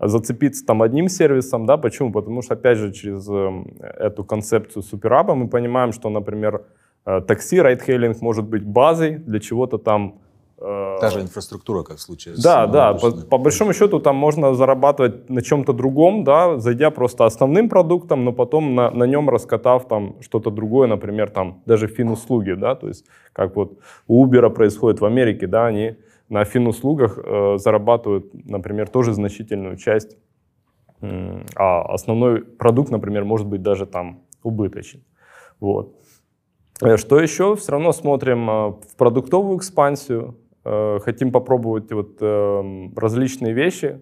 зацепиться 0.00 0.66
там 0.66 0.82
одним 0.82 1.08
сервисом, 1.08 1.66
да, 1.66 1.76
почему? 1.76 2.10
Потому 2.12 2.42
что, 2.42 2.54
опять 2.54 2.78
же, 2.78 2.92
через 2.92 3.28
эту 3.80 4.24
концепцию 4.24 4.82
супераба 4.82 5.36
мы 5.36 5.48
понимаем, 5.48 5.92
что, 5.92 6.10
например, 6.10 6.64
такси, 7.04 7.60
райдхейлинг 7.60 8.20
может 8.20 8.44
быть 8.44 8.64
базой 8.64 9.18
для 9.18 9.38
чего-то 9.38 9.78
там 9.78 10.18
Та 11.00 11.10
же 11.10 11.20
инфраструктура, 11.20 11.82
как 11.82 11.98
в 11.98 12.00
случае 12.00 12.34
да, 12.36 12.66
с... 12.66 12.70
Да, 12.70 12.94
по, 12.94 13.10
по 13.10 13.38
большому 13.38 13.72
счету 13.74 14.00
там 14.00 14.16
можно 14.16 14.54
зарабатывать 14.54 15.28
на 15.28 15.42
чем-то 15.42 15.72
другом, 15.72 16.24
да, 16.24 16.58
зайдя 16.58 16.90
просто 16.90 17.26
основным 17.26 17.68
продуктом, 17.68 18.24
но 18.24 18.32
потом 18.32 18.74
на, 18.74 18.90
на 18.90 19.04
нем 19.04 19.28
раскатав 19.28 19.86
там 19.88 20.16
что-то 20.20 20.50
другое, 20.50 20.88
например, 20.88 21.30
там 21.30 21.62
даже 21.66 21.86
фин-услуги, 21.86 22.52
да, 22.52 22.74
то 22.74 22.88
есть 22.88 23.04
как 23.32 23.56
вот 23.56 23.78
у 24.06 24.26
Uber 24.26 24.48
происходит 24.50 25.00
в 25.00 25.04
Америке, 25.04 25.46
да, 25.46 25.66
они 25.66 25.96
на 26.28 26.44
финуслугах 26.44 27.18
э, 27.18 27.58
зарабатывают, 27.58 28.32
например, 28.32 28.88
тоже 28.88 29.12
значительную 29.12 29.76
часть, 29.76 30.16
м, 31.02 31.44
а 31.56 31.82
основной 31.92 32.42
продукт, 32.42 32.90
например, 32.90 33.24
может 33.24 33.46
быть 33.46 33.62
даже 33.62 33.84
там 33.86 34.22
убыточен. 34.42 35.04
Вот. 35.60 35.94
Э, 36.82 36.96
Что 36.96 37.20
еще? 37.20 37.54
Все 37.56 37.72
равно 37.72 37.92
смотрим 37.92 38.50
э, 38.50 38.68
в 38.70 38.96
продуктовую 38.96 39.58
экспансию, 39.58 40.36
э, 40.64 40.98
хотим 41.00 41.32
попробовать 41.32 41.92
вот 41.92 42.18
э, 42.20 42.88
различные 42.96 43.52
вещи, 43.52 44.00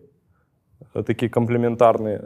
э, 0.94 1.02
такие 1.02 1.30
комплементарные. 1.30 2.22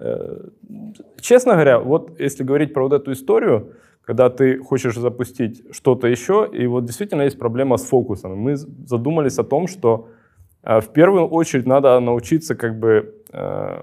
Честно 1.20 1.53
говоря, 1.53 1.78
вот 1.78 2.20
если 2.20 2.45
говорить 2.45 2.72
про 2.74 2.84
вот 2.84 2.93
эту 2.93 3.12
историю, 3.12 3.72
когда 4.03 4.30
ты 4.30 4.59
хочешь 4.59 4.97
запустить 4.97 5.62
что-то 5.72 6.07
еще, 6.07 6.49
и 6.53 6.66
вот 6.66 6.84
действительно 6.84 7.22
есть 7.22 7.39
проблема 7.39 7.76
с 7.76 7.84
фокусом. 7.84 8.37
Мы 8.39 8.57
задумались 8.57 9.39
о 9.39 9.45
том, 9.45 9.66
что 9.66 10.09
в 10.62 10.89
первую 10.93 11.26
очередь 11.26 11.66
надо 11.66 11.99
научиться 12.01 12.55
как 12.55 12.78
бы 12.78 13.14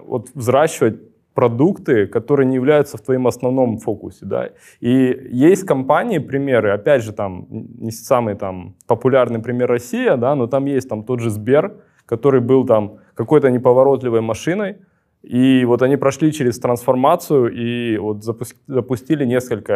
вот 0.05 0.29
взращивать 0.33 1.12
продукты, 1.33 2.07
которые 2.07 2.47
не 2.47 2.55
являются 2.55 2.97
в 2.97 3.01
твоем 3.01 3.27
основном 3.27 3.77
фокусе, 3.77 4.25
да. 4.25 4.49
И 4.79 5.29
есть 5.31 5.65
компании, 5.65 6.19
примеры, 6.19 6.71
опять 6.71 7.03
же, 7.03 7.11
там 7.13 7.47
не 7.49 7.91
самый 7.91 8.35
там 8.35 8.75
популярный 8.87 9.39
пример 9.39 9.69
Россия, 9.69 10.15
да, 10.17 10.35
но 10.35 10.47
там 10.47 10.65
есть 10.65 10.89
там 10.89 11.03
тот 11.03 11.19
же 11.19 11.29
Сбер, 11.29 11.77
который 12.05 12.41
был 12.41 12.65
там 12.65 12.97
какой-то 13.15 13.49
неповоротливой 13.49 14.21
машиной, 14.21 14.77
и 15.23 15.63
вот 15.65 15.81
они 15.81 15.95
прошли 15.95 16.33
через 16.33 16.59
трансформацию 16.59 17.51
и 17.53 17.97
вот 17.97 18.23
запус- 18.23 18.55
запустили 18.67 19.25
несколько 19.25 19.73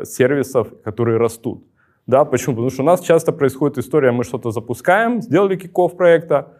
э, 0.00 0.04
сервисов, 0.04 0.68
которые 0.84 1.16
растут. 1.16 1.64
Да, 2.06 2.26
почему? 2.26 2.56
Потому 2.56 2.70
что 2.70 2.82
у 2.82 2.86
нас 2.86 3.00
часто 3.00 3.32
происходит 3.32 3.78
история, 3.78 4.12
мы 4.12 4.24
что-то 4.24 4.50
запускаем, 4.50 5.22
сделали 5.22 5.56
киков 5.56 5.96
проекта, 5.96 6.52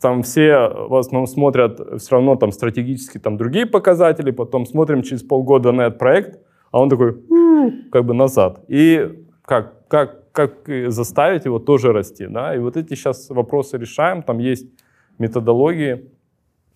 там 0.00 0.22
все 0.22 0.68
в 0.88 0.94
основном 0.94 1.26
смотрят 1.26 2.00
все 2.00 2.16
равно 2.16 2.36
там 2.36 2.52
стратегически 2.52 3.18
там 3.18 3.36
другие 3.36 3.66
показатели, 3.66 4.30
потом 4.30 4.66
смотрим 4.66 5.02
через 5.02 5.22
полгода 5.22 5.72
на 5.72 5.82
этот 5.82 5.98
проект, 5.98 6.40
а 6.70 6.80
он 6.80 6.88
такой 6.88 7.16
«М, 7.30 7.90
как 7.90 8.04
бы 8.04 8.14
назад. 8.14 8.64
И 8.68 9.24
как, 9.44 9.86
как, 9.88 10.32
как 10.32 10.68
заставить 10.88 11.44
его 11.44 11.58
тоже 11.58 11.92
расти, 11.92 12.26
да? 12.26 12.54
И 12.54 12.58
вот 12.58 12.76
эти 12.76 12.94
сейчас 12.94 13.28
вопросы 13.30 13.76
решаем, 13.78 14.22
там 14.22 14.38
есть 14.38 14.66
методологии, 15.18 16.10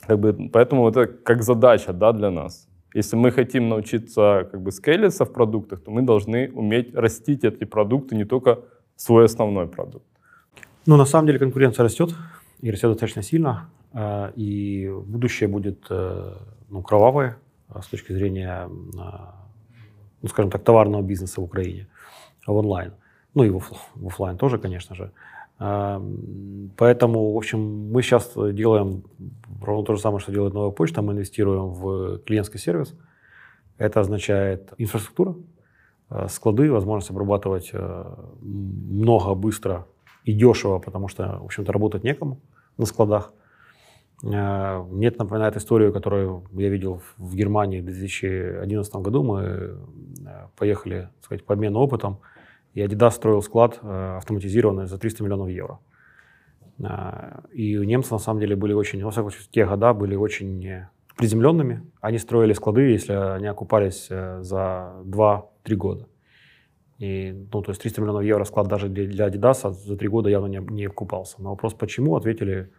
как 0.07 0.21
бы, 0.21 0.51
поэтому 0.53 0.89
это 0.89 1.07
как 1.07 1.43
задача, 1.43 1.93
да, 1.93 2.13
для 2.13 2.31
нас. 2.31 2.69
Если 2.95 3.17
мы 3.17 3.31
хотим 3.31 3.69
научиться 3.69 4.49
как 4.51 4.63
бы 4.63 4.73
скейлиться 4.73 5.25
в 5.25 5.33
продуктах, 5.33 5.83
то 5.83 5.91
мы 5.91 6.03
должны 6.03 6.51
уметь 6.55 6.95
растить 6.95 7.45
эти 7.45 7.65
продукты, 7.65 8.15
не 8.17 8.25
только 8.25 8.61
свой 8.97 9.25
основной 9.25 9.67
продукт. 9.67 10.07
Ну, 10.87 10.97
на 10.97 11.05
самом 11.05 11.27
деле 11.27 11.39
конкуренция 11.39 11.85
растет, 11.85 12.11
и 12.61 12.71
растет 12.71 12.91
достаточно 12.91 13.23
сильно, 13.23 13.71
э, 13.93 14.33
и 14.37 14.91
будущее 15.07 15.49
будет 15.49 15.87
э, 15.91 16.33
ну, 16.69 16.83
кровавое 16.83 17.37
э, 17.69 17.81
с 17.83 17.87
точки 17.87 18.13
зрения, 18.13 18.69
ну, 20.23 20.29
скажем 20.29 20.51
так, 20.51 20.63
товарного 20.63 21.03
бизнеса 21.03 21.41
в 21.41 21.45
Украине, 21.45 21.89
в 22.47 22.55
онлайн. 22.55 22.93
Ну 23.35 23.45
и 23.45 23.51
в, 23.51 23.71
в 23.95 24.07
офлайн 24.07 24.39
тоже, 24.39 24.59
конечно 24.59 24.95
же. 24.95 25.13
Поэтому, 25.59 27.33
в 27.33 27.37
общем, 27.37 27.91
мы 27.91 28.03
сейчас 28.03 28.33
делаем 28.35 29.05
ровно 29.63 29.85
то 29.85 29.95
же 29.95 30.01
самое, 30.01 30.21
что 30.21 30.33
делает 30.33 30.55
новая 30.55 30.71
почта. 30.71 31.01
Мы 31.01 31.13
инвестируем 31.15 31.71
в 31.71 32.19
клиентский 32.19 32.61
сервис. 32.61 32.95
Это 33.79 34.01
означает 34.01 34.75
инфраструктура, 34.77 35.35
склады, 36.29 36.71
возможность 36.71 37.11
обрабатывать 37.11 37.73
много, 38.43 39.35
быстро 39.35 39.87
и 40.27 40.33
дешево, 40.33 40.79
потому 40.81 41.09
что, 41.09 41.39
в 41.41 41.45
общем-то, 41.45 41.73
работать 41.73 42.05
некому 42.05 42.41
на 42.77 42.85
складах. 42.85 43.33
Э, 44.25 44.83
Мне 44.91 45.07
это 45.09 45.21
напоминает 45.21 45.57
историю, 45.57 45.93
которую 45.93 46.45
я 46.53 46.69
видел 46.69 47.01
в- 47.17 47.35
Германии 47.37 47.81
в 47.81 47.85
2011 47.85 49.03
году. 49.03 49.23
Мы 49.23 49.41
э, 49.43 49.77
поехали, 50.57 51.09
так 51.15 51.25
сказать, 51.25 51.45
по 51.47 51.55
обмену 51.55 51.79
опытом, 51.79 52.19
и 52.75 52.83
Adidas 52.83 53.13
строил 53.13 53.41
склад 53.41 53.79
э, 53.83 54.17
автоматизированный 54.17 54.87
за 54.87 54.99
300 54.99 55.23
миллионов 55.25 55.49
евро. 55.49 55.79
И 57.55 57.75
немцы, 57.87 58.13
на 58.13 58.19
самом 58.19 58.41
деле, 58.41 58.55
были 58.55 58.75
очень, 58.75 59.03
во 59.03 59.11
всяком 59.11 59.31
случае, 59.31 59.47
в 59.47 59.51
те 59.51 59.65
года 59.65 59.95
были 59.95 60.15
очень 60.15 60.83
приземленными. 61.17 61.81
Они 62.03 62.19
строили 62.19 62.53
склады, 62.53 62.83
если 62.83 63.15
они 63.15 63.47
окупались 63.47 64.09
за 64.09 64.93
2-3 65.05 65.77
года. 65.77 66.07
И, 66.99 67.33
ну, 67.53 67.63
то 67.63 67.71
есть 67.71 67.83
300 67.83 68.01
миллионов 68.01 68.23
евро 68.23 68.45
склад 68.45 68.69
даже 68.69 68.89
для, 68.89 69.07
для 69.07 69.29
Adidas 69.29 69.71
за 69.71 69.97
3 69.97 70.09
года 70.09 70.31
явно 70.31 70.47
не, 70.47 70.59
не 70.59 70.87
окупался. 70.87 71.43
На 71.43 71.51
вопрос, 71.51 71.75
почему, 71.75 72.17
ответили, 72.17 72.71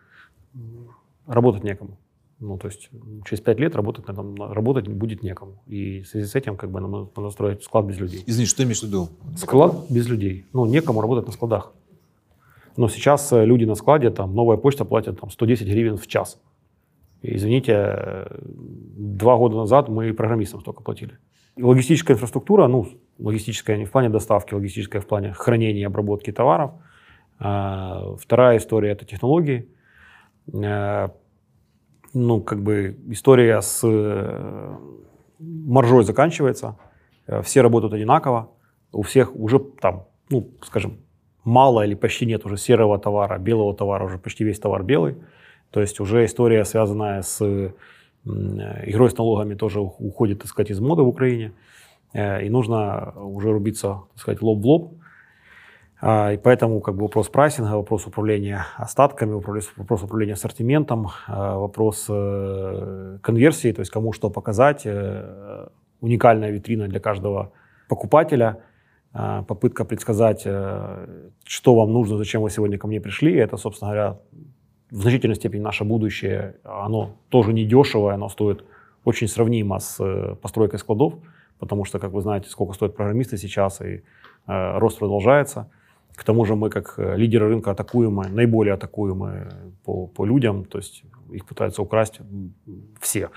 работать 1.28 1.64
некому. 1.64 1.98
Ну, 2.40 2.58
то 2.58 2.68
есть 2.68 2.90
через 3.26 3.42
5 3.42 3.60
лет 3.60 3.76
работать, 3.76 4.08
на 4.08 4.12
этом- 4.12 4.36
работать 4.54 4.88
будет 4.88 5.24
некому. 5.24 5.62
И 5.68 6.02
в 6.02 6.08
связи 6.08 6.28
с 6.28 6.36
этим 6.36 6.56
как 6.56 6.72
бы 6.72 6.80
нам 6.80 7.10
надо 7.16 7.30
строить 7.30 7.64
склад 7.64 7.86
без 7.86 8.00
людей. 8.00 8.24
Извини, 8.28 8.48
что 8.48 8.58
ты 8.58 8.64
имеешь 8.64 8.80
в 8.80 8.84
виду? 8.84 9.10
Склад 9.36 9.90
без 9.90 10.08
людей. 10.08 10.46
Ну, 10.54 10.66
некому 10.66 11.02
работать 11.02 11.26
на 11.28 11.34
складах. 11.34 11.74
Но 12.76 12.88
сейчас 12.90 13.34
э, 13.34 13.44
люди 13.44 13.66
на 13.66 13.74
складе, 13.76 14.12
там, 14.12 14.36
новая 14.36 14.58
почта 14.58 14.86
платит 14.86 15.20
там, 15.20 15.32
110 15.32 15.68
гривен 15.68 15.98
в 15.98 16.06
час. 16.06 16.40
И, 17.24 17.36
извините, 17.36 17.74
э, 17.74 18.40
два 18.98 19.36
года 19.38 19.58
назад 19.58 19.90
мы 19.90 20.14
программистам 20.14 20.62
столько 20.62 20.84
платили. 20.84 21.18
Логистическая 21.60 22.16
инфраструктура, 22.16 22.68
ну, 22.68 22.88
логистическая 23.20 23.78
не 23.78 23.86
в 23.86 23.92
плане 23.92 24.10
доставки, 24.10 24.54
логистическая 24.54 25.02
в 25.02 25.08
плане 25.08 25.34
хранения 25.34 25.82
и 25.82 25.86
обработки 25.86 26.32
товаров. 26.32 26.72
А, 27.40 28.16
Вторая 28.20 28.58
история– 28.58 28.92
это 28.92 29.06
технологии. 29.06 29.68
Э, 30.54 31.10
Ну, 32.14 32.42
как 32.42 32.64
бы 32.64 32.98
история 33.10 33.62
с 33.62 33.82
э, 33.84 34.76
маржой 35.40 36.04
заканчивается. 36.04 36.76
Э, 37.28 37.42
Все 37.42 37.62
работают 37.62 37.94
одинаково. 37.94 38.50
У 38.92 39.02
всех 39.02 39.36
уже 39.36 39.60
там, 39.60 40.08
ну, 40.30 40.50
скажем, 40.64 40.98
мало 41.44 41.86
или 41.86 41.96
почти 41.96 42.26
нет 42.26 42.46
уже 42.46 42.58
серого 42.58 42.98
товара, 42.98 43.38
белого 43.38 43.74
товара, 43.76 44.06
уже 44.06 44.18
почти 44.18 44.46
весь 44.46 44.60
товар 44.60 44.84
белый. 44.84 45.16
То 45.72 45.82
есть 45.82 46.00
уже 46.00 46.24
история, 46.26 46.66
связанная 46.66 47.22
с 47.22 47.74
игрой 48.26 49.10
с 49.10 49.18
налогами, 49.18 49.56
тоже 49.56 49.80
уходит, 49.80 50.40
так 50.40 50.48
сказать, 50.48 50.72
из 50.72 50.80
моды 50.80 51.02
в 51.04 51.08
Украине. 51.08 51.52
Э, 52.18 52.46
И 52.46 52.50
нужно 52.50 53.14
уже 53.16 53.52
рубиться, 53.52 54.02
так 54.14 54.22
сказать, 54.22 54.42
лоб 54.42 54.62
в 54.62 54.66
лоб. 54.66 54.94
А, 56.02 56.34
И 56.34 56.38
поэтому 56.38 56.82
как 56.82 56.96
бы 56.96 57.02
вопрос 57.02 57.30
прайсинга, 57.30 57.76
вопрос 57.76 58.08
управления 58.08 58.66
остатками, 58.78 59.34
вопрос, 59.34 59.72
вопрос 59.78 60.04
управления 60.04 60.34
ассортиментом, 60.34 61.08
а, 61.28 61.58
вопрос 61.58 62.08
э, 62.10 63.18
конверсии, 63.22 63.72
то 63.72 63.82
есть 63.82 63.92
кому 63.92 64.14
что 64.14 64.30
показать, 64.30 64.86
э, 64.86 65.68
уникальная 66.02 66.52
витрина 66.52 66.88
для 66.88 67.00
каждого 67.00 67.52
покупателя, 67.90 68.58
попытка 69.48 69.86
предсказать, 69.86 70.44
э, 70.46 71.30
что 71.44 71.76
вам 71.76 71.92
нужно, 71.92 72.18
зачем 72.18 72.42
вы 72.42 72.50
сегодня 72.52 72.78
ко 72.78 72.88
мне 72.88 73.02
пришли. 73.02 73.34
Это, 73.36 73.58
собственно 73.58 73.92
говоря, 73.92 74.20
в 74.92 75.02
значительной 75.02 75.36
степени 75.36 75.62
наше 75.62 75.86
будущее. 75.86 76.56
Оно 76.64 77.10
тоже 77.30 77.54
не 77.54 77.66
дешевое, 77.66 78.14
оно 78.14 78.30
стоит 78.30 78.64
очень 79.06 79.28
сравнимо 79.28 79.80
с 79.80 80.00
э, 80.00 80.36
постройкой 80.36 80.78
складов, 80.80 81.14
потому 81.60 81.86
что, 81.86 82.00
как 82.00 82.12
вы 82.12 82.22
знаете, 82.22 82.50
сколько 82.50 82.74
стоят 82.74 82.96
программисты 82.96 83.38
сейчас, 83.38 83.82
и 83.82 84.04
э, 84.48 84.78
рост 84.78 85.00
продолжается. 85.00 85.70
К 86.16 86.24
тому 86.24 86.46
же 86.46 86.56
мы, 86.56 86.70
как 86.70 86.96
э, 86.98 87.16
лидеры 87.16 87.48
рынка, 87.50 87.72
атакуемы, 87.72 88.28
наиболее 88.30 88.74
атакуемы 88.74 89.50
по, 89.84 90.08
по 90.08 90.26
людям, 90.26 90.66
то 90.66 90.78
есть 90.78 91.04
их 91.32 91.46
пытаются 91.46 91.82
украсть 91.82 92.22
все. 93.00 93.30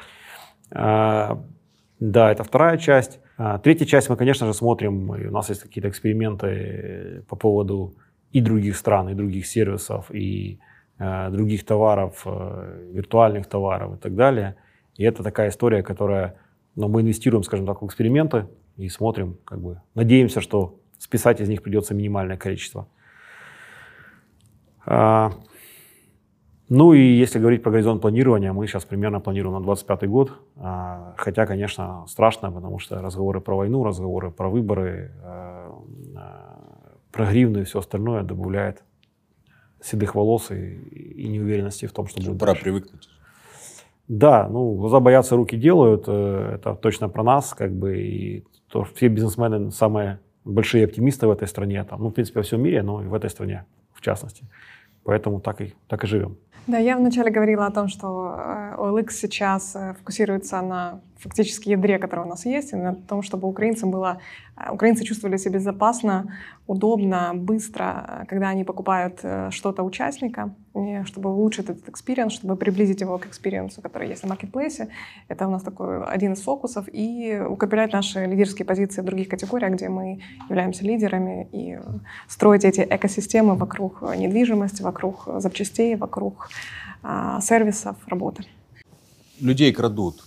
А, 0.73 1.43
Да, 2.01 2.33
это 2.33 2.45
вторая 2.45 2.79
часть. 2.79 3.21
А, 3.37 3.59
Третья 3.59 3.87
часть 3.87 4.09
мы, 4.11 4.17
конечно 4.17 4.47
же, 4.47 4.55
смотрим, 4.55 5.15
и 5.15 5.27
у 5.27 5.31
нас 5.31 5.51
есть 5.51 5.63
какие-то 5.63 5.89
эксперименты 5.89 6.47
э, 6.47 7.23
по 7.29 7.37
поводу 7.37 7.95
и 8.33 8.41
других 8.41 8.77
стран, 8.77 9.09
и 9.09 9.15
других 9.15 9.47
сервисов, 9.47 10.11
и 10.11 10.59
э, 10.99 11.31
других 11.31 11.65
товаров, 11.65 12.23
э, 12.25 12.91
виртуальных 12.93 13.47
товаров 13.47 13.95
и 13.97 13.99
так 13.99 14.15
далее. 14.15 14.55
И 14.97 15.05
это 15.05 15.23
такая 15.23 15.49
история, 15.49 15.83
которая, 15.83 16.35
ну, 16.77 16.89
мы 16.89 17.03
инвестируем, 17.03 17.43
скажем 17.43 17.67
так, 17.67 17.83
в 17.83 17.87
эксперименты 17.87 18.47
и 18.77 18.89
смотрим, 18.89 19.39
как 19.45 19.61
бы, 19.61 19.81
надеемся, 19.95 20.41
что 20.41 20.79
списать 20.99 21.41
из 21.41 21.49
них 21.49 21.63
придется 21.63 21.95
минимальное 21.95 22.37
количество. 22.37 22.89
А, 24.87 25.33
ну 26.69 26.93
и 26.93 27.01
если 27.01 27.39
говорить 27.39 27.63
про 27.63 27.73
горизонт 27.73 28.01
планирования, 28.01 28.53
мы 28.53 28.67
сейчас 28.67 28.85
примерно 28.85 29.21
планируем 29.21 29.55
на 29.55 29.61
25 29.61 30.09
год. 30.09 30.33
А, 30.57 31.15
Хотя, 31.19 31.45
конечно, 31.45 32.07
страшно, 32.07 32.53
потому 32.53 32.79
что 32.79 33.03
разговоры 33.03 33.41
про 33.41 33.57
войну, 33.57 33.85
разговоры 33.85 34.31
про 34.31 34.49
выборы, 34.49 35.13
а, 35.23 35.83
а, 36.17 36.97
про 37.11 37.27
гривны 37.27 37.59
и 37.59 37.65
все 37.65 37.81
остальное 37.81 38.23
добавляет 38.23 38.85
седых 39.83 40.15
волос 40.15 40.51
и, 40.53 40.77
и 40.77 41.29
неуверенности 41.29 41.87
в 41.87 41.93
том, 41.93 42.07
что 42.07 42.21
будет 42.21 42.39
Пора 42.39 42.53
дальше. 42.53 42.65
привыкнуть. 42.65 43.09
Да, 44.13 44.49
ну, 44.49 44.75
глаза 44.75 44.99
боятся, 44.99 45.37
руки 45.37 45.57
делают. 45.57 46.05
э, 46.09 46.55
Это 46.57 46.75
точно 46.75 47.09
про 47.09 47.23
нас, 47.23 47.55
как 47.55 47.73
бы. 47.73 47.97
И 48.01 48.45
то, 48.69 48.83
все 48.83 49.07
бизнесмены 49.07 49.71
самые 49.71 50.19
большие 50.45 50.85
оптимисты 50.85 51.29
в 51.29 51.31
этой 51.31 51.47
стране. 51.47 51.85
Там, 51.85 52.03
ну, 52.03 52.09
в 52.09 52.13
принципе, 52.13 52.41
во 52.41 52.43
всем 52.43 52.61
мире, 52.61 52.83
но 52.83 53.05
и 53.05 53.07
в 53.07 53.15
этой 53.15 53.31
стране, 53.31 53.67
в 53.95 54.01
частности. 54.01 54.49
Поэтому 55.05 55.41
так 55.41 55.61
и, 55.61 55.75
так 55.87 56.03
и 56.03 56.09
живем. 56.09 56.39
Да, 56.71 56.79
я 56.79 56.97
вначале 56.97 57.33
говорила 57.33 57.67
о 57.67 57.73
том, 57.73 57.89
что 57.89 58.37
э, 58.39 58.75
OLX 58.79 59.11
сейчас 59.11 59.75
э, 59.75 59.95
фокусируется 59.99 60.61
на 60.61 61.01
фактически 61.19 61.71
ядре, 61.71 61.99
которое 61.99 62.23
у 62.23 62.29
нас 62.29 62.47
есть, 62.47 62.73
и 62.73 62.77
на 62.77 62.95
том, 62.95 63.23
чтобы 63.23 63.49
украинцам 63.49 63.91
было, 63.91 64.21
э, 64.57 64.71
украинцы 64.71 65.05
чувствовали 65.05 65.37
себя 65.37 65.55
безопасно, 65.55 66.33
удобно, 66.69 67.33
быстро, 67.35 68.25
когда 68.29 68.51
они 68.51 68.63
покупают 68.63 69.25
что-то 69.51 69.83
участника, 69.83 70.55
чтобы 71.05 71.31
улучшить 71.31 71.69
этот 71.69 71.89
experience, 71.89 72.33
чтобы 72.33 72.55
приблизить 72.55 73.01
его 73.01 73.19
к 73.19 73.27
experience 73.27 73.74
у, 73.74 73.83
который 73.83 74.09
есть 74.09 74.23
на 74.23 74.29
маркетплейсе. 74.29 74.89
Это 75.27 75.49
у 75.49 75.51
нас 75.51 75.63
такой 75.63 76.05
один 76.05 76.35
из 76.35 76.43
фокусов. 76.43 76.89
И 76.93 77.43
укреплять 77.49 77.93
наши 77.93 78.25
лидерские 78.25 78.65
позиции 78.65 79.03
в 79.03 79.05
других 79.05 79.29
категориях, 79.29 79.73
где 79.73 79.89
мы 79.89 80.21
являемся 80.49 80.85
лидерами, 80.85 81.49
и 81.51 81.81
строить 82.29 82.65
эти 82.65 82.87
экосистемы 82.89 83.57
вокруг 83.57 84.03
недвижимости, 84.17 84.83
вокруг 84.83 85.29
запчастей, 85.39 85.97
вокруг 85.97 86.40
а, 87.03 87.41
сервисов 87.41 87.97
работы. 88.07 88.45
Людей 89.41 89.73
крадут, 89.73 90.23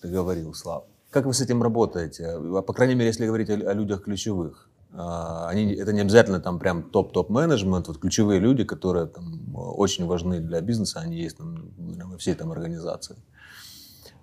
ты 0.00 0.08
говорил, 0.08 0.54
Слав. 0.54 0.84
Как 1.10 1.26
вы 1.26 1.32
с 1.32 1.40
этим 1.40 1.62
работаете? 1.62 2.38
По 2.66 2.72
крайней 2.72 2.94
мере, 2.94 3.06
если 3.06 3.26
говорить 3.26 3.48
о, 3.50 3.72
людях 3.72 4.04
ключевых. 4.04 4.68
А, 4.92 5.48
они, 5.48 5.72
это 5.74 5.92
не 5.92 6.00
обязательно 6.00 6.40
там 6.40 6.58
прям 6.58 6.82
топ-топ 6.82 7.30
менеджмент, 7.30 7.88
вот 7.88 7.98
ключевые 7.98 8.40
люди, 8.40 8.64
которые 8.64 9.06
там, 9.06 9.40
очень 9.54 10.06
важны 10.06 10.40
для 10.40 10.60
бизнеса, 10.60 11.00
они 11.00 11.16
есть 11.16 11.36
там, 11.36 11.70
во 11.76 12.18
всей 12.18 12.34
там 12.34 12.50
организации. 12.52 13.16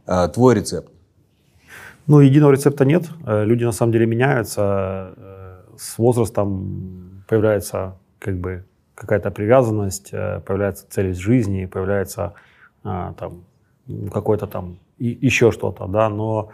А, 0.05 0.27
твой 0.27 0.55
рецепт? 0.55 0.91
Ну, 2.05 2.19
единого 2.19 2.51
рецепта 2.51 2.83
нет. 2.83 3.09
Э, 3.25 3.45
люди 3.45 3.63
на 3.63 3.71
самом 3.71 3.93
деле 3.93 4.05
меняются. 4.05 5.13
Э, 5.15 5.63
с 5.77 5.97
возрастом 5.97 7.23
появляется 7.27 7.97
как 8.19 8.37
бы 8.37 8.65
какая-то 9.03 9.31
привязанность, 9.31 10.13
э, 10.13 10.39
появляется 10.39 10.85
цель 10.89 11.13
жизни, 11.13 11.65
появляется 11.65 12.33
там 12.83 13.43
какой-то 14.11 14.47
там 14.47 14.77
и, 14.97 15.17
еще 15.27 15.51
что-то, 15.51 15.87
да, 15.87 16.09
но 16.09 16.49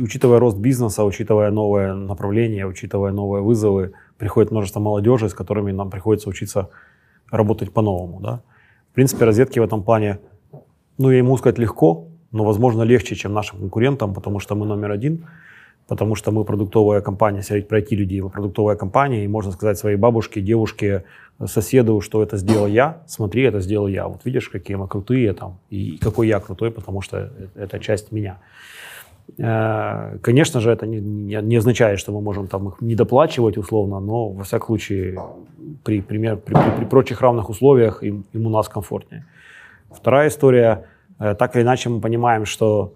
учитывая 0.00 0.38
рост 0.38 0.58
бизнеса, 0.58 1.04
учитывая 1.04 1.50
новое 1.50 1.94
направление, 1.94 2.66
учитывая 2.66 3.12
новые 3.12 3.42
вызовы, 3.42 3.92
приходит 4.18 4.50
множество 4.50 4.80
молодежи, 4.80 5.28
с 5.28 5.34
которыми 5.34 5.72
нам 5.72 5.90
приходится 5.90 6.28
учиться 6.28 6.68
работать 7.30 7.72
по-новому, 7.72 8.20
да. 8.20 8.40
В 8.92 8.94
принципе, 8.94 9.24
розетки 9.24 9.60
в 9.60 9.62
этом 9.62 9.82
плане, 9.82 10.18
ну, 10.98 11.10
я 11.10 11.18
ему 11.18 11.36
сказать, 11.36 11.58
легко, 11.58 12.06
но, 12.32 12.44
возможно, 12.44 12.82
легче, 12.82 13.14
чем 13.14 13.32
нашим 13.32 13.58
конкурентам, 13.58 14.14
потому 14.14 14.40
что 14.40 14.54
мы 14.54 14.66
номер 14.66 14.90
один, 14.90 15.26
потому 15.86 16.14
что 16.14 16.30
мы 16.32 16.44
продуктовая 16.44 17.00
компания, 17.00 17.38
если 17.38 17.54
говорить 17.54 17.68
про 17.68 17.78
IT-людей, 17.80 18.20
мы 18.20 18.30
продуктовая 18.30 18.76
компания, 18.76 19.24
и 19.24 19.28
можно 19.28 19.52
сказать 19.52 19.78
своей 19.78 19.96
бабушке, 19.96 20.40
девушке, 20.40 21.04
соседу, 21.46 22.00
что 22.00 22.22
это 22.22 22.36
сделал 22.36 22.66
я, 22.66 23.02
смотри, 23.06 23.42
это 23.42 23.60
сделал 23.60 23.88
я. 23.88 24.06
Вот 24.06 24.24
видишь, 24.24 24.48
какие 24.48 24.76
мы 24.76 24.88
крутые 24.88 25.32
там, 25.32 25.58
и 25.70 25.98
какой 25.98 26.28
я 26.28 26.40
крутой, 26.40 26.70
потому 26.70 27.00
что 27.00 27.32
это 27.54 27.78
часть 27.80 28.12
меня. 28.12 28.38
Э, 29.38 30.18
конечно 30.22 30.60
же, 30.60 30.70
это 30.70 30.86
не, 30.86 31.56
означает, 31.56 31.98
что 31.98 32.12
мы 32.12 32.20
можем 32.20 32.46
там 32.46 32.68
их 32.68 32.80
недоплачивать 32.80 33.58
условно, 33.58 34.00
но 34.00 34.28
во 34.28 34.44
всяком 34.44 34.66
случае 34.66 35.18
при, 35.82 36.00
пример, 36.00 36.36
при, 36.36 36.54
при, 36.54 36.70
при 36.78 36.84
прочих 36.84 37.20
равных 37.20 37.50
условиях 37.50 38.02
им, 38.02 38.24
им 38.32 38.46
у 38.46 38.50
нас 38.50 38.68
комфортнее. 38.68 39.26
Вторая 39.90 40.28
история, 40.28 40.86
э, 41.18 41.34
так 41.34 41.56
или 41.56 41.62
иначе 41.62 41.88
мы 41.88 42.00
понимаем, 42.00 42.44
что 42.44 42.94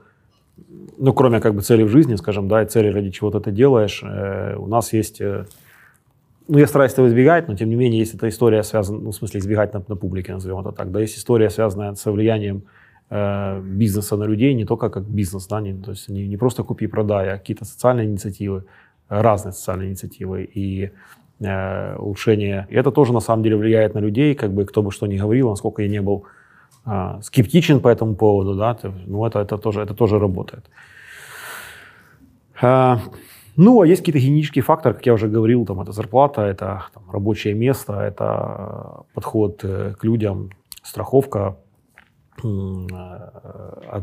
ну, 0.98 1.12
кроме 1.12 1.40
как 1.40 1.54
бы 1.54 1.62
цели 1.62 1.82
в 1.82 1.88
жизни, 1.88 2.16
скажем, 2.16 2.48
да, 2.48 2.62
и 2.62 2.66
цели, 2.66 2.88
ради 2.88 3.10
чего 3.10 3.30
ты 3.30 3.38
это 3.38 3.50
делаешь, 3.50 4.02
э, 4.02 4.56
у 4.56 4.66
нас 4.66 4.92
есть 4.92 5.20
ну, 6.48 6.58
я 6.58 6.66
стараюсь 6.66 6.92
этого 6.92 7.08
избегать, 7.08 7.46
но 7.46 7.54
тем 7.54 7.68
не 7.68 7.76
менее, 7.76 8.00
если 8.00 8.16
эта 8.16 8.28
история 8.28 8.62
связана, 8.62 8.98
ну, 8.98 9.10
в 9.10 9.14
смысле, 9.14 9.40
избегать 9.40 9.74
на, 9.74 9.84
на 9.86 9.96
публике, 9.96 10.32
назовем 10.32 10.60
это 10.60 10.72
так, 10.72 10.90
да, 10.90 11.00
есть 11.00 11.18
история, 11.18 11.50
связанная 11.50 11.94
с 11.94 12.10
влиянием 12.10 12.62
э, 13.10 13.60
бизнеса 13.60 14.16
на 14.16 14.24
людей, 14.24 14.54
не 14.54 14.64
только 14.64 14.88
как 14.88 15.04
бизнес, 15.04 15.46
да, 15.46 15.60
не, 15.60 15.74
то 15.74 15.90
есть 15.90 16.08
не, 16.08 16.26
не 16.26 16.38
просто 16.38 16.62
купи-продай, 16.64 17.28
а 17.28 17.38
какие-то 17.38 17.66
социальные 17.66 18.06
инициативы, 18.06 18.64
разные 19.08 19.52
социальные 19.52 19.90
инициативы 19.90 20.44
и 20.44 20.90
э, 21.40 21.96
улучшение. 21.96 22.66
И 22.70 22.76
это 22.76 22.92
тоже 22.92 23.12
на 23.12 23.20
самом 23.20 23.42
деле 23.42 23.56
влияет 23.56 23.94
на 23.94 23.98
людей, 23.98 24.34
как 24.34 24.52
бы 24.52 24.64
кто 24.64 24.82
бы 24.82 24.90
что 24.90 25.06
ни 25.06 25.18
говорил, 25.18 25.50
насколько 25.50 25.82
я 25.82 25.88
не 25.88 26.00
был 26.00 26.24
э, 26.86 27.20
скептичен 27.22 27.80
по 27.80 27.88
этому 27.88 28.14
поводу, 28.14 28.54
да, 28.54 28.74
то, 28.74 28.92
ну, 29.06 29.26
это, 29.26 29.40
это, 29.40 29.58
тоже, 29.58 29.82
это 29.82 29.94
тоже 29.94 30.18
работает. 30.18 30.64
Э, 32.62 32.96
ну, 33.60 33.80
а 33.80 33.86
есть 33.88 34.02
какие-то 34.02 34.20
генетические 34.24 34.62
факторы, 34.62 34.94
как 34.94 35.06
я 35.06 35.14
уже 35.14 35.26
говорил, 35.26 35.66
там, 35.66 35.80
это 35.80 35.90
зарплата, 35.90 36.42
это 36.42 36.84
там, 36.94 37.02
рабочее 37.10 37.54
место, 37.54 37.92
это 37.92 39.02
подход 39.14 39.64
э, 39.64 39.94
к 39.98 40.04
людям, 40.04 40.50
страховка, 40.84 41.56
э, 42.44 42.86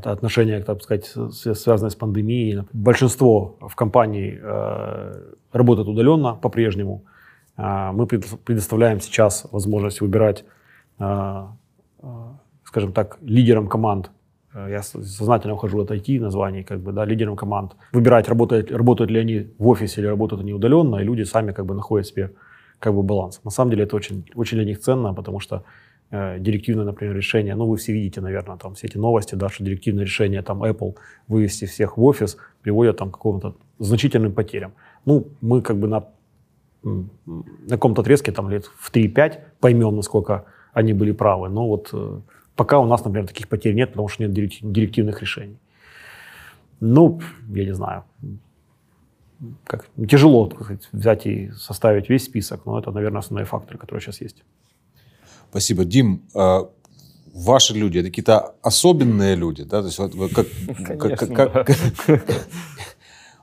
отношения, 0.03 0.59
так 0.59 0.83
сказать, 0.83 1.05
связанные 1.31 1.89
с 1.89 1.95
пандемией. 1.95 2.63
Большинство 2.73 3.55
в 3.61 3.75
компании 3.75 4.37
э, 4.43 5.13
работает 5.53 5.87
удаленно 5.87 6.35
по-прежнему. 6.35 7.05
Мы 7.57 8.07
предоставляем 8.07 8.99
сейчас 8.99 9.47
возможность 9.49 10.01
выбирать, 10.01 10.43
скажем 12.75 12.91
так, 12.91 13.17
лидерам 13.21 13.67
команд 13.67 14.11
Э, 14.55 14.67
я 14.69 14.81
сознательно 14.81 15.53
ухожу 15.53 15.81
от 15.81 15.91
IT 15.91 16.19
названий, 16.19 16.63
как 16.63 16.79
бы, 16.79 16.91
да, 16.91 17.05
лидером 17.05 17.35
команд. 17.35 17.75
Выбирать, 17.91 18.29
работают, 18.29 18.71
работают 18.71 19.11
ли 19.11 19.19
они 19.19 19.47
в 19.59 19.67
офисе 19.67 20.01
или 20.01 20.07
работают 20.07 20.41
они 20.41 20.53
удаленно, 20.53 20.97
и 20.97 21.03
люди 21.03 21.23
сами 21.23 21.51
как 21.51 21.65
бы 21.65 21.75
находят 21.75 22.07
себе 22.07 22.31
как 22.79 22.93
бы 22.93 23.03
баланс. 23.03 23.41
На 23.43 23.51
самом 23.51 23.71
деле 23.71 23.83
это 23.83 23.95
очень, 23.95 24.23
очень 24.35 24.57
для 24.57 24.65
них 24.65 24.79
ценно, 24.79 25.13
потому 25.13 25.39
что 25.39 25.63
э, 26.11 26.39
директивное, 26.39 26.85
например, 26.85 27.15
решение, 27.15 27.55
ну 27.55 27.65
вы 27.67 27.75
все 27.75 27.93
видите, 27.93 28.21
наверное, 28.21 28.57
там 28.57 28.73
все 28.73 28.87
эти 28.87 28.97
новости, 28.97 29.35
да, 29.35 29.49
что 29.49 29.63
директивное 29.63 30.05
решение 30.05 30.41
там 30.41 30.63
Apple 30.63 30.95
вывести 31.27 31.65
всех 31.65 31.97
в 31.97 32.03
офис 32.03 32.37
приводит 32.61 32.97
там 32.97 33.11
к 33.11 33.17
каким-то 33.17 33.55
значительным 33.79 34.31
потерям. 34.33 34.71
Ну, 35.05 35.25
мы 35.41 35.61
как 35.61 35.77
бы 35.77 35.87
на, 35.87 36.03
на 36.83 37.69
каком-то 37.69 38.01
отрезке 38.01 38.31
там 38.31 38.49
лет 38.49 38.65
в 38.65 38.91
3-5 38.93 39.39
поймем, 39.59 39.95
насколько 39.95 40.43
они 40.73 40.93
были 40.93 41.13
правы, 41.13 41.49
но 41.49 41.67
вот 41.67 41.89
э, 41.93 42.19
Пока 42.55 42.79
у 42.79 42.85
нас, 42.85 43.03
например, 43.03 43.27
таких 43.27 43.47
потерь 43.47 43.75
нет, 43.75 43.89
потому 43.89 44.07
что 44.07 44.23
нет 44.23 44.33
директивных 44.33 45.21
решений. 45.21 45.57
Ну, 46.79 47.21
я 47.49 47.65
не 47.65 47.73
знаю, 47.73 48.05
как, 49.65 49.87
тяжело 50.09 50.47
как 50.47 50.63
сказать, 50.63 50.89
взять 50.91 51.25
и 51.25 51.51
составить 51.51 52.09
весь 52.09 52.25
список, 52.25 52.65
но 52.65 52.79
это, 52.79 52.91
наверное, 52.91 53.19
основные 53.19 53.45
факторы, 53.45 53.77
которые 53.77 54.01
сейчас 54.01 54.21
есть. 54.21 54.43
Спасибо. 55.49 55.85
Дим, 55.85 56.23
а, 56.33 56.69
ваши 57.33 57.73
люди, 57.73 57.99
это 57.99 58.09
какие-то 58.09 58.55
особенные 58.61 59.35
люди, 59.35 59.63
да? 59.63 59.81
То 59.81 59.87
есть, 59.87 59.99
вот, 59.99 60.33
как, 60.33 60.47
Конечно, 60.85 61.27
как, 61.27 61.53
как, 61.53 61.67
да. 62.07 62.17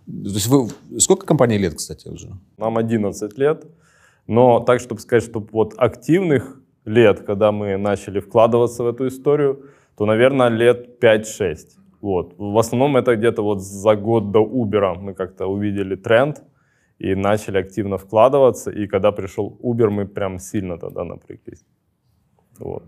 То 0.06 0.28
есть 0.34 0.46
вы, 0.46 0.68
сколько 0.98 1.26
компаний 1.26 1.58
лет, 1.58 1.74
кстати, 1.74 2.08
уже? 2.08 2.30
Нам 2.58 2.76
11 2.76 3.38
лет, 3.38 3.64
но 4.26 4.60
так, 4.60 4.80
чтобы 4.80 5.00
сказать, 5.00 5.24
что 5.24 5.46
вот 5.52 5.74
активных 5.76 6.60
лет, 6.84 7.20
когда 7.20 7.52
мы 7.52 7.76
начали 7.76 8.20
вкладываться 8.20 8.82
в 8.82 8.86
эту 8.86 9.06
историю, 9.06 9.70
то, 9.96 10.06
наверное, 10.06 10.48
лет 10.48 11.02
5-6. 11.02 11.56
Вот. 12.00 12.34
В 12.38 12.58
основном 12.58 12.96
это 12.96 13.14
где-то 13.14 13.42
вот 13.42 13.60
за 13.60 13.94
год 13.94 14.32
до 14.32 14.40
Uber 14.44 14.94
мы 14.98 15.14
как-то 15.14 15.46
увидели 15.46 15.94
тренд 15.96 16.42
и 16.98 17.14
начали 17.14 17.58
активно 17.58 17.96
вкладываться. 17.96 18.70
И 18.70 18.86
когда 18.86 19.12
пришел 19.12 19.58
Uber, 19.62 19.90
мы 19.90 20.06
прям 20.06 20.38
сильно 20.38 20.78
тогда 20.78 21.04
напряглись. 21.04 21.64
Вот. 22.58 22.84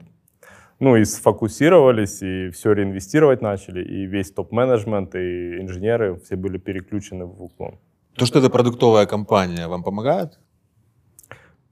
Ну 0.81 0.97
и 0.97 1.05
сфокусировались, 1.05 2.23
и 2.23 2.51
все 2.51 2.73
реинвестировать 2.73 3.43
начали, 3.43 3.85
и 3.85 4.07
весь 4.07 4.33
топ-менеджмент, 4.33 5.15
и 5.15 5.61
инженеры 5.61 6.17
все 6.17 6.37
были 6.37 6.59
переключены 6.59 7.25
в 7.25 7.43
уклон. 7.43 7.79
То, 8.17 8.27
что 8.27 8.41
это 8.41 8.51
продуктовая 8.51 9.07
компания, 9.07 9.69
вам 9.69 9.83
помогает? 9.83 10.39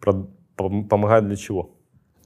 Про- 0.00 0.28
помогает 0.56 1.26
для 1.26 1.36
чего? 1.36 1.70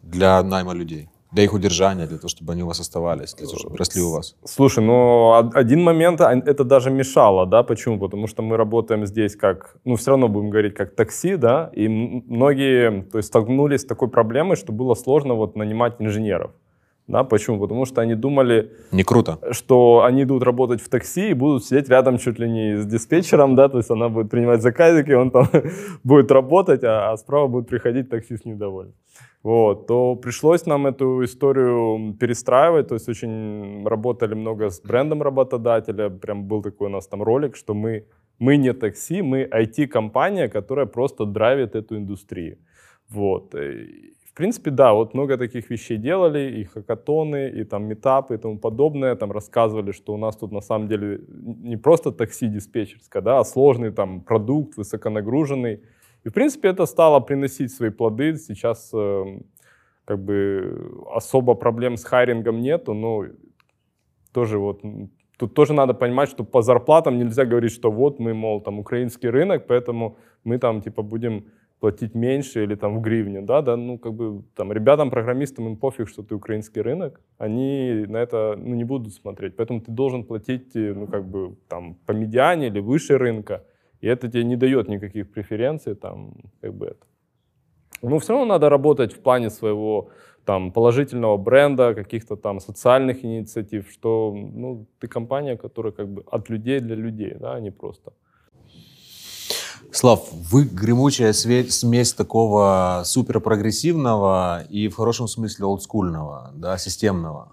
Для 0.07 0.43
найма 0.43 0.75
людей? 0.75 1.09
Для 1.33 1.45
их 1.45 1.53
удержания, 1.53 2.07
для 2.07 2.17
того, 2.17 2.29
чтобы 2.29 2.53
они 2.53 2.63
у 2.63 2.67
вас 2.67 2.81
оставались, 2.81 3.35
для 3.35 3.47
того, 3.47 3.59
чтобы 3.59 3.77
росли 3.77 4.01
у 4.03 4.13
вас? 4.13 4.37
Слушай, 4.45 4.85
ну 4.85 5.35
один 5.55 5.83
момент 5.83 6.21
а, 6.21 6.33
это 6.33 6.65
даже 6.65 6.91
мешало, 6.91 7.47
да, 7.47 7.63
почему? 7.63 7.99
Потому 7.99 8.27
что 8.27 8.43
мы 8.43 8.57
работаем 8.57 9.07
здесь 9.07 9.37
как, 9.37 9.77
ну 9.85 9.97
все 9.97 10.13
равно 10.13 10.29
будем 10.29 10.51
говорить 10.51 10.75
как 10.75 10.95
такси, 10.95 11.37
да, 11.37 11.71
и 11.75 11.89
многие, 11.89 13.03
то 13.03 13.19
есть 13.19 13.29
столкнулись 13.29 13.81
с 13.81 13.85
такой 13.85 14.09
проблемой, 14.09 14.57
что 14.57 14.73
было 14.73 14.95
сложно 14.95 15.35
вот 15.35 15.57
нанимать 15.57 15.97
инженеров. 15.99 16.53
Да, 17.09 17.23
почему? 17.23 17.61
Потому 17.61 17.85
что 17.85 18.01
они 18.01 18.15
думали, 18.15 18.73
не 18.91 19.05
круто, 19.05 19.39
что 19.53 20.03
они 20.05 20.23
идут 20.23 20.43
работать 20.43 20.81
в 20.81 20.89
такси 20.89 21.31
и 21.31 21.35
будут 21.35 21.65
сидеть 21.65 21.89
рядом 21.89 22.19
чуть 22.19 22.39
ли 22.39 22.51
не 22.51 22.77
с 22.77 22.87
диспетчером, 22.87 23.57
да, 23.57 23.69
то 23.69 23.79
есть 23.79 23.91
она 23.91 24.09
будет 24.09 24.31
принимать 24.31 24.63
заказики, 24.63 25.13
он 25.13 25.31
там 25.31 25.49
будет 26.05 26.31
работать, 26.31 26.83
а, 26.83 27.13
а 27.13 27.17
справа 27.17 27.47
будет 27.47 27.69
приходить 27.69 28.09
таксист 28.09 28.45
недовольный 28.45 28.95
вот, 29.47 29.87
то 29.87 30.17
пришлось 30.17 30.67
нам 30.67 30.87
эту 30.87 31.23
историю 31.23 32.17
перестраивать, 32.19 32.89
то 32.89 32.95
есть 32.95 33.09
очень 33.09 33.87
работали 33.87 34.35
много 34.35 34.71
с 34.71 34.81
брендом 34.81 35.23
работодателя, 35.23 36.11
прям 36.11 36.49
был 36.49 36.63
такой 36.63 36.89
у 36.89 36.91
нас 36.91 37.07
там 37.07 37.23
ролик, 37.23 37.57
что 37.57 37.75
мы, 37.75 38.07
мы 38.41 38.57
не 38.57 38.73
такси, 38.73 39.23
мы 39.23 39.45
IT-компания, 39.45 40.49
которая 40.49 40.87
просто 40.87 41.27
драйвит 41.27 41.77
эту 41.77 41.97
индустрию. 41.97 42.59
Вот. 43.09 43.55
В 43.55 44.35
принципе, 44.35 44.71
да, 44.71 44.93
вот 44.93 45.15
много 45.15 45.37
таких 45.37 45.71
вещей 45.71 45.99
делали, 45.99 46.61
и 46.61 46.65
хакатоны, 46.65 47.49
и 47.61 47.65
там 47.65 47.85
метапы 47.85 48.35
и 48.35 48.39
тому 48.39 48.59
подобное, 48.59 49.15
там 49.15 49.31
рассказывали, 49.31 49.93
что 49.93 50.13
у 50.13 50.17
нас 50.17 50.37
тут 50.37 50.53
на 50.53 50.61
самом 50.61 50.89
деле 50.89 51.21
не 51.63 51.77
просто 51.77 52.11
такси 52.11 52.49
диспетчерское, 52.49 53.23
да, 53.23 53.39
а 53.39 53.45
сложный 53.45 53.93
там 53.93 54.21
продукт, 54.21 54.77
высоконагруженный. 54.77 55.81
И, 56.27 56.29
в 56.29 56.33
принципе, 56.33 56.71
это 56.71 56.87
стало 56.87 57.21
приносить 57.21 57.73
свои 57.73 57.91
плоды. 57.91 58.35
Сейчас 58.35 58.91
э, 58.93 59.25
как 60.05 60.19
бы 60.25 61.05
особо 61.15 61.55
проблем 61.55 61.97
с 61.97 62.05
хайрингом 62.05 62.61
нету, 62.61 62.95
но 62.95 63.27
тоже 64.33 64.59
вот 64.59 64.83
тут 65.39 65.55
тоже 65.55 65.73
надо 65.73 65.95
понимать, 65.95 66.29
что 66.29 66.43
по 66.43 66.63
зарплатам 66.63 67.17
нельзя 67.17 67.45
говорить, 67.45 67.71
что 67.71 67.93
вот 67.93 68.19
мы, 68.19 68.35
мол, 68.35 68.61
там 68.61 68.81
украинский 68.81 69.31
рынок, 69.31 69.69
поэтому 69.69 70.19
мы 70.43 70.59
там 70.59 70.83
типа 70.83 71.03
будем 71.03 71.45
платить 71.79 72.15
меньше 72.17 72.65
или 72.65 72.75
там 72.75 72.99
в 72.99 73.03
гривне, 73.03 73.43
да, 73.43 73.63
да, 73.63 73.77
ну 73.77 73.97
как 73.97 74.15
бы 74.15 74.43
там 74.57 74.73
ребятам, 74.73 75.11
программистам 75.11 75.67
им 75.69 75.77
пофиг, 75.77 76.09
что 76.09 76.25
ты 76.25 76.35
украинский 76.35 76.83
рынок, 76.83 77.21
они 77.39 78.05
на 78.09 78.17
это 78.17 78.57
ну, 78.59 78.75
не 78.75 78.85
будут 78.85 79.15
смотреть, 79.15 79.55
поэтому 79.55 79.81
ты 79.81 79.93
должен 79.93 80.25
платить, 80.25 80.75
э, 80.75 80.93
ну 80.93 81.07
как 81.07 81.25
бы 81.29 81.57
там 81.69 81.95
по 82.07 82.13
медиане 82.13 82.67
или 82.67 82.81
выше 82.81 83.17
рынка, 83.17 83.63
и 84.01 84.07
это 84.07 84.29
тебе 84.29 84.45
не 84.45 84.57
дает 84.57 84.89
никаких 84.89 85.31
преференций, 85.33 85.95
там 85.95 86.35
как 86.61 86.75
бы 86.75 86.87
это. 86.87 87.07
Но 88.03 88.19
все 88.19 88.33
равно 88.33 88.47
надо 88.47 88.69
работать 88.69 89.13
в 89.13 89.21
плане 89.21 89.51
своего 89.51 90.11
там 90.45 90.71
положительного 90.71 91.37
бренда, 91.37 91.95
каких-то 91.95 92.37
там 92.37 92.61
социальных 92.61 93.25
инициатив, 93.25 93.91
что 93.91 94.33
ну, 94.35 94.87
ты 95.01 95.09
компания, 95.09 95.57
которая 95.57 95.93
как 95.93 96.09
бы 96.09 96.23
от 96.31 96.49
людей 96.51 96.81
для 96.81 96.95
людей, 96.95 97.35
да, 97.39 97.55
а 97.55 97.61
не 97.61 97.71
просто. 97.71 98.13
Слав, 99.91 100.29
вы 100.33 100.65
гремучая 100.65 101.33
смесь 101.33 102.13
такого 102.13 103.03
суперпрогрессивного 103.05 104.65
и 104.69 104.89
в 104.89 104.97
хорошем 104.97 105.27
смысле 105.29 105.67
олдскульного, 105.67 106.53
да, 106.55 106.79
системного. 106.79 107.53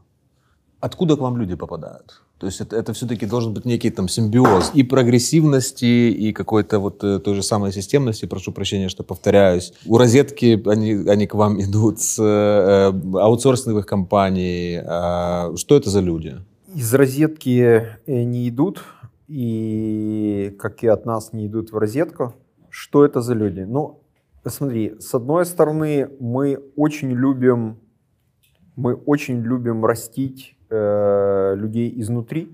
Откуда 0.79 1.15
к 1.15 1.19
вам 1.19 1.37
люди 1.37 1.55
попадают? 1.55 2.22
То 2.43 2.47
есть 2.47 2.59
это, 2.59 2.75
это 2.75 2.91
все-таки 2.91 3.25
должен 3.25 3.53
быть 3.53 3.63
некий 3.63 3.89
там 3.89 4.09
симбиоз 4.09 4.71
и 4.73 4.83
прогрессивности, 4.83 6.11
и 6.11 6.33
какой-то 6.33 6.79
вот 6.79 7.01
э, 7.01 7.19
той 7.19 7.35
же 7.35 7.41
самой 7.41 7.71
системности, 7.71 8.25
прошу 8.25 8.51
прощения, 8.51 8.89
что 8.89 9.03
повторяюсь. 9.03 9.73
У 9.85 9.97
розетки 9.97 10.61
они, 10.67 11.09
они 11.09 11.25
к 11.25 11.35
вам 11.35 11.61
идут 11.61 12.01
с 12.01 12.21
э, 12.21 12.91
аутсорсинговых 13.17 13.85
компаний. 13.85 14.77
Э, 14.83 15.55
что 15.55 15.77
это 15.77 15.89
за 15.89 16.01
люди? 16.01 16.35
Из 16.75 16.93
розетки 16.93 17.87
э, 18.05 18.23
не 18.23 18.49
идут, 18.49 18.83
и 19.29 20.53
как 20.59 20.83
и 20.83 20.87
от 20.87 21.05
нас 21.05 21.31
не 21.31 21.47
идут 21.47 21.71
в 21.71 21.77
розетку. 21.77 22.33
Что 22.69 23.05
это 23.05 23.21
за 23.21 23.35
люди? 23.35 23.61
Ну, 23.61 24.01
смотри, 24.45 24.95
с 24.99 25.13
одной 25.13 25.45
стороны, 25.45 26.09
мы 26.19 26.59
очень 26.75 27.11
любим, 27.13 27.77
мы 28.75 28.95
очень 28.95 29.41
любим 29.41 29.85
растить 29.85 30.57
э, 30.73 31.55
людей 31.55 31.93
изнутри. 32.01 32.51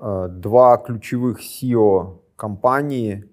Э, 0.00 0.28
два 0.30 0.78
ключевых 0.78 1.40
SEO 1.40 2.20
компании, 2.36 3.28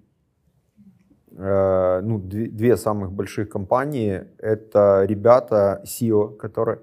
э, 1.30 2.00
ну, 2.02 2.18
две, 2.18 2.48
две 2.48 2.76
самых 2.76 3.10
больших 3.12 3.48
компании, 3.48 4.24
это 4.38 5.04
ребята 5.06 5.82
SEO, 5.86 6.36
которые, 6.36 6.80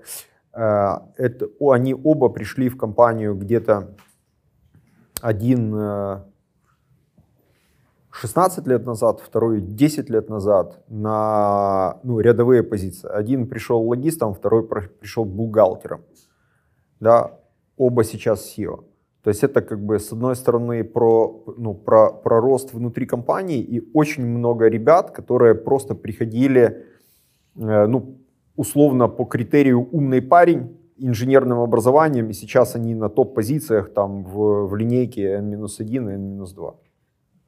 э, 0.53 0.97
это, 1.17 1.49
они 1.69 1.93
оба 1.93 2.29
пришли 2.29 2.69
в 2.69 2.77
компанию 2.77 3.35
где-то 3.35 3.95
один 5.21 6.23
16 8.11 8.67
лет 8.67 8.85
назад, 8.85 9.21
второй 9.21 9.61
10 9.61 10.09
лет 10.09 10.29
назад 10.29 10.83
на 10.87 11.99
ну, 12.03 12.19
рядовые 12.19 12.63
позиции. 12.63 13.07
Один 13.07 13.47
пришел 13.47 13.81
логистом, 13.81 14.33
второй 14.33 14.63
пришел 14.67 15.25
бухгалтером 15.25 16.01
да, 17.05 17.39
оба 17.77 18.03
сейчас 18.03 18.57
SEO. 18.57 18.83
То 19.21 19.29
есть 19.29 19.43
это 19.43 19.61
как 19.61 19.79
бы 19.79 19.99
с 19.99 20.11
одной 20.11 20.35
стороны 20.35 20.83
про, 20.83 21.43
ну, 21.57 21.73
про, 21.75 22.11
про 22.11 22.41
рост 22.41 22.73
внутри 22.73 23.05
компании 23.05 23.59
и 23.59 23.81
очень 23.93 24.25
много 24.25 24.69
ребят, 24.69 25.11
которые 25.11 25.53
просто 25.53 25.95
приходили, 25.95 26.63
э, 27.55 27.87
ну, 27.87 28.17
условно 28.55 29.07
по 29.07 29.25
критерию 29.25 29.87
умный 29.91 30.21
парень, 30.21 30.77
инженерным 30.97 31.59
образованием, 31.59 32.29
и 32.29 32.33
сейчас 32.33 32.75
они 32.75 32.95
на 32.95 33.09
топ-позициях 33.09 33.93
там 33.93 34.23
в, 34.23 34.67
в 34.67 34.75
линейке 34.75 35.21
N-1 35.41 36.09
и 36.09 36.13
N-2. 36.13 36.73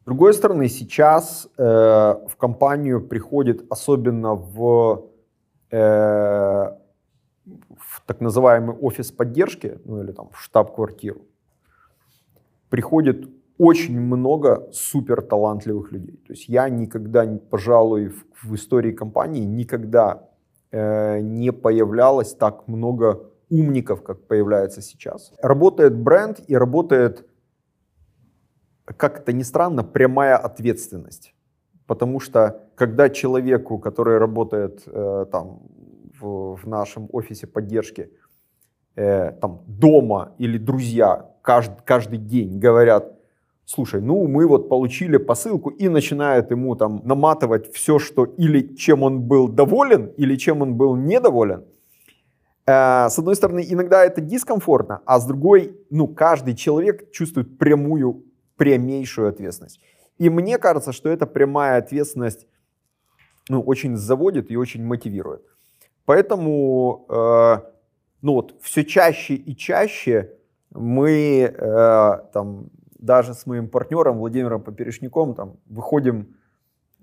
С 0.01 0.05
другой 0.05 0.34
стороны, 0.34 0.70
сейчас 0.70 1.47
э, 1.58 1.64
в 1.64 2.36
компанию 2.38 3.08
приходит 3.08 3.66
особенно 3.72 4.36
в 4.36 5.10
э, 5.72 6.78
в 7.78 8.02
так 8.06 8.22
называемый 8.22 8.76
офис 8.76 9.12
поддержки, 9.12 9.80
ну 9.86 10.02
или 10.04 10.12
там 10.12 10.30
в 10.32 10.39
штаб-квартиру, 10.39 11.22
приходит 12.70 13.30
очень 13.58 14.00
много 14.00 14.70
супер 14.72 15.22
талантливых 15.22 15.91
людей. 15.91 16.18
То 16.28 16.34
есть 16.34 16.48
я 16.48 16.70
никогда, 16.70 17.26
пожалуй, 17.50 18.10
в, 18.10 18.26
в 18.43 18.56
истории 18.56 18.91
компании 18.91 19.45
никогда 19.45 20.30
э, 20.72 21.20
не 21.22 21.52
появлялось 21.52 22.34
так 22.34 22.68
много 22.68 23.32
умников, 23.50 24.04
как 24.04 24.28
появляется 24.28 24.82
сейчас. 24.82 25.34
Работает 25.41 25.95
бренд 25.95 26.41
и 26.48 26.56
работает, 26.56 27.26
как 28.86 29.20
это 29.20 29.34
ни 29.34 29.43
странно, 29.43 29.84
прямая 29.84 30.38
ответственность. 30.38 31.34
Потому 31.88 32.20
что 32.20 32.70
когда 32.76 33.10
человеку, 33.10 33.80
который 33.80 34.18
работает 34.18 34.84
э, 34.86 35.26
там 35.32 35.62
в, 36.20 36.55
в 36.55 36.68
нашем 36.68 37.09
офисе 37.11 37.47
поддержки, 37.47 38.11
э, 38.95 39.32
там 39.41 39.63
дома 39.68 40.36
или 40.38 40.57
друзья 40.57 41.30
каждый, 41.41 41.78
каждый 41.86 42.18
день 42.18 42.59
говорят, 42.59 43.18
слушай, 43.65 44.01
ну 44.01 44.28
мы 44.28 44.47
вот 44.47 44.70
получили 44.70 45.18
посылку 45.18 45.70
и 45.70 45.89
начинают 45.89 46.51
ему 46.51 46.76
там 46.76 47.01
наматывать 47.03 47.74
все, 47.74 47.99
что 47.99 48.26
или 48.26 48.76
чем 48.76 49.03
он 49.03 49.22
был 49.22 49.47
доволен, 49.47 50.07
или 50.18 50.36
чем 50.36 50.61
он 50.61 50.76
был 50.76 50.95
недоволен. 50.95 51.65
Э, 52.65 53.07
с 53.09 53.18
одной 53.20 53.36
стороны, 53.36 53.65
иногда 53.68 54.03
это 54.03 54.22
дискомфортно, 54.22 55.01
а 55.05 55.20
с 55.20 55.26
другой, 55.26 55.78
ну 55.89 56.07
каждый 56.07 56.55
человек 56.55 57.11
чувствует 57.11 57.57
прямую, 57.57 58.26
прямейшую 58.57 59.30
ответственность. 59.30 59.80
И 60.18 60.30
мне 60.30 60.57
кажется, 60.57 60.91
что 60.91 61.09
эта 61.09 61.28
прямая 61.28 61.78
ответственность 61.78 62.47
ну, 63.49 63.61
очень 63.61 63.95
заводит 63.95 64.51
и 64.51 64.57
очень 64.57 64.84
мотивирует. 64.84 65.43
Поэтому 66.08 67.05
э, 67.10 67.58
ну 68.22 68.34
вот, 68.34 68.55
все 68.62 68.86
чаще 68.86 69.36
и 69.36 69.53
чаще 69.58 70.32
мы 70.72 71.53
э, 71.53 72.12
там, 72.32 72.70
даже 72.97 73.34
с 73.34 73.45
моим 73.45 73.68
партнером 73.68 74.20
Владимиром 74.20 74.62
Поперешником 74.64 75.36
там, 75.36 75.58
выходим 75.66 76.38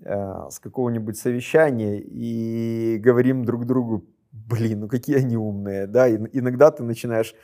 э, 0.01 0.49
с 0.49 0.57
какого-нибудь 0.57 1.19
совещания 1.19 1.99
и 1.99 2.97
говорим 2.97 3.45
друг 3.45 3.67
другу, 3.67 4.05
блин, 4.31 4.79
ну 4.79 4.87
какие 4.87 5.17
они 5.17 5.37
умные, 5.37 5.85
да, 5.85 6.07
и, 6.07 6.17
иногда 6.33 6.71
ты 6.71 6.81
начинаешь 6.81 7.35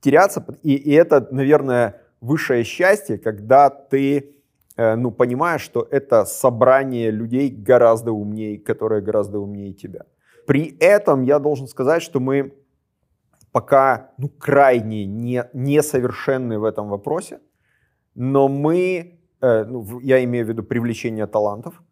теряться, 0.00 0.44
и, 0.62 0.74
и 0.74 0.92
это, 0.92 1.26
наверное, 1.30 2.02
высшее 2.20 2.64
счастье, 2.64 3.16
когда 3.16 3.70
ты 3.70 4.36
э, 4.76 4.94
ну, 4.94 5.10
понимаешь, 5.10 5.62
что 5.62 5.88
это 5.90 6.26
собрание 6.26 7.10
людей 7.10 7.48
гораздо 7.48 8.12
умнее, 8.12 8.58
которые 8.58 9.00
гораздо 9.00 9.38
умнее 9.38 9.72
тебя. 9.72 10.04
При 10.48 10.78
этом 10.80 11.24
я 11.24 11.38
должен 11.38 11.66
сказать, 11.66 12.02
что 12.02 12.20
мы 12.20 12.54
пока 13.52 14.12
ну, 14.16 14.30
крайне 14.30 15.04
не, 15.04 15.44
несовершенны 15.52 16.58
в 16.58 16.64
этом 16.64 16.88
вопросе, 16.88 17.40
но 18.14 18.48
мы, 18.48 19.20
э, 19.42 19.64
ну, 19.64 20.00
я 20.00 20.24
имею 20.24 20.46
в 20.46 20.48
виду 20.48 20.62
привлечение 20.62 21.26
талантов, 21.26 21.82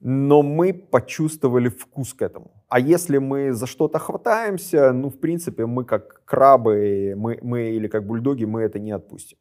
но 0.00 0.42
мы 0.42 0.74
почувствовали 0.74 1.70
вкус 1.70 2.12
к 2.12 2.20
этому. 2.20 2.50
А 2.68 2.78
если 2.78 3.16
мы 3.16 3.54
за 3.54 3.66
что-то 3.66 3.98
хватаемся, 3.98 4.92
ну, 4.92 5.08
в 5.08 5.18
принципе, 5.18 5.64
мы 5.64 5.86
как 5.86 6.22
крабы, 6.26 7.14
мы, 7.16 7.38
мы 7.42 7.70
или 7.70 7.88
как 7.88 8.06
бульдоги, 8.06 8.44
мы 8.44 8.60
это 8.60 8.78
не 8.78 8.92
отпустим. 8.92 9.38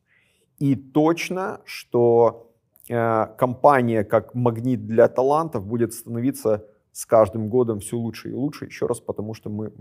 И 0.60 0.76
точно, 0.76 1.60
что 1.66 2.54
э, 2.88 3.28
компания 3.38 4.06
как 4.06 4.34
магнит 4.34 4.88
для 4.88 5.10
талантов 5.10 5.66
будет 5.66 5.92
становиться 5.92 6.64
с 6.92 7.06
каждым 7.06 7.50
годом 7.50 7.80
все 7.80 7.98
лучше 7.98 8.30
и 8.30 8.34
лучше, 8.34 8.66
еще 8.66 8.86
раз 8.86 9.00
потому, 9.00 9.34
что 9.34 9.50
мы, 9.50 9.72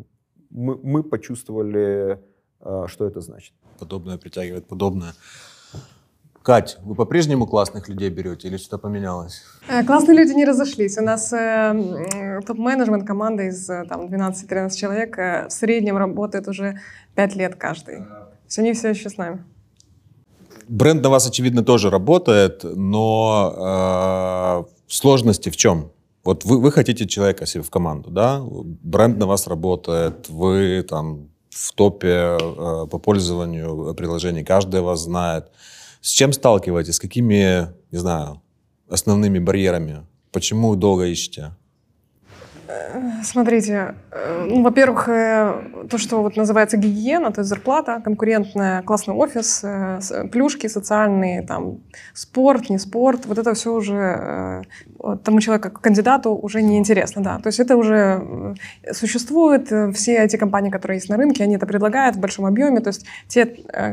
мы, 0.50 0.78
мы 0.82 1.02
почувствовали, 1.02 2.20
э, 2.60 2.84
что 2.86 3.06
это 3.06 3.20
значит. 3.20 3.54
Подобное 3.78 4.18
притягивает 4.18 4.66
подобное. 4.66 5.12
Кать, 6.42 6.78
вы 6.82 6.94
по-прежнему 6.94 7.46
классных 7.46 7.88
людей 7.88 8.10
берете 8.10 8.48
или 8.48 8.56
что-то 8.56 8.78
поменялось? 8.78 9.42
Э, 9.68 9.84
классные 9.84 10.16
люди 10.16 10.32
не 10.32 10.46
разошлись. 10.46 10.96
У 10.96 11.02
нас 11.02 11.32
э, 11.32 12.40
топ-менеджмент 12.46 13.06
команда 13.06 13.42
из 13.42 13.68
э, 13.68 13.84
там, 13.88 14.06
12-13 14.06 14.74
человек 14.74 15.18
э, 15.18 15.48
в 15.48 15.52
среднем 15.52 15.98
работает 15.98 16.48
уже 16.48 16.80
5 17.16 17.36
лет 17.36 17.56
каждый. 17.56 18.04
Есть 18.44 18.58
они 18.58 18.72
все 18.72 18.88
еще 18.88 19.10
с 19.10 19.18
нами. 19.18 19.44
Бренд 20.68 21.02
на 21.02 21.10
вас, 21.10 21.28
очевидно, 21.28 21.62
тоже 21.62 21.90
работает, 21.90 22.64
но 22.64 24.64
э, 24.64 24.70
сложности 24.86 25.50
в 25.50 25.56
чем? 25.56 25.90
Вот 26.28 26.44
вы, 26.44 26.60
вы 26.60 26.72
хотите 26.72 27.06
человека 27.06 27.46
себе 27.46 27.62
в 27.62 27.70
команду, 27.70 28.10
да? 28.10 28.42
Бренд 28.82 29.18
на 29.18 29.26
вас 29.26 29.46
работает, 29.46 30.28
вы 30.28 30.82
там 30.82 31.30
в 31.48 31.72
топе 31.72 32.36
э, 32.38 32.86
по 32.90 32.98
пользованию 32.98 33.94
приложений, 33.94 34.44
каждый 34.44 34.82
вас 34.82 35.00
знает. 35.00 35.46
С 36.02 36.10
чем 36.10 36.34
сталкиваетесь? 36.34 36.96
С 36.96 37.00
какими, 37.00 37.68
не 37.90 37.98
знаю, 37.98 38.42
основными 38.90 39.38
барьерами? 39.38 40.06
Почему 40.30 40.76
долго 40.76 41.06
ищете? 41.06 41.56
Смотрите, 43.22 43.94
э, 44.10 44.46
ну, 44.50 44.62
во-первых, 44.62 45.08
э, 45.08 45.86
то, 45.88 45.96
что 45.96 46.22
вот 46.22 46.36
называется 46.36 46.76
гигиена, 46.76 47.32
то 47.32 47.40
есть 47.40 47.48
зарплата, 47.48 48.00
конкурентная, 48.04 48.82
классный 48.82 49.14
офис, 49.14 49.60
э, 49.64 50.28
плюшки 50.30 50.66
социальные, 50.66 51.42
там, 51.42 51.78
спорт, 52.12 52.68
не 52.68 52.78
спорт, 52.78 53.24
вот 53.26 53.38
это 53.38 53.54
все 53.54 53.72
уже 53.72 54.64
тому 55.24 55.40
человеку, 55.40 55.70
кандидату 55.80 56.34
уже 56.34 56.60
не 56.60 56.76
интересно, 56.76 57.22
да. 57.22 57.38
То 57.38 57.48
есть 57.48 57.60
это 57.60 57.76
уже 57.76 58.54
существует, 58.92 59.72
все 59.94 60.16
эти 60.16 60.36
компании, 60.36 60.70
которые 60.70 60.98
есть 60.98 61.08
на 61.08 61.16
рынке, 61.16 61.44
они 61.44 61.56
это 61.56 61.66
предлагают 61.66 62.16
в 62.16 62.20
большом 62.20 62.46
объеме, 62.46 62.80
то 62.80 62.88
есть 62.88 63.06
те 63.28 63.46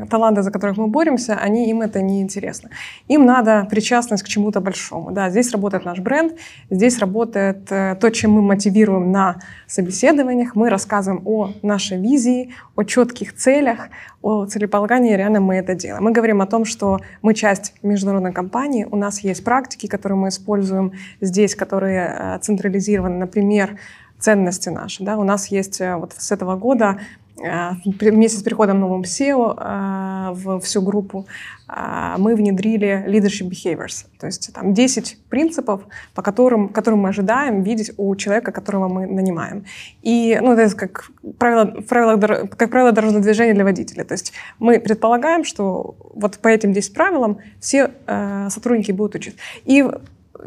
таланты, 0.09 0.41
за 0.41 0.51
которых 0.51 0.77
мы 0.77 0.87
боремся, 0.87 1.35
они, 1.35 1.69
им 1.69 1.81
это 1.81 2.01
не 2.01 2.21
интересно. 2.21 2.69
Им 3.07 3.25
надо 3.25 3.67
причастность 3.69 4.23
к 4.23 4.27
чему-то 4.27 4.61
большому, 4.61 5.11
да. 5.11 5.29
Здесь 5.29 5.51
работает 5.51 5.85
наш 5.85 5.99
бренд, 5.99 6.33
здесь 6.69 6.99
работает 6.99 7.65
то, 7.65 8.09
чем 8.11 8.31
мы 8.31 8.41
мотивируем 8.41 8.64
мотивируем 8.65 9.11
на 9.11 9.37
собеседованиях, 9.67 10.55
мы 10.55 10.69
рассказываем 10.69 11.21
о 11.25 11.51
нашей 11.61 11.99
визии, 11.99 12.49
о 12.75 12.83
четких 12.83 13.35
целях, 13.35 13.89
о 14.21 14.45
целеполагании, 14.45 15.15
реально 15.15 15.39
мы 15.39 15.55
это 15.55 15.75
делаем. 15.75 16.03
Мы 16.03 16.11
говорим 16.11 16.41
о 16.41 16.47
том, 16.47 16.65
что 16.65 16.99
мы 17.21 17.33
часть 17.35 17.73
международной 17.83 18.33
компании, 18.33 18.87
у 18.89 18.95
нас 18.95 19.19
есть 19.19 19.43
практики, 19.43 19.87
которые 19.87 20.17
мы 20.17 20.29
используем 20.29 20.93
здесь, 21.21 21.55
которые 21.55 22.15
э, 22.17 22.39
централизированы, 22.41 23.17
например, 23.17 23.77
ценности 24.19 24.69
наши. 24.69 25.03
Да? 25.03 25.17
У 25.17 25.23
нас 25.23 25.47
есть 25.47 25.79
э, 25.81 25.95
вот 25.95 26.13
с 26.17 26.31
этого 26.31 26.55
года 26.55 26.99
вместе 27.37 28.37
с 28.37 28.43
переходом 28.43 28.79
новым 28.79 29.01
SEO 29.01 29.55
э, 29.57 30.33
в 30.33 30.59
всю 30.61 30.81
группу 30.81 31.27
э, 31.67 32.15
мы 32.17 32.35
внедрили 32.35 33.05
leadership 33.07 33.49
behaviors, 33.49 34.05
то 34.19 34.27
есть 34.27 34.53
там 34.53 34.73
10 34.73 35.17
принципов, 35.29 35.81
по 36.13 36.21
которым, 36.21 36.69
которым 36.69 37.01
мы 37.01 37.09
ожидаем 37.09 37.61
видеть 37.63 37.91
у 37.97 38.15
человека, 38.15 38.51
которого 38.51 38.87
мы 38.87 39.05
нанимаем. 39.05 39.65
И 40.01 40.37
ну, 40.41 40.53
это 40.53 40.75
как 40.75 41.11
правило, 41.37 41.65
правило, 41.65 42.47
как 42.47 42.69
правило 42.69 42.91
дорожного 42.91 43.23
движения 43.23 43.53
для 43.53 43.63
водителя. 43.63 44.05
То 44.05 44.13
есть 44.13 44.33
мы 44.59 44.79
предполагаем, 44.79 45.43
что 45.43 45.95
вот 46.13 46.37
по 46.37 46.47
этим 46.47 46.71
10 46.71 46.93
правилам 46.93 47.39
все 47.59 47.91
э, 48.07 48.47
сотрудники 48.49 48.91
будут 48.91 49.15
учиться. 49.15 49.39
И 49.65 49.83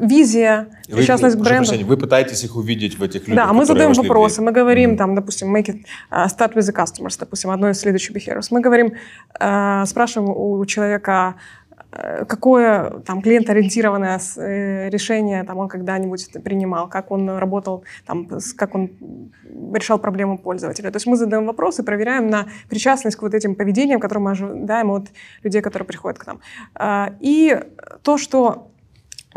визия, 0.00 0.68
вы, 0.88 0.98
причастность 0.98 1.36
к 1.36 1.40
бренду. 1.40 1.68
Прощения, 1.68 1.84
вы 1.84 1.96
пытаетесь 1.96 2.44
их 2.44 2.56
увидеть 2.56 2.98
в 2.98 3.02
этих 3.02 3.28
людях, 3.28 3.46
Да, 3.46 3.52
мы 3.52 3.64
задаем 3.64 3.92
вопросы, 3.92 4.42
мы 4.42 4.52
говорим, 4.52 4.92
mm-hmm. 4.92 4.96
там, 4.96 5.14
допустим, 5.14 5.54
make 5.54 5.66
it 5.66 5.84
uh, 6.10 6.26
start 6.26 6.54
with 6.54 6.66
the 6.66 6.74
customers, 6.74 7.16
допустим, 7.18 7.50
одно 7.50 7.70
из 7.70 7.80
следующих 7.80 8.16
behaviors. 8.16 8.48
Мы 8.50 8.60
говорим, 8.60 8.92
uh, 9.40 9.86
спрашиваем 9.86 10.30
у 10.30 10.64
человека, 10.66 11.36
какое 11.90 13.00
там 13.06 13.22
клиент-ориентированное 13.22 14.20
э, 14.36 14.90
решение 14.90 15.42
там 15.44 15.58
он 15.58 15.68
когда-нибудь 15.68 16.30
принимал, 16.44 16.88
как 16.88 17.10
он 17.10 17.30
работал, 17.30 17.84
там, 18.06 18.28
как 18.56 18.74
он 18.74 18.90
решал 19.72 19.98
проблему 19.98 20.38
пользователя. 20.38 20.90
То 20.90 20.96
есть 20.96 21.06
мы 21.06 21.16
задаем 21.16 21.46
вопросы, 21.46 21.82
проверяем 21.82 22.28
на 22.28 22.46
причастность 22.68 23.16
к 23.16 23.22
вот 23.22 23.34
этим 23.34 23.54
поведениям, 23.54 24.00
которые 24.00 24.22
мы 24.22 24.30
ожидаем 24.32 24.90
от 24.90 25.08
людей, 25.42 25.62
которые 25.62 25.86
приходят 25.86 26.18
к 26.18 26.26
нам. 26.26 26.40
А, 26.74 27.14
и 27.20 27.58
то, 28.02 28.18
что 28.18 28.70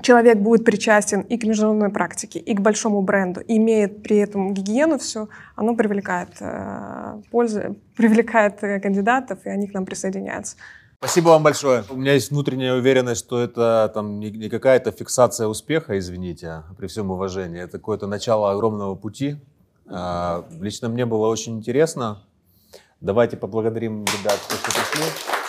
человек 0.01 0.37
будет 0.37 0.65
причастен 0.65 1.21
и 1.21 1.37
к 1.37 1.43
международной 1.43 1.89
практике, 1.89 2.39
и 2.39 2.53
к 2.53 2.61
большому 2.61 3.01
бренду, 3.01 3.41
имеет 3.47 4.03
при 4.03 4.17
этом 4.17 4.53
гигиену 4.53 4.97
все, 4.97 5.27
оно 5.55 5.75
привлекает 5.75 6.29
э, 6.39 7.21
пользу, 7.31 7.75
привлекает 7.95 8.63
э, 8.63 8.79
кандидатов, 8.79 9.39
и 9.45 9.49
они 9.49 9.67
к 9.67 9.73
нам 9.73 9.85
присоединяются. 9.85 10.55
Спасибо 10.97 11.29
вам 11.29 11.41
большое. 11.41 11.83
У 11.89 11.95
меня 11.95 12.13
есть 12.13 12.29
внутренняя 12.29 12.75
уверенность, 12.75 13.25
что 13.25 13.39
это 13.39 13.91
там 13.91 14.19
не, 14.19 14.29
не 14.29 14.49
какая-то 14.49 14.91
фиксация 14.91 15.47
успеха, 15.47 15.97
извините, 15.97 16.61
при 16.77 16.85
всем 16.85 17.09
уважении. 17.09 17.59
Это 17.59 17.79
какое-то 17.79 18.05
начало 18.05 18.51
огромного 18.51 18.93
пути. 18.93 19.37
А, 19.87 20.45
лично 20.59 20.89
мне 20.89 21.07
было 21.07 21.27
очень 21.27 21.57
интересно. 21.57 22.21
Давайте 22.99 23.35
поблагодарим 23.35 24.05
ребят, 24.05 24.39
что 24.47 24.57
пришли. 24.63 25.40